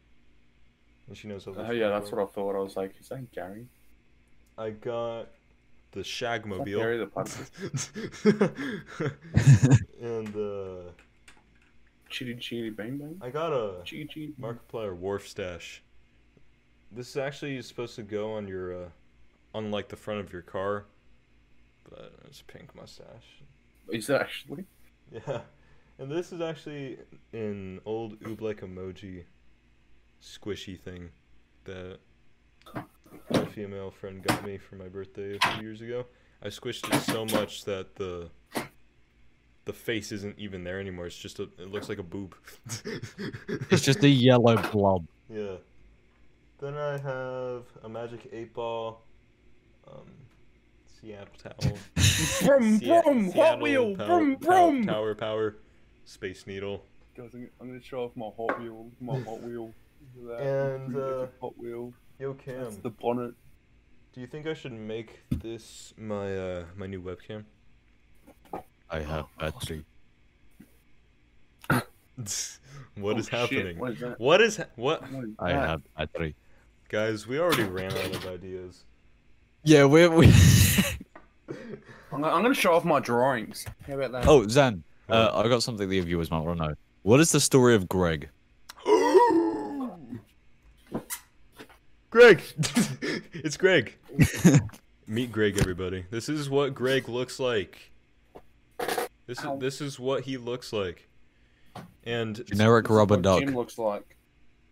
and 1.07 1.15
she 1.15 1.27
knows 1.27 1.45
how. 1.45 1.53
Oh 1.55 1.71
yeah, 1.71 1.89
that's 1.89 2.11
what 2.11 2.21
I 2.21 2.25
thought. 2.25 2.55
I 2.55 2.59
was 2.59 2.75
like, 2.75 2.95
is 2.99 3.09
that 3.09 3.31
Gary? 3.31 3.67
I 4.57 4.71
got 4.71 5.27
the 5.91 5.99
Is 6.01 6.19
that 6.19 6.43
Shagmobile. 6.43 6.77
Gary 6.77 6.97
the 6.97 7.07
puppet? 7.07 7.51
and 10.01 10.35
uh, 10.35 10.91
Chitty 12.09 12.35
chitty 12.35 12.69
bang 12.69 12.97
bang. 12.97 13.17
I 13.21 13.29
got 13.29 13.51
a 13.51 13.83
Chitty 13.83 14.05
chitty. 14.05 14.33
Markiplier 14.39 14.97
Warfstache. 14.97 15.79
This 16.91 17.09
is 17.09 17.17
actually 17.17 17.61
supposed 17.61 17.95
to 17.95 18.03
go 18.03 18.33
on 18.33 18.47
your, 18.47 18.85
uh, 18.85 18.89
on 19.53 19.71
like 19.71 19.89
the 19.89 19.97
front 19.97 20.21
of 20.21 20.31
your 20.31 20.41
car, 20.41 20.85
but 21.89 22.13
it's 22.25 22.41
a 22.41 22.45
pink 22.45 22.73
mustache. 22.75 23.41
Is 23.91 24.09
it 24.09 24.21
actually? 24.21 24.65
Yeah, 25.11 25.41
and 25.99 26.11
this 26.11 26.31
is 26.31 26.41
actually 26.41 26.97
an 27.33 27.81
old 27.85 28.19
Oobleck 28.21 28.61
emoji 28.61 29.23
squishy 30.21 30.79
thing 30.79 31.09
that 31.65 31.99
my 33.29 33.45
female 33.45 33.91
friend 33.91 34.23
got 34.23 34.45
me 34.45 34.57
for 34.57 34.75
my 34.75 34.87
birthday 34.87 35.37
a 35.41 35.47
few 35.47 35.61
years 35.61 35.81
ago. 35.81 36.05
I 36.41 36.47
squished 36.47 36.93
it 36.93 37.01
so 37.01 37.25
much 37.25 37.65
that 37.65 37.95
the 37.95 38.29
the 39.67 39.73
face 39.73 40.11
isn't 40.11 40.39
even 40.39 40.63
there 40.63 40.79
anymore. 40.79 41.05
It's 41.05 41.17
just 41.17 41.37
a, 41.39 41.43
it 41.43 41.71
looks 41.71 41.87
like 41.89 41.99
a 41.99 42.03
boob. 42.03 42.33
it's 43.69 43.83
just 43.83 44.03
a 44.03 44.09
yellow 44.09 44.55
blob. 44.71 45.05
Yeah. 45.29 45.57
Then 46.59 46.75
I 46.75 46.97
have 46.97 47.63
a 47.83 47.89
magic 47.89 48.29
eight 48.33 48.53
ball, 48.53 49.03
um, 49.87 50.09
Seattle 50.99 51.27
towel, 51.37 51.77
Brum 52.45 52.79
Sea- 52.79 52.87
brum. 52.87 53.31
Hot 53.33 53.61
wheel. 53.61 53.95
pow- 53.95 54.07
Brum 54.07 54.35
pow- 54.37 54.47
brum. 54.47 54.85
Tower 54.87 55.13
power, 55.13 55.55
space 56.05 56.47
needle. 56.47 56.83
Guys, 57.15 57.29
I'm 57.35 57.49
I'm 57.61 57.67
gonna 57.67 57.81
show 57.81 57.99
off 58.05 58.11
my 58.15 58.29
Hot 58.37 58.59
Wheel. 58.59 58.87
My 58.99 59.19
Hot 59.27 59.41
Wheel. 59.41 59.71
Look 60.19 60.31
at 60.39 60.43
that. 60.43 60.75
And, 60.75 60.87
It's 60.95 60.97
uh, 60.97 61.27
Hot 61.41 61.57
Wheel. 61.59 61.93
Yo 62.19 62.33
Cam, 62.33 62.63
That's 62.63 62.77
the 62.77 62.89
bonnet. 62.89 63.33
do 64.13 64.21
you 64.21 64.27
think 64.27 64.47
I 64.47 64.53
should 64.55 64.71
make 64.73 65.19
this 65.29 65.93
my 65.97 66.35
uh 66.35 66.63
my 66.75 66.87
new 66.87 67.01
webcam? 67.01 67.43
I 68.89 68.99
have 68.99 69.25
battery. 69.39 69.83
what 71.69 71.81
is 72.25 72.59
Oh, 72.99 73.13
shit, 73.21 73.27
happening? 73.29 73.77
What 73.79 73.91
is 73.91 73.99
that? 73.99 74.19
What 74.19 74.41
is 74.41 74.57
ha- 74.57 74.65
what? 74.75 75.01
What 75.11 75.23
is 75.25 75.29
I 75.39 75.53
that? 75.53 75.67
have 75.69 75.81
battery. 75.95 76.35
Guys, 76.89 77.27
we 77.27 77.39
already 77.39 77.63
ran 77.63 77.91
out 77.91 78.15
of 78.15 78.25
ideas. 78.27 78.85
Yeah, 79.63 79.83
we're. 79.85 80.09
we 80.09 80.27
I'm, 81.49 82.21
gonna- 82.21 82.27
I'm 82.29 82.41
gonna 82.41 82.53
show 82.53 82.73
off 82.73 82.85
my 82.85 82.99
drawings. 82.99 83.65
How 83.85 83.95
about 83.95 84.11
that? 84.13 84.27
oh, 84.27 84.47
Zan, 84.47 84.83
uh, 85.09 85.31
I 85.33 85.47
got 85.49 85.63
something 85.63 85.89
the 85.89 85.99
viewers 85.99 86.31
might 86.31 86.39
want 86.39 86.59
to 86.59 86.67
know. 86.69 86.73
What 87.03 87.19
is 87.19 87.31
the 87.31 87.39
story 87.41 87.75
of 87.75 87.87
Greg? 87.89 88.29
Greg! 92.09 92.41
it's 93.33 93.57
Greg. 93.57 93.95
Meet 95.07 95.31
Greg, 95.31 95.57
everybody. 95.59 96.05
This 96.09 96.29
is 96.29 96.49
what 96.49 96.73
Greg 96.73 97.09
looks 97.09 97.39
like. 97.39 97.91
This 99.27 99.39
is 99.39 99.45
this 99.59 99.81
is 99.81 99.99
what 99.99 100.23
he 100.23 100.37
looks 100.37 100.71
like. 100.73 101.07
And 102.05 102.43
Generic 102.45 102.89
rubber 102.89 103.15
what 103.15 103.21
duck. 103.23 103.39
Jim 103.41 103.53
looks 103.55 103.77
like. 103.77 104.17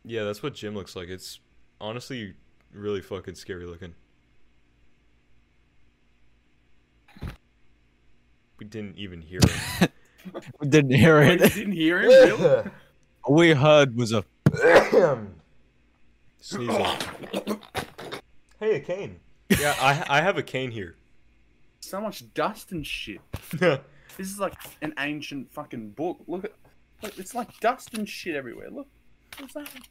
yeah, 0.03 0.23
that's 0.23 0.41
what 0.41 0.55
Jim 0.55 0.73
looks 0.73 0.95
like. 0.95 1.09
It's 1.09 1.39
honestly 1.79 2.33
really 2.71 3.01
fucking 3.01 3.35
scary 3.35 3.65
looking. 3.65 3.93
We 8.57 8.65
didn't 8.65 8.97
even 8.97 9.21
hear 9.21 9.39
it. 9.43 9.91
We 10.59 10.67
didn't 10.67 10.95
hear 10.95 11.19
Wait, 11.19 11.39
you 11.39 11.45
it. 11.45 11.53
didn't 11.53 11.73
hear 11.73 11.99
him? 12.01 12.07
Really? 12.09 12.71
All 13.23 13.35
we 13.35 13.51
heard 13.51 13.95
was 13.95 14.11
a. 14.11 14.25
Sneezing. 16.41 16.85
Hey, 18.59 18.75
a 18.77 18.79
cane. 18.79 19.19
Yeah, 19.49 19.75
I 19.79 20.03
I 20.09 20.21
have 20.21 20.39
a 20.39 20.41
cane 20.41 20.71
here. 20.71 20.95
so 21.79 22.01
much 22.01 22.33
dust 22.33 22.71
and 22.71 22.83
shit. 22.87 23.21
This 24.17 24.31
is 24.31 24.39
like 24.39 24.53
an 24.81 24.93
ancient 24.99 25.51
fucking 25.51 25.91
book. 25.91 26.19
Look 26.27 26.45
at, 26.45 26.53
look, 27.01 27.17
it's 27.19 27.35
like 27.35 27.59
dust 27.59 27.93
and 27.95 28.07
shit 28.07 28.35
everywhere. 28.35 28.69
Look, 28.69 28.87
what's 29.39 29.53
that? 29.53 29.67
I'm 29.75 29.81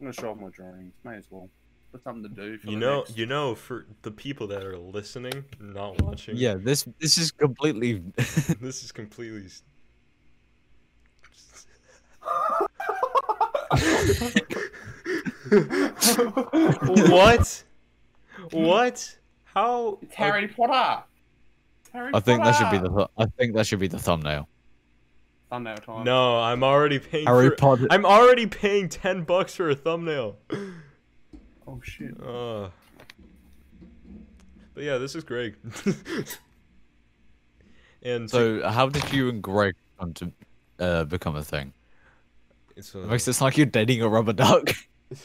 gonna 0.00 0.12
show 0.12 0.30
off 0.30 0.38
my 0.38 0.48
drawings. 0.50 0.92
May 1.04 1.16
as 1.16 1.26
well. 1.30 1.48
Got 1.92 2.02
something 2.02 2.22
to 2.24 2.28
do. 2.28 2.58
For 2.58 2.66
you 2.66 2.74
the 2.74 2.80
know, 2.80 2.96
next- 2.98 3.16
you 3.16 3.26
know, 3.26 3.54
for 3.54 3.86
the 4.02 4.10
people 4.10 4.46
that 4.48 4.62
are 4.64 4.76
listening, 4.76 5.44
not 5.60 6.00
watching. 6.02 6.36
Yeah, 6.36 6.54
this 6.54 6.86
this 6.98 7.16
is 7.18 7.30
completely. 7.30 8.02
this 8.16 8.82
is 8.84 8.92
completely. 8.92 9.48
what? 17.10 17.64
What? 18.50 19.16
How? 19.44 19.98
It's 20.02 20.14
Harry 20.14 20.48
Potter. 20.48 21.04
Harry 21.94 22.10
I 22.12 22.20
think 22.20 22.42
that 22.42 22.52
should 22.52 22.70
be 22.70 22.78
the. 22.78 22.94
th- 22.94 23.08
I 23.16 23.26
think 23.38 23.54
that 23.54 23.66
should 23.66 23.78
be 23.78 23.86
the 23.86 23.98
thumbnail. 23.98 24.48
thumbnail 25.48 25.76
time. 25.76 26.04
No, 26.04 26.40
I'm 26.40 26.64
already 26.64 26.98
paying. 26.98 27.26
Harry 27.26 27.50
for, 27.50 27.56
Potter. 27.56 27.86
I'm 27.88 28.04
already 28.04 28.46
paying 28.46 28.88
ten 28.88 29.22
bucks 29.22 29.54
for 29.54 29.70
a 29.70 29.76
thumbnail. 29.76 30.36
Oh 31.66 31.80
shit. 31.82 32.20
Uh, 32.20 32.68
but 34.74 34.82
yeah, 34.82 34.98
this 34.98 35.14
is 35.14 35.22
Greg. 35.22 35.54
and 38.02 38.28
So, 38.28 38.68
how 38.68 38.88
did 38.88 39.12
you 39.12 39.28
and 39.28 39.40
Greg 39.40 39.76
come 39.98 40.12
to 40.14 40.32
uh, 40.80 41.04
become 41.04 41.36
a 41.36 41.44
thing? 41.44 41.72
it's 42.76 42.94
It 42.94 43.06
makes 43.06 43.26
it 43.28 43.34
sound 43.34 43.48
like 43.48 43.56
you're 43.56 43.66
dating 43.66 44.02
a 44.02 44.08
rubber 44.08 44.32
duck. 44.32 44.70
it 45.10 45.18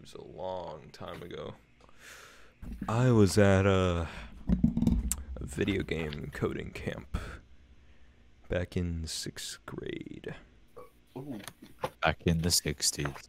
was 0.00 0.14
a 0.14 0.22
long 0.22 0.82
time 0.92 1.20
ago. 1.22 1.54
I 2.88 3.10
was 3.10 3.38
at 3.38 3.66
a, 3.66 4.06
a 4.48 5.09
video 5.50 5.82
game 5.82 6.30
coding 6.32 6.70
camp 6.70 7.18
back 8.48 8.76
in 8.76 9.06
sixth 9.06 9.58
grade. 9.66 10.34
Ooh. 11.16 11.40
Back 12.02 12.18
in 12.24 12.42
the 12.42 12.48
'60s. 12.50 13.28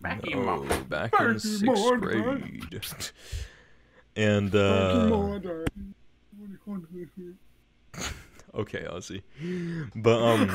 Back 0.00 0.26
in 0.26 0.44
No, 0.44 0.64
my- 0.64 0.80
back 0.82 1.12
back 1.12 1.20
in 1.20 1.26
in 1.32 1.38
sixth 1.38 1.66
my 1.66 1.96
grade. 1.96 2.70
and 4.16 4.54
uh, 4.54 5.38
okay, 8.54 8.84
Ozzy. 8.84 9.22
But 9.94 10.22
um, 10.22 10.50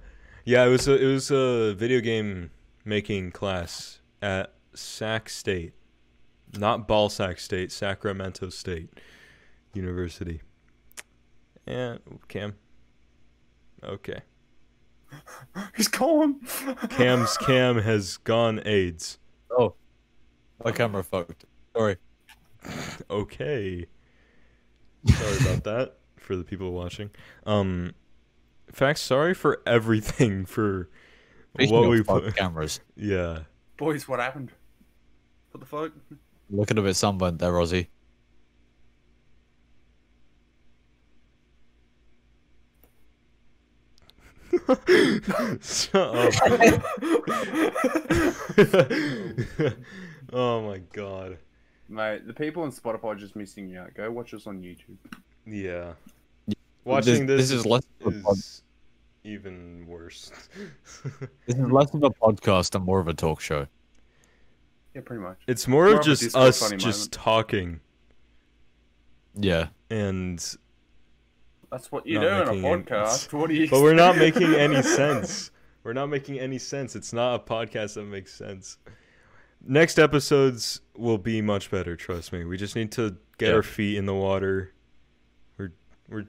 yeah, 0.44 0.64
it 0.64 0.68
was 0.68 0.86
a 0.88 1.02
it 1.02 1.06
was 1.06 1.30
a 1.30 1.74
video 1.74 2.00
game 2.00 2.50
making 2.84 3.32
class 3.32 4.00
at 4.22 4.52
Sac 4.74 5.28
State, 5.28 5.72
not 6.58 6.86
Ball 6.86 7.08
Sac 7.08 7.38
State, 7.40 7.72
Sacramento 7.72 8.50
State 8.50 8.90
University. 9.76 10.40
And 11.66 12.00
Cam. 12.28 12.54
Okay, 13.84 14.20
He's 15.76 15.88
gone. 15.88 16.40
Cam's 16.90 17.36
Cam 17.38 17.78
has 17.78 18.16
gone 18.18 18.60
AIDS. 18.64 19.18
Oh, 19.50 19.74
my 20.64 20.72
camera 20.72 21.04
fucked. 21.04 21.44
Sorry. 21.76 21.96
Okay. 23.10 23.86
Sorry 25.06 25.36
about 25.40 25.64
that 25.64 25.96
for 26.16 26.36
the 26.36 26.42
people 26.42 26.72
watching. 26.72 27.10
Um, 27.44 27.92
in 28.66 28.74
fact, 28.74 28.98
sorry 28.98 29.34
for 29.34 29.60
everything 29.66 30.46
for 30.46 30.88
Speaking 31.54 31.74
what 31.74 31.88
we 31.88 32.02
put. 32.02 32.34
cameras. 32.34 32.80
Yeah. 32.96 33.40
Boys, 33.76 34.08
what 34.08 34.18
happened? 34.20 34.50
What 35.52 35.60
the 35.60 35.66
fuck? 35.66 35.92
Looking 36.50 36.78
a 36.78 36.82
bit 36.82 36.96
sunburnt 36.96 37.38
there, 37.38 37.52
Ozzy. 37.52 37.88
Shut 45.62 45.94
up. 46.14 46.32
oh 50.32 50.62
my 50.62 50.78
god. 50.92 51.38
Mate, 51.88 52.26
the 52.26 52.32
people 52.34 52.62
on 52.62 52.72
Spotify 52.72 53.04
are 53.04 53.14
just 53.14 53.36
missing 53.36 53.68
you 53.68 53.78
out. 53.80 53.94
Go 53.94 54.10
watch 54.10 54.34
us 54.34 54.46
on 54.46 54.60
YouTube. 54.60 54.96
Yeah. 55.46 55.92
Watching 56.84 57.26
this, 57.26 57.48
this, 57.48 57.50
this 57.50 57.58
is 57.60 57.66
less 57.66 57.82
of 58.04 58.14
a 58.14 58.30
is 58.30 58.62
even 59.24 59.84
worse. 59.86 60.30
this 61.46 61.56
is 61.56 61.70
less 61.70 61.92
of 61.94 62.02
a 62.02 62.10
podcast 62.10 62.74
and 62.74 62.84
more 62.84 63.00
of 63.00 63.08
a 63.08 63.14
talk 63.14 63.40
show. 63.40 63.66
Yeah, 64.94 65.02
pretty 65.04 65.22
much. 65.22 65.38
it's 65.46 65.68
more 65.68 65.84
More 65.84 65.92
of 65.94 65.98
of 66.00 66.04
just 66.06 66.22
Discord 66.22 66.48
us 66.48 66.70
just 66.72 66.82
moment. 67.00 67.12
talking 67.12 67.80
Yeah. 69.34 69.68
and 69.90 70.56
That's 71.70 71.90
what 71.90 72.06
you 72.06 72.20
Not 72.20 72.22
do 72.22 72.28
in 72.28 72.34
a 72.34 72.52
making 72.52 72.64
any- 72.64 72.82
podcast. 72.84 73.32
What 73.38 73.48
do 73.48 73.54
you? 73.54 73.68
but 73.68 73.82
we're 73.82 73.94
not 73.94 74.16
making 74.26 74.54
any 74.54 74.82
sense. 74.82 75.50
We're 75.82 75.92
not 75.92 76.06
making 76.06 76.38
any 76.40 76.58
sense. 76.58 76.96
It's 76.96 77.12
not 77.12 77.34
a 77.34 77.38
podcast 77.38 77.94
that 77.94 78.04
makes 78.04 78.32
sense. 78.34 78.78
Next 79.64 79.98
episodes 79.98 80.80
will 80.96 81.18
be 81.18 81.40
much 81.42 81.70
better, 81.70 81.96
trust 81.96 82.32
me. 82.32 82.44
We 82.44 82.56
just 82.56 82.76
need 82.76 82.92
to 82.92 83.16
get 83.38 83.48
Yeah. 83.48 83.54
our 83.56 83.62
feet 83.62 83.96
in 83.96 84.06
the 84.06 84.14
water. 84.14 84.72
We're 85.58 85.72
we're 86.08 86.26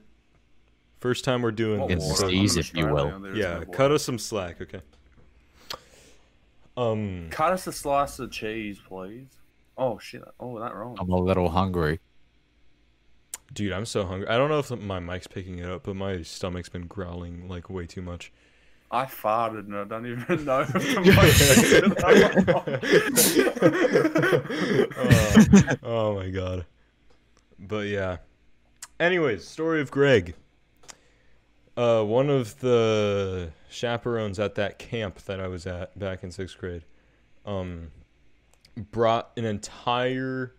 first 1.00 1.24
time 1.24 1.42
we're 1.42 1.52
doing 1.52 1.80
What 1.80 1.88
this. 1.88 2.06
the 2.08 2.14
so- 2.14 2.24
water? 2.24 2.36
I'm 2.36 2.42
seas, 2.42 2.56
in 2.56 2.60
if 2.60 2.74
you 2.74 2.86
will. 2.86 3.06
Australia, 3.08 3.36
yeah, 3.36 3.52
no 3.54 3.58
water. 3.60 3.70
cut 3.72 3.92
us 3.92 4.04
some 4.04 4.18
slack, 4.18 4.60
okay? 4.60 4.80
Um 6.76 7.28
Cut 7.30 7.52
us 7.52 7.66
a 7.66 7.72
slice 7.72 8.18
of 8.18 8.30
cheese, 8.30 8.78
please. 8.86 9.26
Oh 9.76 9.98
shit! 9.98 10.22
Oh, 10.40 10.58
that 10.60 10.74
wrong. 10.74 10.96
I'm 11.00 11.10
a 11.10 11.16
little 11.18 11.48
hungry. 11.48 12.00
Dude, 13.52 13.72
I'm 13.72 13.86
so 13.86 14.04
hungry. 14.04 14.28
I 14.28 14.36
don't 14.36 14.50
know 14.50 14.58
if 14.58 14.70
my 14.70 15.00
mic's 15.00 15.26
picking 15.26 15.58
it 15.58 15.68
up, 15.68 15.84
but 15.84 15.96
my 15.96 16.22
stomach's 16.22 16.68
been 16.68 16.86
growling 16.86 17.48
like 17.48 17.70
way 17.70 17.86
too 17.86 18.02
much. 18.02 18.32
I 18.90 19.04
farted 19.04 19.66
and 19.66 19.76
I 19.76 19.84
don't 19.84 20.06
even 20.06 20.44
know 20.46 20.60
if 20.60 20.72
the 20.72 21.00
mic 25.68 25.82
oh, 25.82 25.88
oh 25.88 26.14
my 26.14 26.30
god. 26.30 26.64
But 27.58 27.88
yeah. 27.88 28.18
Anyways, 29.00 29.46
story 29.46 29.80
of 29.80 29.90
Greg. 29.90 30.34
Uh, 31.76 32.02
one 32.02 32.28
of 32.30 32.58
the 32.58 33.52
chaperones 33.68 34.40
at 34.40 34.56
that 34.56 34.78
camp 34.78 35.18
that 35.26 35.38
I 35.38 35.46
was 35.46 35.66
at 35.66 35.96
back 35.96 36.24
in 36.24 36.32
sixth 36.32 36.58
grade, 36.58 36.84
um, 37.46 37.92
brought 38.90 39.30
an 39.36 39.44
entire, 39.44 40.54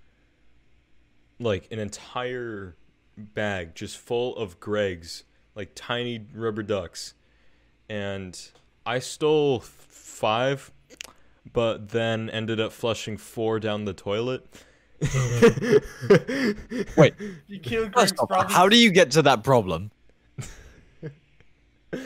like 1.39 1.67
an 1.71 1.79
entire 1.79 2.75
bag 3.17 3.75
just 3.75 3.97
full 3.97 4.35
of 4.37 4.59
Greg's, 4.59 5.23
like 5.55 5.71
tiny 5.75 6.25
rubber 6.33 6.63
ducks, 6.63 7.13
and 7.89 8.39
I 8.85 8.99
stole 8.99 9.57
f- 9.57 9.87
five, 9.89 10.71
but 11.51 11.89
then 11.89 12.29
ended 12.29 12.59
up 12.59 12.71
flushing 12.71 13.17
four 13.17 13.59
down 13.59 13.85
the 13.85 13.93
toilet. 13.93 14.45
Wait, 16.97 17.13
You 17.47 17.59
killed 17.59 17.91
Greg's 17.93 18.13
off, 18.19 18.51
how 18.51 18.67
do 18.67 18.77
you 18.77 18.91
get 18.91 19.11
to 19.11 19.21
that 19.21 19.43
problem? 19.43 19.91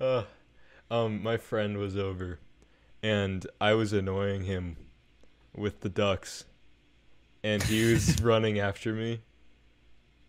uh, 0.00 0.24
um, 0.90 1.22
my 1.22 1.36
friend 1.36 1.78
was 1.78 1.96
over, 1.96 2.38
and 3.02 3.46
I 3.60 3.74
was 3.74 3.92
annoying 3.92 4.44
him 4.44 4.76
with 5.54 5.80
the 5.80 5.88
ducks, 5.88 6.44
and 7.42 7.62
he 7.62 7.92
was 7.92 8.20
running 8.22 8.58
after 8.58 8.92
me. 8.92 9.20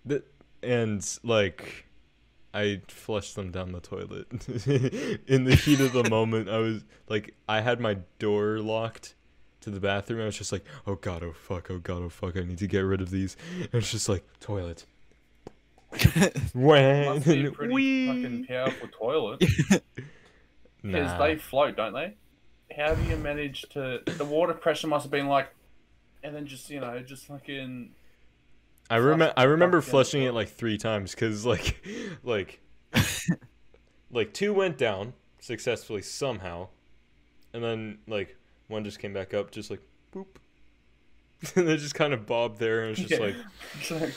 Th- 0.08 0.24
and 0.64 1.06
like, 1.24 1.86
I 2.54 2.82
flushed 2.88 3.36
them 3.36 3.52
down 3.52 3.72
the 3.72 3.80
toilet. 3.80 4.28
In 5.28 5.44
the 5.46 5.56
heat 5.56 5.80
of 5.80 5.94
the 5.94 6.10
moment, 6.10 6.50
I 6.50 6.58
was 6.60 6.84
like, 7.10 7.34
I 7.48 7.62
had 7.62 7.80
my 7.80 7.98
door 8.20 8.60
locked, 8.60 9.16
to 9.62 9.70
the 9.70 9.80
bathroom. 9.80 10.22
I 10.22 10.26
was 10.26 10.38
just 10.38 10.52
like, 10.52 10.66
oh 10.88 10.96
god, 10.96 11.24
oh 11.24 11.34
fuck, 11.34 11.70
oh 11.70 11.78
god, 11.78 12.02
oh 12.02 12.10
fuck, 12.10 12.36
I 12.36 12.42
need 12.42 12.58
to 12.60 12.68
get 12.68 12.80
rid 12.80 13.00
of 13.02 13.12
these. 13.12 13.38
And 13.60 13.70
it's 13.76 13.92
just 13.92 14.10
like 14.10 14.24
toilet. 14.40 14.86
Must 16.56 17.26
be 17.26 17.46
a 17.46 17.52
pretty 17.52 18.08
fucking 18.08 18.46
powerful 18.46 18.88
toilet 18.98 19.40
because 19.40 19.82
Nah. 20.84 21.18
they 21.20 21.36
float, 21.36 21.76
don't 21.76 21.94
they? 21.94 22.16
How 22.76 22.96
do 22.96 23.04
you 23.10 23.18
manage 23.18 23.64
to? 23.74 24.02
The 24.06 24.24
water 24.26 24.54
pressure 24.54 24.88
must 24.88 25.04
have 25.04 25.12
been 25.12 25.28
like, 25.28 25.50
and 26.24 26.36
then 26.36 26.46
just 26.46 26.70
you 26.70 26.80
know, 26.80 27.00
just 27.02 27.26
fucking. 27.26 27.92
I 28.90 28.96
flush 28.96 29.06
remember 29.06 29.34
I 29.38 29.44
remember 29.44 29.82
fuck 29.82 29.86
down 29.86 29.86
the 29.86 29.92
flushing 29.92 30.24
it 30.24 30.34
like 30.34 30.50
three 30.50 30.78
times 30.78 31.12
because 31.12 31.46
like 31.46 31.84
like 32.24 32.60
like 34.12 34.34
two 34.34 34.54
went 34.54 34.78
down 34.78 35.14
successfully 35.40 36.02
somehow, 36.02 36.68
and 37.54 37.64
then 37.64 38.00
like 38.08 38.36
one 38.68 38.84
just 38.84 39.00
came 39.00 39.14
back 39.14 39.34
up 39.34 39.52
just 39.52 39.70
like 39.70 39.82
boop, 40.14 40.28
and 41.56 41.68
then 41.68 41.78
just 41.78 41.96
kind 41.96 42.14
of 42.14 42.26
bobbed 42.26 42.60
there 42.60 42.82
and 42.84 42.92
it's 42.92 43.00
just 43.08 43.12
Yeah. 43.12 43.28
like 43.28 43.36
It's 43.80 43.92
like, 43.92 44.14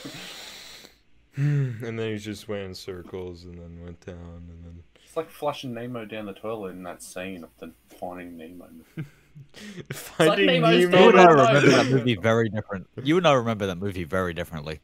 and 1.36 1.98
then 1.98 2.12
he 2.12 2.18
just 2.18 2.48
went 2.48 2.62
in 2.62 2.74
circles 2.74 3.44
and 3.44 3.58
then 3.58 3.80
went 3.82 4.04
down 4.04 4.44
and 4.48 4.64
then 4.64 4.82
it's 5.04 5.16
like 5.16 5.30
flushing 5.30 5.72
Nemo 5.74 6.04
down 6.04 6.26
the 6.26 6.32
toilet 6.32 6.70
in 6.70 6.82
that 6.82 7.00
scene 7.02 7.44
of 7.44 7.50
the 7.58 7.72
Finding 8.00 8.36
Nemo. 8.36 8.68
finding 9.92 10.46
Nemo's 10.46 10.80
You 10.80 10.88
Nemo. 10.88 11.08
and 11.10 11.20
I 11.20 11.24
remember 11.26 11.70
that 11.70 11.86
movie 11.86 12.16
very 12.16 12.48
different. 12.48 12.86
You 13.02 13.16
and 13.18 13.26
I 13.26 13.32
remember 13.34 13.66
that 13.66 13.78
movie 13.78 14.04
very 14.04 14.34
differently. 14.34 14.80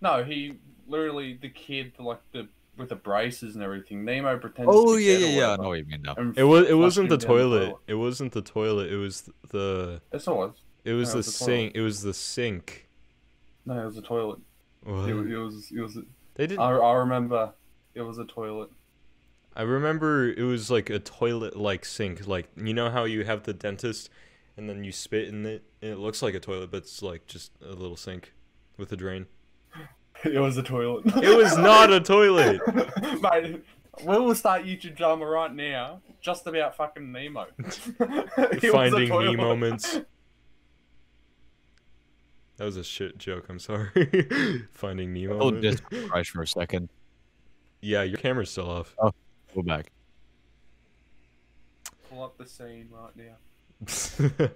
No, 0.00 0.22
he 0.24 0.54
literally 0.86 1.38
the 1.40 1.48
kid 1.48 1.92
like 1.98 2.20
the 2.32 2.48
with 2.76 2.88
the 2.88 2.96
braces 2.96 3.54
and 3.54 3.62
everything. 3.64 4.04
Nemo 4.04 4.36
pretends. 4.38 4.68
Oh 4.72 4.92
to 4.92 4.96
be 4.98 5.04
yeah, 5.04 5.18
dead 5.18 5.30
yeah, 5.34 5.38
yeah. 5.38 5.52
I 5.52 5.56
know 5.56 5.68
what 5.68 5.78
you 5.78 5.84
mean 5.86 6.02
now. 6.02 6.14
It 6.36 6.44
was. 6.44 6.68
It 6.68 6.74
wasn't 6.74 7.08
the 7.08 7.14
him 7.14 7.18
down 7.20 7.28
toilet. 7.28 7.76
It 7.86 7.94
wasn't 7.94 8.32
the 8.32 8.42
toilet. 8.42 8.92
It 8.92 8.96
was 8.96 9.30
the. 9.50 10.00
Yes, 10.12 10.26
it 10.26 10.30
was. 10.34 10.52
It 10.84 10.92
was 10.92 11.08
No, 11.08 11.12
the 11.12 11.16
it 11.16 11.16
was 11.18 11.26
the 11.26 11.32
toilet. 11.44 11.46
sink. 11.46 11.72
It 11.76 11.80
was 11.80 12.02
the 12.02 12.14
sink. 12.14 12.88
No, 13.66 13.80
it 13.80 13.86
was 13.86 13.96
a 13.96 14.02
toilet. 14.02 14.40
What? 14.82 15.08
It, 15.08 15.14
it 15.14 15.38
was. 15.38 15.70
It 15.74 15.80
was. 15.80 15.98
They 16.34 16.46
didn't. 16.46 16.60
I, 16.60 16.72
I 16.72 16.92
remember. 16.94 17.52
It 17.94 18.02
was 18.02 18.18
a 18.18 18.24
toilet. 18.24 18.70
I 19.56 19.62
remember 19.62 20.28
it 20.28 20.42
was 20.42 20.70
like 20.70 20.90
a 20.90 20.98
toilet 20.98 21.56
like 21.56 21.84
sink. 21.84 22.26
Like 22.26 22.48
you 22.56 22.74
know 22.74 22.90
how 22.90 23.04
you 23.04 23.24
have 23.24 23.44
the 23.44 23.52
dentist 23.52 24.10
and 24.56 24.68
then 24.68 24.84
you 24.84 24.92
spit 24.92 25.28
in 25.28 25.46
it 25.46 25.64
and 25.82 25.92
it 25.92 25.98
looks 25.98 26.22
like 26.22 26.34
a 26.34 26.40
toilet 26.40 26.70
but 26.70 26.78
it's 26.78 27.02
like 27.02 27.26
just 27.26 27.52
a 27.62 27.72
little 27.72 27.96
sink 27.96 28.32
with 28.76 28.90
a 28.92 28.96
drain. 28.96 29.26
It 30.24 30.38
was 30.38 30.56
a 30.56 30.62
toilet. 30.62 31.04
It 31.22 31.36
was 31.36 31.56
not 31.58 31.92
a 31.92 32.00
toilet. 32.00 32.60
Mate, 33.22 33.62
we 34.04 34.18
will 34.18 34.34
start 34.34 34.62
YouTube 34.64 34.96
drama 34.96 35.26
right 35.26 35.52
now, 35.54 36.00
just 36.20 36.46
about 36.46 36.76
fucking 36.76 37.12
Nemo. 37.12 37.46
It 37.58 38.62
was 38.62 38.64
a 38.64 38.72
Finding 38.72 39.08
toilet. 39.08 39.30
me 39.30 39.36
moments. 39.36 40.00
That 42.56 42.66
was 42.66 42.76
a 42.76 42.84
shit 42.84 43.18
joke, 43.18 43.46
I'm 43.48 43.58
sorry. 43.58 43.90
Finding 44.72 45.12
Nemo. 45.12 45.34
Oh, 45.34 45.50
moment. 45.50 45.62
just 45.62 45.82
crash 46.08 46.30
for 46.30 46.42
a 46.42 46.46
second. 46.46 46.88
Yeah, 47.80 48.04
your 48.04 48.16
camera's 48.16 48.48
still 48.50 48.70
off. 48.70 48.94
Oh. 49.02 49.10
Go 49.54 49.62
back. 49.62 49.92
Pull 52.10 52.22
up 52.22 52.36
the 52.38 52.46
scene 52.46 52.88
right 52.90 53.16
now. 53.16 54.48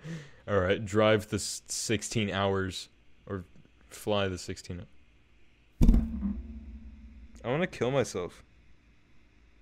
All 0.49 0.59
right, 0.59 0.85
drive 0.85 1.29
the 1.29 1.39
16 1.39 2.31
hours 2.31 2.89
or 3.27 3.45
fly 3.89 4.29
the 4.29 4.39
16. 4.39 4.83
I 7.45 7.49
want 7.49 7.63
to 7.63 7.67
kill 7.67 7.91
myself. 7.91 8.43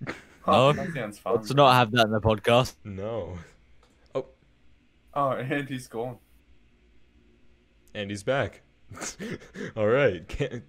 Oh, 0.05 0.11
No. 0.47 0.67
Oh, 0.69 0.73
that 0.73 0.93
sounds 0.93 1.19
fun. 1.19 1.35
Let's 1.35 1.53
not 1.53 1.73
have 1.73 1.91
that 1.91 2.05
in 2.05 2.11
the 2.11 2.21
podcast. 2.21 2.75
No. 2.83 3.37
Oh, 4.15 4.25
oh 5.13 5.29
and 5.31 5.67
he's 5.67 5.87
gone. 5.87 6.17
And 7.93 8.09
he's 8.09 8.23
back. 8.23 8.61
All 9.75 9.87
right. 9.87 10.27
Cam- 10.27 10.63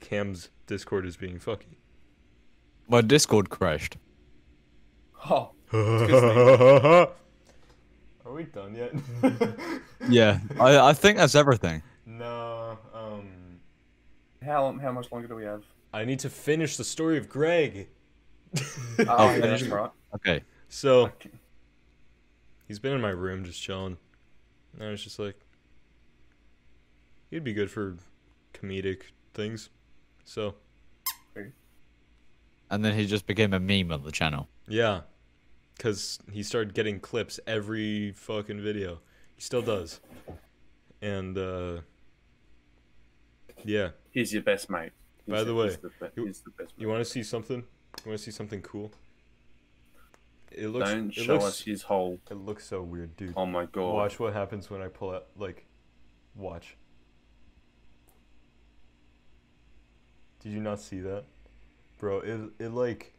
Cam's 0.00 0.48
Discord 0.66 1.06
is 1.06 1.16
being 1.16 1.38
fucky. 1.38 1.76
My 2.88 3.00
Discord 3.00 3.50
crashed. 3.50 3.96
Oh, 5.28 5.50
Are 8.24 8.32
we 8.32 8.44
done 8.44 8.74
yet? 8.74 8.92
Yeah, 10.08 10.38
I, 10.60 10.78
I 10.78 10.92
think 10.92 11.18
that's 11.18 11.34
everything. 11.34 11.82
no. 12.04 12.78
Um, 12.94 13.58
how 14.44 14.78
how 14.80 14.92
much 14.92 15.10
longer 15.10 15.26
do 15.26 15.34
we 15.34 15.42
have? 15.44 15.64
I 15.92 16.04
need 16.04 16.20
to 16.20 16.30
finish 16.30 16.76
the 16.76 16.84
story 16.84 17.18
of 17.18 17.28
Greg. 17.28 17.88
Oh, 19.08 19.34
yeah, 19.34 19.40
finish 19.40 19.60
that's 19.62 19.72
right. 19.72 19.90
Okay. 20.14 20.42
So 20.68 21.06
Okay. 21.06 21.30
he's 22.68 22.78
been 22.78 22.92
in 22.92 23.00
my 23.00 23.10
room 23.10 23.44
just 23.44 23.60
chilling. 23.60 23.96
And 24.74 24.84
I 24.84 24.90
was 24.90 25.02
just 25.02 25.18
like, 25.18 25.34
he'd 27.30 27.42
be 27.44 27.52
good 27.52 27.70
for 27.70 27.96
comedic 28.54 29.02
things. 29.34 29.70
So 30.24 30.54
And 32.70 32.84
then 32.84 32.94
he 32.94 33.06
just 33.06 33.26
became 33.26 33.52
a 33.52 33.60
meme 33.60 33.92
on 33.92 34.02
the 34.02 34.10
channel. 34.12 34.48
yeah, 34.68 35.02
because 35.76 36.18
he 36.32 36.42
started 36.42 36.74
getting 36.74 36.98
clips 37.00 37.38
every 37.46 38.12
fucking 38.12 38.60
video. 38.62 39.00
He 39.36 39.42
still 39.42 39.62
does. 39.62 40.00
And 41.02 41.36
uh, 41.38 41.80
yeah, 43.64 43.90
He's 44.10 44.32
your 44.32 44.42
best 44.42 44.68
mate. 44.70 44.92
He's 45.26 45.32
By 45.34 45.44
the 45.44 45.54
way, 45.54 45.66
he's 45.68 45.76
the, 45.78 45.88
be- 46.00 46.06
you- 46.16 46.26
he's 46.26 46.40
the 46.40 46.50
best. 46.50 46.72
you 46.78 46.88
want 46.88 47.04
to 47.04 47.10
see 47.10 47.22
something? 47.22 47.58
You 48.04 48.08
want 48.10 48.18
to 48.18 48.24
see 48.24 48.30
something 48.30 48.62
cool? 48.62 48.90
It 50.50 50.68
looks. 50.68 50.90
Don't 50.90 51.08
it 51.10 51.14
show 51.14 51.34
looks, 51.34 51.44
us 51.44 51.60
his 51.60 51.82
whole. 51.82 52.18
It 52.30 52.36
looks 52.38 52.66
so 52.66 52.82
weird, 52.82 53.14
dude. 53.16 53.34
Oh 53.36 53.44
my 53.46 53.66
god. 53.66 53.92
Watch 53.94 54.18
what 54.18 54.32
happens 54.32 54.70
when 54.70 54.80
I 54.80 54.88
pull 54.88 55.10
out. 55.10 55.26
Like, 55.36 55.66
watch. 56.34 56.76
Did 60.40 60.52
you 60.52 60.60
not 60.60 60.80
see 60.80 61.00
that, 61.00 61.24
bro? 61.98 62.20
It 62.20 62.38
it 62.58 62.68
like, 62.68 63.14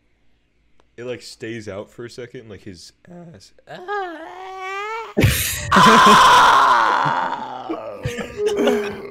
it 0.95 1.05
like 1.05 1.21
stays 1.21 1.67
out 1.67 1.89
for 1.89 2.05
a 2.05 2.09
second, 2.09 2.49
like 2.49 2.61
his 2.61 2.93
ass. 3.09 3.53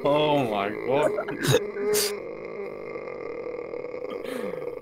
Oh 0.09 0.45
my 0.49 0.69
god. 0.71 1.11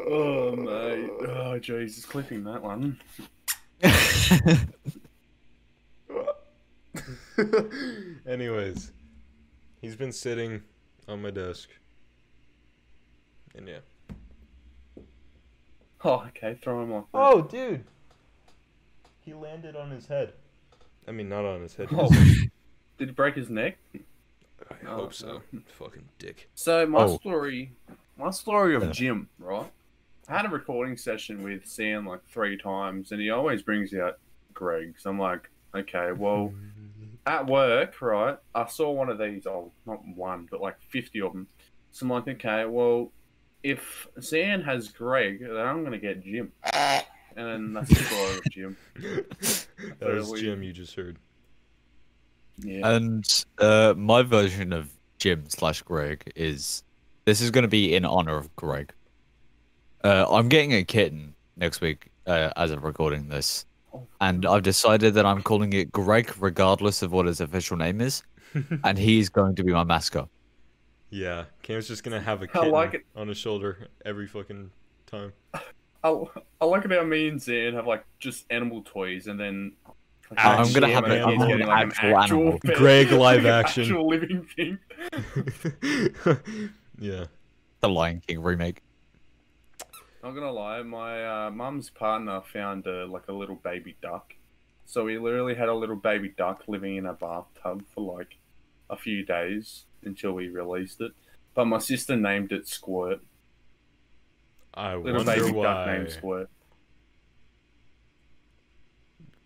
oh 0.07 0.55
mate. 0.55 1.11
Oh 1.28 1.59
Jesus, 1.59 2.05
clipping 2.05 2.45
that 2.45 2.62
one. 2.62 3.01
Anyways, 8.28 8.93
he's 9.80 9.97
been 9.97 10.12
sitting 10.12 10.62
on 11.09 11.22
my 11.22 11.30
desk, 11.30 11.70
and 13.57 13.66
yeah. 13.66 13.78
Oh, 16.07 16.24
okay, 16.28 16.59
throw 16.61 16.82
him 16.82 16.92
off. 16.92 17.05
that. 17.12 17.18
Oh, 17.18 17.42
dude. 17.42 17.84
He 19.20 19.32
landed 19.32 19.74
on 19.74 19.90
his 19.90 20.07
head. 20.07 20.34
I 21.09 21.12
mean, 21.12 21.28
not 21.30 21.44
on 21.46 21.62
his 21.62 21.74
head. 21.74 21.88
Oh. 21.92 22.09
Did 22.98 23.09
he 23.09 23.12
break 23.14 23.34
his 23.36 23.48
neck? 23.48 23.78
I 23.94 24.74
Oh, 24.86 24.96
hope 24.96 25.14
so. 25.14 25.42
Oh, 25.55 25.59
Fucking 25.78 26.05
dick. 26.18 26.48
So 26.55 26.86
my 26.86 27.05
Oh. 27.05 27.16
story, 27.16 27.72
my 28.18 28.30
story 28.30 28.74
of 28.74 28.82
Yeah. 28.84 28.90
Jim, 28.90 29.28
right? 29.38 29.70
I 30.28 30.36
had 30.36 30.46
a 30.46 30.48
recording 30.50 30.96
session 30.96 31.42
with 31.42 31.66
Zan 31.66 32.05
like 32.05 32.24
three 32.26 32.57
times, 32.57 33.11
and 33.12 33.20
he 33.20 33.30
always 33.30 33.62
brings 33.62 33.92
out 33.94 34.18
Greg. 34.52 34.94
So 34.98 35.11
I'm 35.11 35.18
like, 35.18 35.50
okay, 35.74 36.12
well, 36.12 36.52
at 37.26 37.46
work, 37.46 38.00
right? 38.02 38.36
I 38.55 38.66
saw 38.66 38.90
one 38.90 39.09
of 39.09 39.18
these. 39.18 39.46
Oh, 39.46 39.72
not 39.86 40.07
one, 40.07 40.48
but 40.50 40.61
like 40.61 40.80
fifty 40.82 41.20
of 41.20 41.32
them. 41.32 41.46
So 41.92 42.05
I'm 42.07 42.11
like, 42.11 42.28
okay, 42.28 42.64
well, 42.66 43.11
if 43.64 44.06
Zan 44.20 44.60
has 44.62 44.88
Greg, 44.88 45.40
then 45.40 45.56
I'm 45.56 45.82
gonna 45.82 45.98
get 45.98 46.22
Jim. 46.22 46.52
And 47.36 47.48
then 47.48 47.72
that's 47.72 47.88
the 47.88 47.96
story 47.96 48.34
of 48.36 48.44
Jim. 48.50 48.76
that 49.98 50.08
was 50.14 50.28
Really? 50.28 50.40
Jim 50.40 50.62
you 50.62 50.72
just 50.72 50.94
heard. 50.94 51.18
Yeah. 52.58 52.88
And 52.88 53.44
uh, 53.58 53.94
my 53.96 54.22
version 54.22 54.72
of 54.72 54.90
Jim 55.18 55.44
slash 55.48 55.82
Greg 55.82 56.30
is 56.36 56.84
this 57.24 57.40
is 57.40 57.50
going 57.50 57.62
to 57.62 57.68
be 57.68 57.94
in 57.94 58.04
honor 58.04 58.36
of 58.36 58.54
Greg. 58.54 58.92
Uh, 60.04 60.26
I'm 60.30 60.48
getting 60.48 60.74
a 60.74 60.84
kitten 60.84 61.34
next 61.56 61.80
week 61.80 62.10
uh, 62.26 62.50
as 62.56 62.70
of 62.70 62.84
recording 62.84 63.28
this, 63.28 63.64
and 64.20 64.46
I've 64.46 64.62
decided 64.62 65.14
that 65.14 65.26
I'm 65.26 65.42
calling 65.42 65.72
it 65.72 65.90
Greg 65.90 66.32
regardless 66.38 67.02
of 67.02 67.10
what 67.10 67.26
his 67.26 67.40
official 67.40 67.76
name 67.76 68.00
is, 68.00 68.22
and 68.84 68.98
he's 68.98 69.28
going 69.28 69.56
to 69.56 69.64
be 69.64 69.72
my 69.72 69.82
mascot. 69.82 70.28
Yeah, 71.14 71.44
Cam's 71.62 71.86
just 71.86 72.02
gonna 72.02 72.20
have 72.20 72.42
a 72.42 72.48
kitten 72.48 72.72
like 72.72 72.94
it. 72.94 73.04
on 73.14 73.28
his 73.28 73.38
shoulder 73.38 73.86
every 74.04 74.26
fucking 74.26 74.72
time. 75.06 75.32
I, 76.02 76.12
I 76.60 76.64
like 76.64 76.84
it 76.84 76.90
how 76.90 77.04
me 77.04 77.28
and 77.28 77.40
Zan 77.40 77.74
have 77.74 77.86
like 77.86 78.04
just 78.18 78.46
animal 78.50 78.82
toys, 78.82 79.28
and 79.28 79.38
then 79.38 79.74
like, 80.28 80.44
I'm 80.44 80.72
gonna 80.72 80.88
have 80.88 81.04
and 81.04 81.12
an- 81.12 81.28
he's 81.30 81.40
I'm 81.42 81.48
getting, 81.48 81.66
like, 81.68 81.86
actual 81.86 82.18
animal. 82.18 82.58
pet, 82.64 82.74
Greg 82.76 83.10
live 83.12 83.44
like, 83.44 83.52
action. 83.52 83.84
actual 83.84 84.08
living 84.08 84.44
thing. 84.56 84.78
yeah. 86.98 87.26
The 87.80 87.88
Lion 87.88 88.20
King 88.26 88.42
remake. 88.42 88.82
Not 90.24 90.32
gonna 90.34 90.50
lie, 90.50 90.82
my 90.82 91.46
uh, 91.46 91.50
mum's 91.52 91.90
partner 91.90 92.40
found 92.52 92.88
uh, 92.88 93.06
like 93.06 93.28
a 93.28 93.32
little 93.32 93.60
baby 93.62 93.94
duck, 94.02 94.34
So 94.84 95.04
we 95.04 95.18
literally 95.18 95.54
had 95.54 95.68
a 95.68 95.74
little 95.74 95.94
baby 95.94 96.34
duck 96.36 96.64
living 96.66 96.96
in 96.96 97.06
a 97.06 97.12
bathtub 97.12 97.84
for 97.94 98.16
like 98.16 98.38
a 98.90 98.96
few 98.96 99.24
days 99.24 99.84
until 100.07 100.32
we 100.32 100.48
released 100.48 101.00
it. 101.00 101.12
But 101.55 101.66
my 101.66 101.78
sister 101.78 102.16
named 102.16 102.52
it 102.52 102.66
Squirt. 102.68 103.20
I 104.74 104.96
Little 104.96 105.24
wonder 105.24 105.42
baby 105.42 105.52
why. 105.52 105.62
duck 105.64 105.86
named 105.86 106.11
Squirt. 106.11 106.50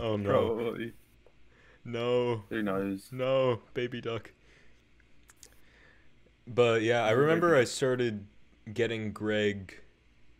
oh 0.00 0.16
no. 0.16 0.30
Probably. 0.30 0.92
No. 1.84 2.44
Who 2.48 2.62
knows? 2.62 3.08
No, 3.12 3.60
baby 3.74 4.00
duck. 4.00 4.32
But 6.46 6.82
yeah, 6.82 7.04
I 7.04 7.10
remember. 7.10 7.56
I 7.56 7.64
started 7.64 8.26
getting 8.72 9.12
Greg 9.12 9.80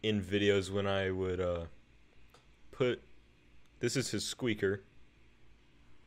in 0.03 0.22
videos 0.22 0.70
when 0.70 0.87
I 0.87 1.11
would 1.11 1.41
uh 1.41 1.64
put 2.70 3.03
this 3.81 3.97
is 3.97 4.11
his 4.11 4.24
squeaker. 4.24 4.83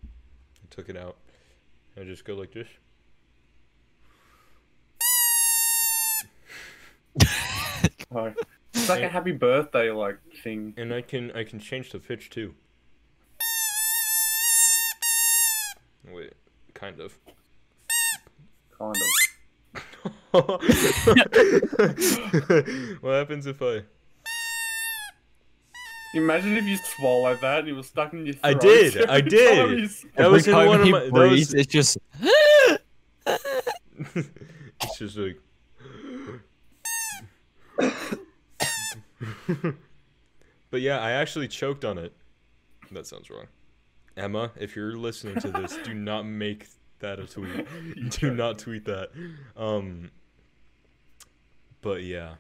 I 0.04 0.66
took 0.70 0.90
it 0.90 0.98
out. 0.98 1.18
I 2.00 2.04
just 2.04 2.26
go 2.26 2.36
like 2.36 2.54
this. 2.54 2.68
Oh. 8.12 8.34
It's 8.74 8.90
like 8.90 9.04
a 9.04 9.10
happy 9.10 9.34
birthday 9.34 9.92
like 9.92 10.18
thing. 10.44 10.74
And 10.78 10.92
I 10.92 11.02
can 11.02 11.32
I 11.34 11.44
can 11.44 11.60
change 11.60 11.92
the 11.92 12.00
pitch 12.00 12.32
too. 12.32 12.56
Wait, 16.12 16.34
kind 16.74 17.00
of. 17.00 17.16
Kind 18.78 18.96
of. 18.96 19.02
what 23.02 23.14
happens 23.14 23.46
if 23.46 23.62
I 23.62 23.84
Imagine 26.16 26.58
if 26.58 26.66
you 26.66 26.78
swallowed 26.78 27.40
that 27.42 27.60
and 27.60 27.70
it 27.70 27.74
was 27.74 27.88
stuck 27.88 28.14
in 28.14 28.26
your 28.26 28.34
throat. 28.34 28.44
I 28.44 28.54
did, 28.56 29.10
I 29.10 29.22
did. 29.38 29.58
time 29.68 29.78
you 29.78 29.86
s- 29.86 30.06
That 30.16 30.26
Every 30.26 30.32
was 30.32 30.48
in 30.48 30.54
time 30.54 30.68
one 30.68 30.80
of 30.82 30.86
he 30.86 30.92
my- 30.92 31.00
that 31.02 31.12
breathes, 31.14 31.54
was- 31.54 31.62
it's 31.62 31.72
just 31.72 31.98
it's 33.28 34.98
just 34.98 35.18
like 35.18 35.40
But 40.72 40.82
yeah, 40.82 41.00
I 41.00 41.12
actually 41.12 41.48
choked 41.48 41.84
on 41.84 41.98
it. 41.98 42.14
That 42.92 43.08
sounds 43.08 43.30
wrong. 43.30 43.48
Emma, 44.16 44.52
if 44.60 44.76
you're 44.76 44.96
listening 44.96 45.40
to 45.42 45.50
this, 45.52 45.78
do 45.84 45.94
not 45.94 46.24
make 46.26 46.68
that 47.00 47.20
a 47.20 47.26
tweet. 47.26 47.66
do 48.20 48.34
not 48.34 48.60
tweet 48.60 48.86
that. 48.86 49.10
Um 49.58 50.12
But 51.82 52.04
yeah. 52.04 52.36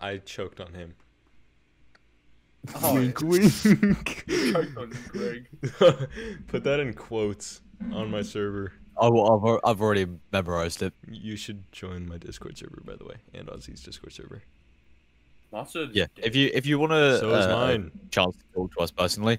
I 0.00 0.18
choked 0.18 0.60
on 0.60 0.74
him. 0.74 0.94
Oh, 2.82 2.94
Wink, 2.94 3.20
wink. 3.22 3.52
choked 4.52 4.76
on 4.76 4.90
you, 4.90 4.96
Greg. 5.08 5.48
Put 6.48 6.64
that 6.64 6.80
in 6.80 6.92
quotes 6.94 7.60
on 7.92 8.10
my 8.10 8.22
server. 8.22 8.72
I've, 9.00 9.14
I've, 9.14 9.58
I've 9.64 9.80
already 9.80 10.06
memorized 10.32 10.82
it. 10.82 10.92
You 11.08 11.36
should 11.36 11.70
join 11.72 12.08
my 12.08 12.18
Discord 12.18 12.58
server, 12.58 12.82
by 12.84 12.96
the 12.96 13.04
way, 13.04 13.14
and 13.32 13.46
Ozzy's 13.48 13.82
Discord 13.82 14.12
server. 14.12 14.42
Mustard. 15.52 15.90
Yeah, 15.94 16.06
if 16.16 16.36
you 16.36 16.50
if 16.52 16.66
you 16.66 16.78
want 16.78 16.92
to 16.92 17.18
So 17.20 17.34
is 17.34 17.46
uh, 17.46 17.56
mine. 17.56 17.90
chance 18.10 18.36
to 18.36 18.42
talk 18.54 18.74
to 18.76 18.80
us 18.80 18.90
personally, 18.90 19.38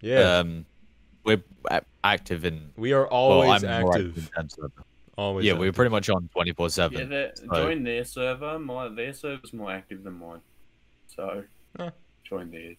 Yeah, 0.00 0.38
um, 0.38 0.64
we're 1.24 1.42
a- 1.70 1.82
active 2.04 2.44
in. 2.46 2.70
we 2.76 2.92
are 2.94 3.02
Well, 3.02 3.10
always 3.12 3.62
I'm 3.64 3.82
more 3.82 3.92
active. 3.96 4.16
in 4.16 4.24
terms 4.34 4.56
of- 4.58 4.72
Always. 5.18 5.44
yeah, 5.46 5.52
we're 5.54 5.72
pretty 5.72 5.90
much 5.90 6.08
on 6.08 6.28
twenty 6.32 6.52
four 6.52 6.70
seven. 6.70 7.08
they're- 7.10 7.32
So- 7.34 7.46
join 7.48 7.82
their 7.82 8.04
server. 8.04 8.58
My 8.58 8.88
their 8.88 9.12
server's 9.12 9.52
more 9.52 9.72
active 9.72 10.04
than 10.04 10.14
mine, 10.14 10.40
so 11.08 11.44
Huh. 11.78 11.90
Join 12.28 12.50
theirs. 12.50 12.76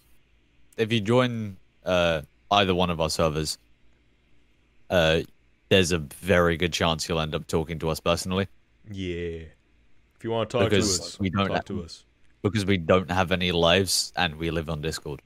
If 0.77 0.91
you 0.91 0.99
join 1.01 1.57
uh, 1.85 2.21
either 2.51 2.75
one 2.75 2.89
of 2.89 2.99
our 3.01 3.09
servers, 3.09 3.57
uh, 4.89 5.21
there's 5.69 5.91
a 5.91 5.97
very 5.99 6.57
good 6.57 6.73
chance 6.73 7.07
you'll 7.09 7.19
end 7.19 7.35
up 7.35 7.47
talking 7.47 7.79
to 7.79 7.89
us 7.89 7.99
personally 7.99 8.47
Yeah. 8.91 9.43
If 10.15 10.23
you 10.23 10.31
want 10.31 10.49
to 10.49 10.57
talk 10.59 10.69
Because 10.69 10.97
to 10.99 11.03
us, 11.05 11.19
we 11.19 11.29
don't 11.29 11.47
talk 11.47 11.55
have- 11.57 11.65
to 11.65 11.83
us. 11.83 12.03
because 12.41 12.65
we 12.65 12.77
don't 12.77 13.11
have 13.11 13.31
any 13.31 13.51
lives 13.51 14.13
and 14.15 14.35
we 14.35 14.49
live 14.51 14.69
on 14.69 14.81
Discord. 14.81 15.21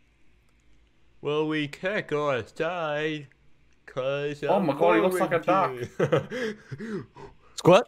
Well, 1.22 1.48
we 1.48 1.68
can't 1.68 2.08
go 2.08 2.32
outside. 2.32 3.28
Cause 3.86 4.44
Oh 4.44 4.60
my 4.60 4.74
God, 4.74 4.96
he 4.96 5.02
looks 5.02 5.20
like 5.20 5.34
a 5.34 5.40
duck. 5.40 5.72
Squat. 7.56 7.88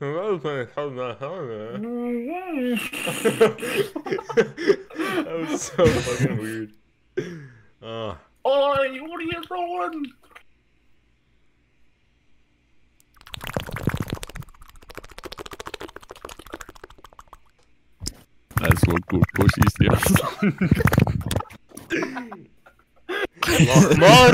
That 0.00 0.42
was 0.42 0.42
my 0.42 0.66
how 0.74 0.88
not 0.88 1.18
hell. 1.18 1.46
That 4.96 5.46
was 5.48 5.62
so 5.62 5.86
fucking 5.86 6.38
weird. 6.38 6.72
Uh, 7.82 8.14
Oh, 8.42 8.70
what 8.70 8.80
are 8.80 8.86
you 8.86 9.06
doing? 9.46 10.12
That's 18.56 18.86
what 18.86 19.06
good 19.06 19.22
pushies 19.36 19.74
Mon! 23.98 24.32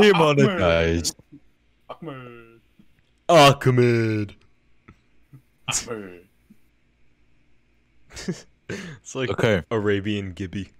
Demonetized. 0.00 1.16
Ahmed. 1.88 2.45
Ahmed. 3.28 4.34
Ahmed. 5.68 6.22
It's 8.68 9.14
like 9.14 9.30
Okay. 9.30 9.62
Arabian 9.70 10.32
Gibby. 10.32 10.70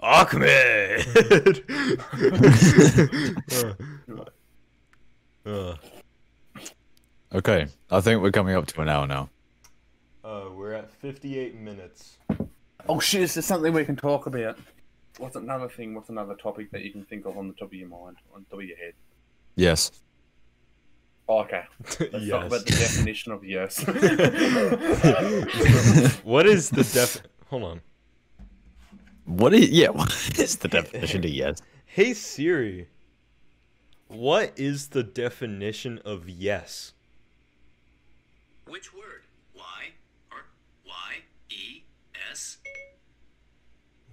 Ahmed! 0.00 1.04
uh, 3.52 3.74
uh, 5.44 5.74
Okay. 7.34 7.66
I 7.90 8.00
think 8.00 8.22
we're 8.22 8.30
coming 8.30 8.54
up 8.54 8.66
to 8.68 8.80
an 8.82 8.88
hour 8.88 9.06
now. 9.08 9.30
uh, 10.24 10.44
we're 10.54 10.74
at 10.74 10.92
58 10.92 11.56
minutes. 11.56 12.18
Oh 12.88 13.00
shit! 13.00 13.22
Is 13.22 13.34
there 13.34 13.42
something 13.42 13.72
we 13.72 13.84
can 13.84 13.96
talk 13.96 14.26
about? 14.26 14.56
What's 15.18 15.34
another 15.34 15.68
thing? 15.68 15.92
What's 15.94 16.08
another 16.08 16.36
topic 16.36 16.70
that 16.70 16.82
you 16.82 16.92
can 16.92 17.02
think 17.04 17.26
of 17.26 17.36
on 17.36 17.48
the 17.48 17.54
top 17.54 17.68
of 17.68 17.74
your 17.74 17.88
mind, 17.88 18.18
on 18.32 18.44
the 18.44 18.50
top 18.50 18.60
of 18.60 18.64
your 18.66 18.76
head? 18.76 18.92
Yes. 19.56 19.90
Oh, 21.28 21.40
okay. 21.40 21.64
Let's 21.80 21.96
talk 21.96 22.08
yes. 22.12 22.46
about 22.46 22.64
the 22.66 22.70
definition 22.70 23.32
of 23.32 23.44
yes. 23.44 23.80
what 26.22 26.46
is 26.46 26.70
the 26.70 26.84
def? 26.84 27.20
Hold 27.48 27.64
on. 27.64 27.80
What 29.24 29.52
is 29.54 29.70
yeah? 29.70 29.88
What 29.90 30.12
is 30.38 30.54
the 30.56 30.68
definition 30.68 31.24
of 31.24 31.30
yes? 31.30 31.60
Hey 31.84 32.14
Siri. 32.14 32.86
What 34.06 34.52
is 34.56 34.86
the 34.88 35.02
definition 35.02 35.98
of 36.04 36.28
yes? 36.28 36.92
Which 38.68 38.94
word? 38.94 39.24
Y 39.52 39.94
or 40.30 40.44
Y 40.86 41.24
E 41.50 41.82
S? 42.30 42.58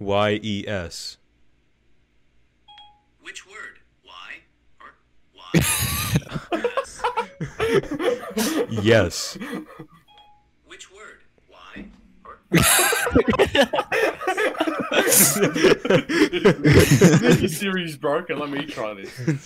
Y 0.00 0.40
E 0.42 0.64
S. 0.66 1.18
Which 3.20 3.46
word? 3.46 3.78
Y 4.04 4.40
or 4.80 4.96
Y 5.32 5.60
S? 5.60 6.70
Yes. 8.70 9.36
Which 10.66 10.90
word? 10.92 11.20
Y 11.50 11.86
or 12.24 12.38
Your 17.30 17.48
Siri's 17.48 17.96
broken. 18.00 18.38
Let 18.38 18.50
me 18.50 18.66
try 18.66 18.94
this. 18.94 19.10
What's 19.18 19.42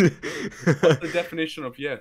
the 1.01 1.11
definition 1.13 1.65
of 1.65 1.79
yes? 1.79 2.01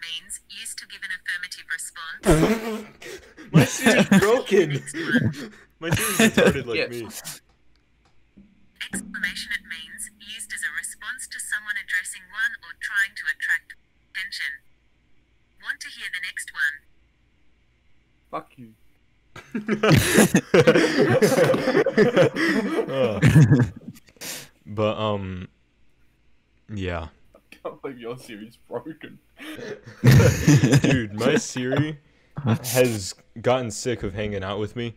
means 0.00 0.40
used 0.50 0.78
to 0.78 0.86
give 0.90 1.00
an 1.02 1.10
affirmative 1.14 1.66
response. 1.70 2.22
My 3.52 3.64
Siri's 3.64 4.08
broken. 4.18 4.70
My 5.80 5.90
Siri's 5.90 6.18
retarded 6.34 6.66
like 6.66 6.76
Yes. 6.76 6.90
me. 6.90 7.02
Exclamation 8.92 9.50
it 9.54 9.62
means 9.70 10.10
used 10.18 10.50
as 10.52 10.60
a 10.66 10.72
response 10.76 11.28
to 11.30 11.38
someone 11.38 11.71
addressing 11.82 12.22
one 12.30 12.54
or 12.62 12.78
trying 12.80 13.14
to 13.18 13.24
attract 13.26 13.74
attention. 14.14 14.62
Want 15.62 15.80
to 15.80 15.88
hear 15.88 16.06
the 16.12 16.22
next 16.22 16.52
one? 16.54 16.82
Fuck 18.30 18.52
you. 18.56 18.74
Uh, 22.92 23.20
but 24.66 24.98
um, 24.98 25.48
yeah, 26.72 27.08
I 27.34 27.38
can't 27.50 27.80
believe 27.82 27.98
your 27.98 28.18
Siri's 28.18 28.58
broken. 28.68 29.18
dude, 30.82 31.14
my 31.14 31.36
Siri 31.36 31.98
has 32.44 33.14
gotten 33.40 33.70
sick 33.70 34.02
of 34.02 34.14
hanging 34.14 34.44
out 34.44 34.58
with 34.58 34.76
me, 34.76 34.94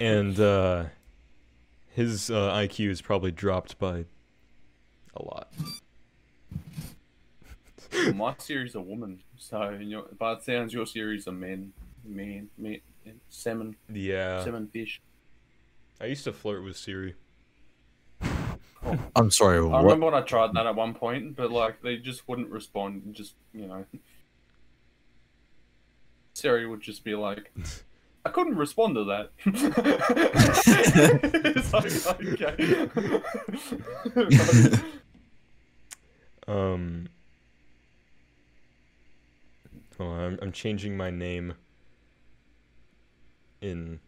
and 0.00 0.38
uh, 0.38 0.84
his 1.88 2.30
uh, 2.30 2.52
IQ 2.52 2.90
is 2.90 3.00
probably 3.02 3.32
dropped 3.32 3.78
by 3.78 4.04
a 5.14 5.22
lot. 5.22 5.52
My 8.14 8.34
series 8.38 8.76
are 8.76 8.80
woman, 8.82 9.20
so 9.36 9.70
your, 9.70 10.04
but 10.18 10.38
it 10.38 10.44
sounds 10.44 10.72
your 10.74 10.86
series 10.86 11.26
are 11.26 11.32
men, 11.32 11.72
men, 12.04 12.48
men, 12.58 12.80
salmon, 13.30 13.76
Yeah. 13.92 14.44
salmon 14.44 14.68
fish. 14.68 15.00
I 16.00 16.06
used 16.06 16.24
to 16.24 16.32
flirt 16.32 16.62
with 16.62 16.76
Siri. 16.76 17.14
I'm 19.16 19.30
sorry. 19.30 19.58
I 19.58 19.62
What? 19.62 19.82
remember 19.84 20.06
when 20.06 20.14
I 20.14 20.20
tried 20.20 20.52
that 20.54 20.66
at 20.66 20.74
one 20.76 20.94
point, 20.94 21.34
but 21.34 21.50
like 21.50 21.82
they 21.82 21.96
just 21.96 22.28
wouldn't 22.28 22.50
respond. 22.50 23.02
and 23.04 23.14
Just 23.14 23.34
you 23.52 23.66
know, 23.66 23.84
Siri 26.34 26.66
would 26.66 26.80
just 26.80 27.02
be 27.04 27.14
like, 27.14 27.50
"I 28.28 28.32
couldn't 28.32 28.56
respond 28.56 28.94
to 28.96 29.04
that." 29.04 29.30
it's 31.44 31.72
like, 31.72 31.92
okay. 32.38 32.56
Um. 36.46 37.08
Hold 39.98 40.12
on, 40.12 40.20
I'm, 40.20 40.38
I'm 40.42 40.52
changing 40.52 40.96
my 40.96 41.10
name 41.10 41.54
in 43.60 43.98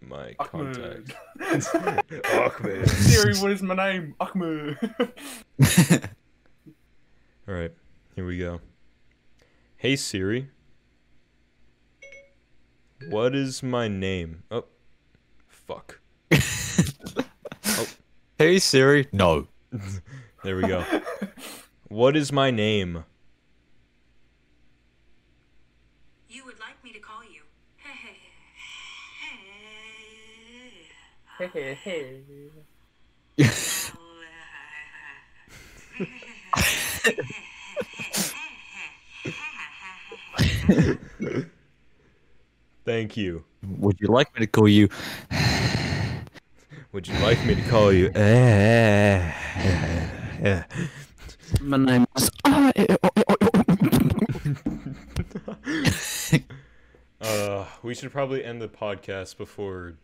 my 0.00 0.34
Ahmed. 0.38 1.08
contacts. 1.40 1.74
Ahmed. 2.32 2.88
Siri, 2.88 3.34
what 3.38 3.50
is 3.50 3.62
my 3.62 3.74
name? 3.74 4.14
Ahmed. 4.20 4.78
All 7.48 7.54
right, 7.54 7.72
here 8.14 8.26
we 8.26 8.38
go. 8.38 8.60
Hey 9.76 9.96
Siri. 9.96 10.48
What 13.10 13.34
is 13.34 13.62
my 13.62 13.88
name? 13.88 14.42
Oh, 14.50 14.64
fuck. 15.48 16.00
oh. 16.32 17.86
hey 18.38 18.58
Siri. 18.58 19.08
No. 19.12 19.48
There 20.44 20.56
we 20.56 20.62
go. 20.62 20.84
What 21.88 22.16
is 22.16 22.30
my 22.30 22.52
name? 22.52 23.02
You 26.28 26.44
would 26.44 26.60
like 26.60 26.84
me 26.84 26.92
to 26.92 27.00
call 27.00 27.22
you. 27.24 27.42
Thank 42.86 43.16
you. 43.16 43.42
Would 43.80 44.00
you 44.00 44.06
like 44.06 44.32
me 44.32 44.46
to 44.46 44.46
call 44.46 44.68
you? 44.68 44.88
Would 46.92 47.08
you 47.08 47.18
like 47.18 47.44
me 47.44 47.56
to 47.56 47.62
call 47.62 47.92
you? 47.92 48.12
Eh, 48.14 49.32
eh, 49.56 50.08
eh, 50.40 50.62
My 51.60 51.78
name 51.78 52.06
is. 52.16 52.30
Oh, 52.44 52.72
oh, 52.78 53.08
oh, 53.28 53.36
uh, 57.20 57.64
we 57.82 57.92
should 57.92 58.12
probably 58.12 58.44
end 58.44 58.62
the 58.62 58.68
podcast 58.68 59.36
before. 59.36 59.94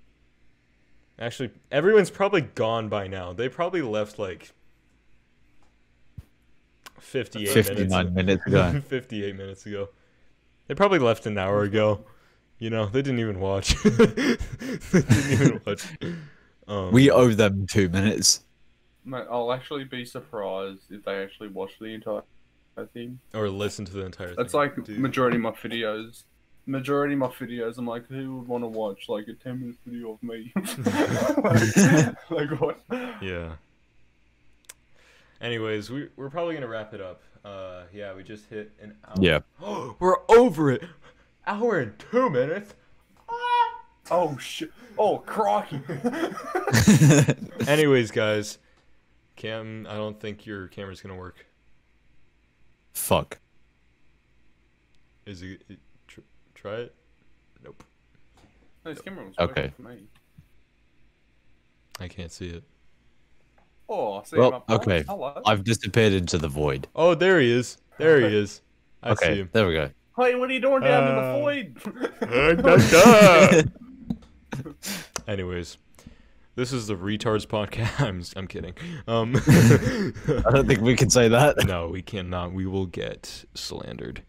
Actually, 1.20 1.52
everyone's 1.70 2.10
probably 2.10 2.40
gone 2.40 2.88
by 2.88 3.06
now. 3.06 3.32
They 3.32 3.48
probably 3.48 3.82
left 3.82 4.18
like 4.18 4.50
58 6.98 7.48
59 7.48 8.12
minutes 8.12 8.44
ago. 8.44 8.80
58 8.88 9.36
minutes 9.36 9.66
ago. 9.66 9.88
They 10.66 10.74
probably 10.74 10.98
left 10.98 11.26
an 11.26 11.38
hour 11.38 11.62
ago. 11.62 12.04
You 12.62 12.70
know, 12.70 12.86
they 12.86 13.02
didn't 13.02 13.18
even 13.18 13.40
watch. 13.40 13.74
they 13.82 14.36
didn't 14.92 15.32
even 15.32 15.60
watch. 15.66 15.84
Um, 16.68 16.92
We 16.92 17.10
owe 17.10 17.30
them 17.30 17.66
two 17.66 17.88
minutes. 17.88 18.44
Mate, 19.04 19.24
I'll 19.28 19.52
actually 19.52 19.82
be 19.82 20.04
surprised 20.04 20.92
if 20.92 21.04
they 21.04 21.24
actually 21.24 21.48
watch 21.48 21.72
the 21.80 21.86
entire 21.86 22.22
thing. 22.94 23.18
or 23.34 23.48
listen 23.48 23.84
to 23.86 23.92
the 23.92 24.06
entire 24.06 24.28
thing. 24.28 24.36
That's 24.36 24.54
like 24.54 24.76
dude. 24.84 25.00
majority 25.00 25.38
of 25.38 25.42
my 25.42 25.50
videos. 25.50 26.22
Majority 26.66 27.14
of 27.14 27.18
my 27.18 27.26
videos, 27.26 27.78
I'm 27.78 27.86
like, 27.88 28.06
who 28.06 28.36
would 28.36 28.46
want 28.46 28.62
to 28.62 28.68
watch 28.68 29.08
like 29.08 29.26
a 29.26 29.32
10 29.32 29.58
minute 29.58 29.76
video 29.84 30.12
of 30.12 30.22
me? 30.22 30.52
like, 30.54 32.30
like 32.30 32.60
what? 32.60 32.78
Yeah. 33.20 33.54
Anyways, 35.40 35.90
we 35.90 36.10
we're 36.14 36.30
probably 36.30 36.54
gonna 36.54 36.68
wrap 36.68 36.94
it 36.94 37.00
up. 37.00 37.22
Uh, 37.44 37.82
yeah, 37.92 38.14
we 38.14 38.22
just 38.22 38.46
hit 38.46 38.70
an 38.80 38.94
hour. 39.04 39.16
Yeah. 39.18 39.40
we're 39.98 40.18
over 40.28 40.70
it. 40.70 40.84
Hour 41.46 41.78
and 41.80 41.98
two 41.98 42.30
minutes. 42.30 42.74
Oh 44.10 44.36
shit! 44.38 44.70
Oh 44.98 45.18
crocky. 45.18 45.80
Anyways, 47.68 48.10
guys, 48.10 48.58
Cam, 49.36 49.86
I 49.88 49.94
don't 49.94 50.18
think 50.20 50.44
your 50.44 50.68
camera's 50.68 51.00
gonna 51.00 51.16
work. 51.16 51.46
Fuck. 52.94 53.38
Is 55.24 55.42
it? 55.42 55.62
it 55.68 55.78
tr- 56.08 56.20
try 56.54 56.74
it. 56.74 56.94
Nope. 57.64 57.82
no, 58.84 58.92
this 58.92 59.00
camera 59.02 59.24
was 59.24 59.34
Okay. 59.38 59.62
working 59.62 59.72
for 59.76 59.82
me. 59.82 59.98
I 62.00 62.08
can't 62.08 62.32
see 62.32 62.48
it. 62.48 62.64
Oh, 63.88 64.14
I 64.14 64.22
see 64.24 64.36
Well, 64.36 64.48
him 64.48 64.54
up 64.54 64.66
there. 64.66 64.76
okay. 64.78 65.04
Hello. 65.08 65.40
I've 65.46 65.62
disappeared 65.64 66.12
into 66.12 66.38
the 66.38 66.48
void. 66.48 66.88
Oh, 66.96 67.14
there 67.14 67.40
he 67.40 67.50
is. 67.52 67.78
There 67.98 68.20
he 68.28 68.36
is. 68.36 68.62
I 69.02 69.14
see 69.14 69.24
Okay, 69.26 69.34
him. 69.40 69.50
there 69.52 69.66
we 69.66 69.74
go. 69.74 69.90
Hey, 70.24 70.34
what 70.36 70.50
are 70.50 70.52
you 70.52 70.60
doing 70.60 70.82
down 70.82 71.04
Uh, 71.04 71.10
in 71.10 71.16
the 71.16 71.22
void? 71.40 71.76
Anyways, 75.28 75.78
this 76.54 76.72
is 76.72 76.86
the 76.86 76.94
retards 76.96 77.46
podcast. 77.46 78.00
I'm 78.06 78.20
s- 78.20 78.34
I'm 78.36 78.46
kidding. 78.46 78.74
Um, 79.08 79.34
I 79.36 80.50
don't 80.50 80.66
think 80.66 80.80
we 80.80 80.96
can 80.96 81.10
say 81.10 81.28
that. 81.28 81.56
no, 81.66 81.88
we 81.88 82.02
cannot. 82.02 82.52
We 82.52 82.66
will 82.66 82.86
get 82.86 83.44
slandered. 83.54 84.22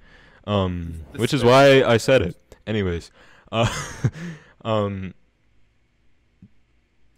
Um, 0.46 1.02
which 1.16 1.34
is 1.34 1.44
why 1.44 1.84
I 1.84 1.98
said 1.98 2.22
it. 2.22 2.36
Anyways, 2.68 3.12
uh, 3.52 3.68
um, 4.66 5.14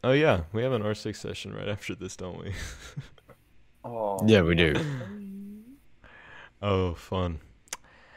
oh 0.04 0.12
yeah, 0.12 0.42
we 0.54 0.64
have 0.64 0.74
an 0.74 0.84
R6 0.84 1.16
session 1.16 1.54
right 1.54 1.68
after 1.68 1.96
this, 1.96 2.16
don't 2.16 2.40
we? 2.44 2.54
oh, 3.84 4.20
Yeah, 4.28 4.42
we 4.42 4.56
do. 4.56 4.74
Oh, 6.62 6.94
fun. 6.96 7.40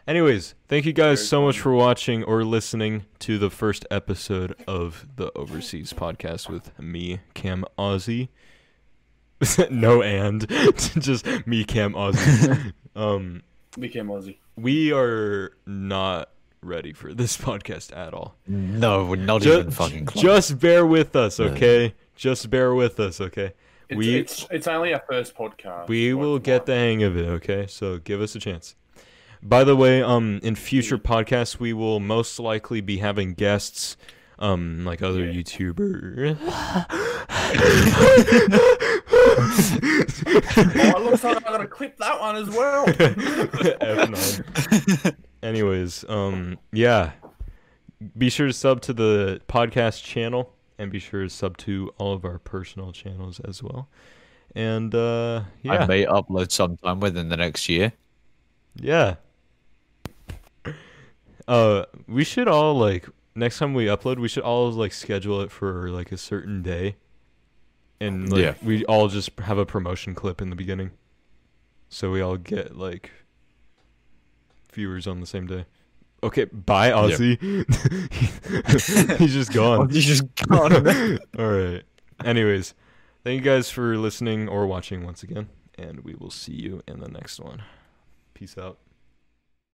Anyways, 0.09 0.55
thank 0.69 0.87
you 0.87 0.95
guys 0.95 1.29
so 1.29 1.43
much 1.43 1.61
for 1.61 1.75
watching 1.75 2.25
or 2.25 2.43
listening 2.43 3.05
to 3.19 3.37
the 3.37 3.51
first 3.51 3.85
episode 3.91 4.55
of 4.67 5.07
the 5.17 5.31
Overseas 5.37 5.93
podcast 5.93 6.49
with 6.49 6.77
me, 6.81 7.21
Cam 7.35 7.67
Ozzy. 7.79 8.29
no 9.71 10.01
and 10.03 10.49
just 10.99 11.27
me, 11.47 11.63
Cam 11.63 11.93
Ozzy. 11.93 12.73
um, 12.97 13.43
became 13.79 14.07
Aussie. 14.07 14.39
we 14.57 14.95
are 14.95 15.53
not 15.67 16.31
ready 16.63 16.95
for 16.95 17.13
this 17.13 17.37
podcast 17.37 17.95
at 17.95 18.15
all. 18.15 18.35
No, 18.47 19.05
we're 19.05 19.17
not 19.17 19.43
Ju- 19.43 19.59
even 19.59 19.71
fucking 19.71 20.07
close. 20.07 20.23
just 20.23 20.59
bear 20.59 20.87
with 20.87 21.17
us, 21.17 21.39
Yeah. 21.39 21.47
okay? 21.49 21.95
Just 22.17 22.49
bear 22.49 22.75
with 22.75 22.99
us, 22.99 23.21
okay? 23.21 23.53
It's, 23.91 23.99
We- 23.99 24.17
it's 24.17 24.47
it's 24.51 24.67
only 24.67 24.95
our 24.95 25.03
first 25.07 25.35
podcast. 25.37 25.87
We 25.89 26.15
will 26.15 26.39
get 26.39 26.65
the 26.65 26.75
hang 26.75 27.03
of 27.03 27.15
it, 27.15 27.27
okay? 27.27 27.67
So 27.67 27.99
give 27.99 28.23
us 28.23 28.35
a 28.35 28.39
chance. 28.41 28.75
By 29.43 29.63
the 29.65 29.77
way, 29.77 30.03
um, 30.03 30.41
in 30.43 30.55
future 30.57 30.99
podcasts, 30.99 31.59
we 31.61 31.73
will 31.73 32.01
most 32.01 32.39
likely 32.41 32.81
be 32.81 32.99
having 32.99 33.35
guests, 33.35 33.97
um, 34.39 34.85
like 34.85 35.01
other 35.03 35.25
Yeah. 35.25 35.41
YouTuber. 35.43 36.39
Oh, 39.51 40.93
it 40.97 41.01
looks 41.03 41.25
like 41.25 41.37
I'm 41.47 41.53
gonna 41.53 41.67
clip 41.67 41.97
that 41.99 42.21
one 42.21 42.37
as 42.37 42.49
well. 42.51 42.87
F9. 42.87 45.15
Anyways, 45.43 46.05
um, 46.09 46.59
yeah, 46.73 47.13
be 48.17 48.29
sure 48.31 48.47
to 48.49 48.53
sub 48.53 48.81
to 48.83 48.93
the 48.93 49.41
podcast 49.49 50.03
channel, 50.05 50.53
and 50.79 50.91
be 50.93 50.99
sure 50.99 51.23
to 51.23 51.31
sub 51.31 51.57
to 51.59 51.93
all 51.99 52.13
of 52.13 52.25
our 52.25 52.39
personal 52.39 52.91
channels 52.93 53.41
as 53.41 53.63
well. 53.63 53.89
And 54.55 54.95
uh, 54.95 55.43
I 55.69 55.87
may 55.87 56.05
upload 56.07 56.51
sometime 56.53 57.01
within 57.01 57.29
the 57.29 57.37
next 57.37 57.69
year. 57.69 57.93
Yeah. 58.77 59.17
Uh, 61.49 61.85
we 62.07 62.23
should 62.25 62.47
all 62.47 62.75
like 62.75 63.09
next 63.35 63.59
time 63.59 63.73
we 63.75 63.87
upload, 63.87 64.19
we 64.19 64.29
should 64.29 64.43
all 64.45 64.71
like 64.71 64.93
schedule 64.93 65.41
it 65.41 65.51
for 65.51 65.89
like 65.91 66.13
a 66.13 66.19
certain 66.19 66.63
day, 66.63 66.97
and 68.01 68.31
like 68.31 68.43
Yeah. 68.43 68.55
we 68.63 68.85
all 68.85 69.09
just 69.09 69.31
have 69.41 69.59
a 69.59 69.65
promotion 69.67 70.15
clip 70.15 70.41
in 70.43 70.51
the 70.51 70.57
beginning, 70.57 70.91
so 71.89 72.11
we 72.11 72.21
all 72.21 72.37
get 72.37 72.77
like 72.77 73.11
viewers 74.73 75.07
on 75.07 75.21
the 75.21 75.27
same 75.27 75.47
day. 75.47 75.65
Okay, 76.23 76.45
bye, 76.45 76.91
Ozzy. 76.91 77.39
He's 79.19 79.33
just 79.33 79.53
gone. 79.53 79.89
you 79.91 80.01
just 80.01 80.25
gone. 80.35 80.75
all 81.39 81.47
right. 81.47 81.83
Anyways, 82.25 82.75
thank 83.25 83.37
you 83.39 83.45
guys 83.51 83.71
for 83.71 83.97
listening 83.97 84.49
or 84.49 84.67
watching 84.67 85.05
once 85.05 85.23
again, 85.23 85.49
and 85.77 86.01
we 86.01 86.15
will 86.15 86.31
see 86.33 86.53
you 86.55 86.83
in 86.89 86.99
the 87.01 87.09
next 87.09 87.39
one. 87.41 87.63
Peace 88.35 88.59
out. 88.59 88.79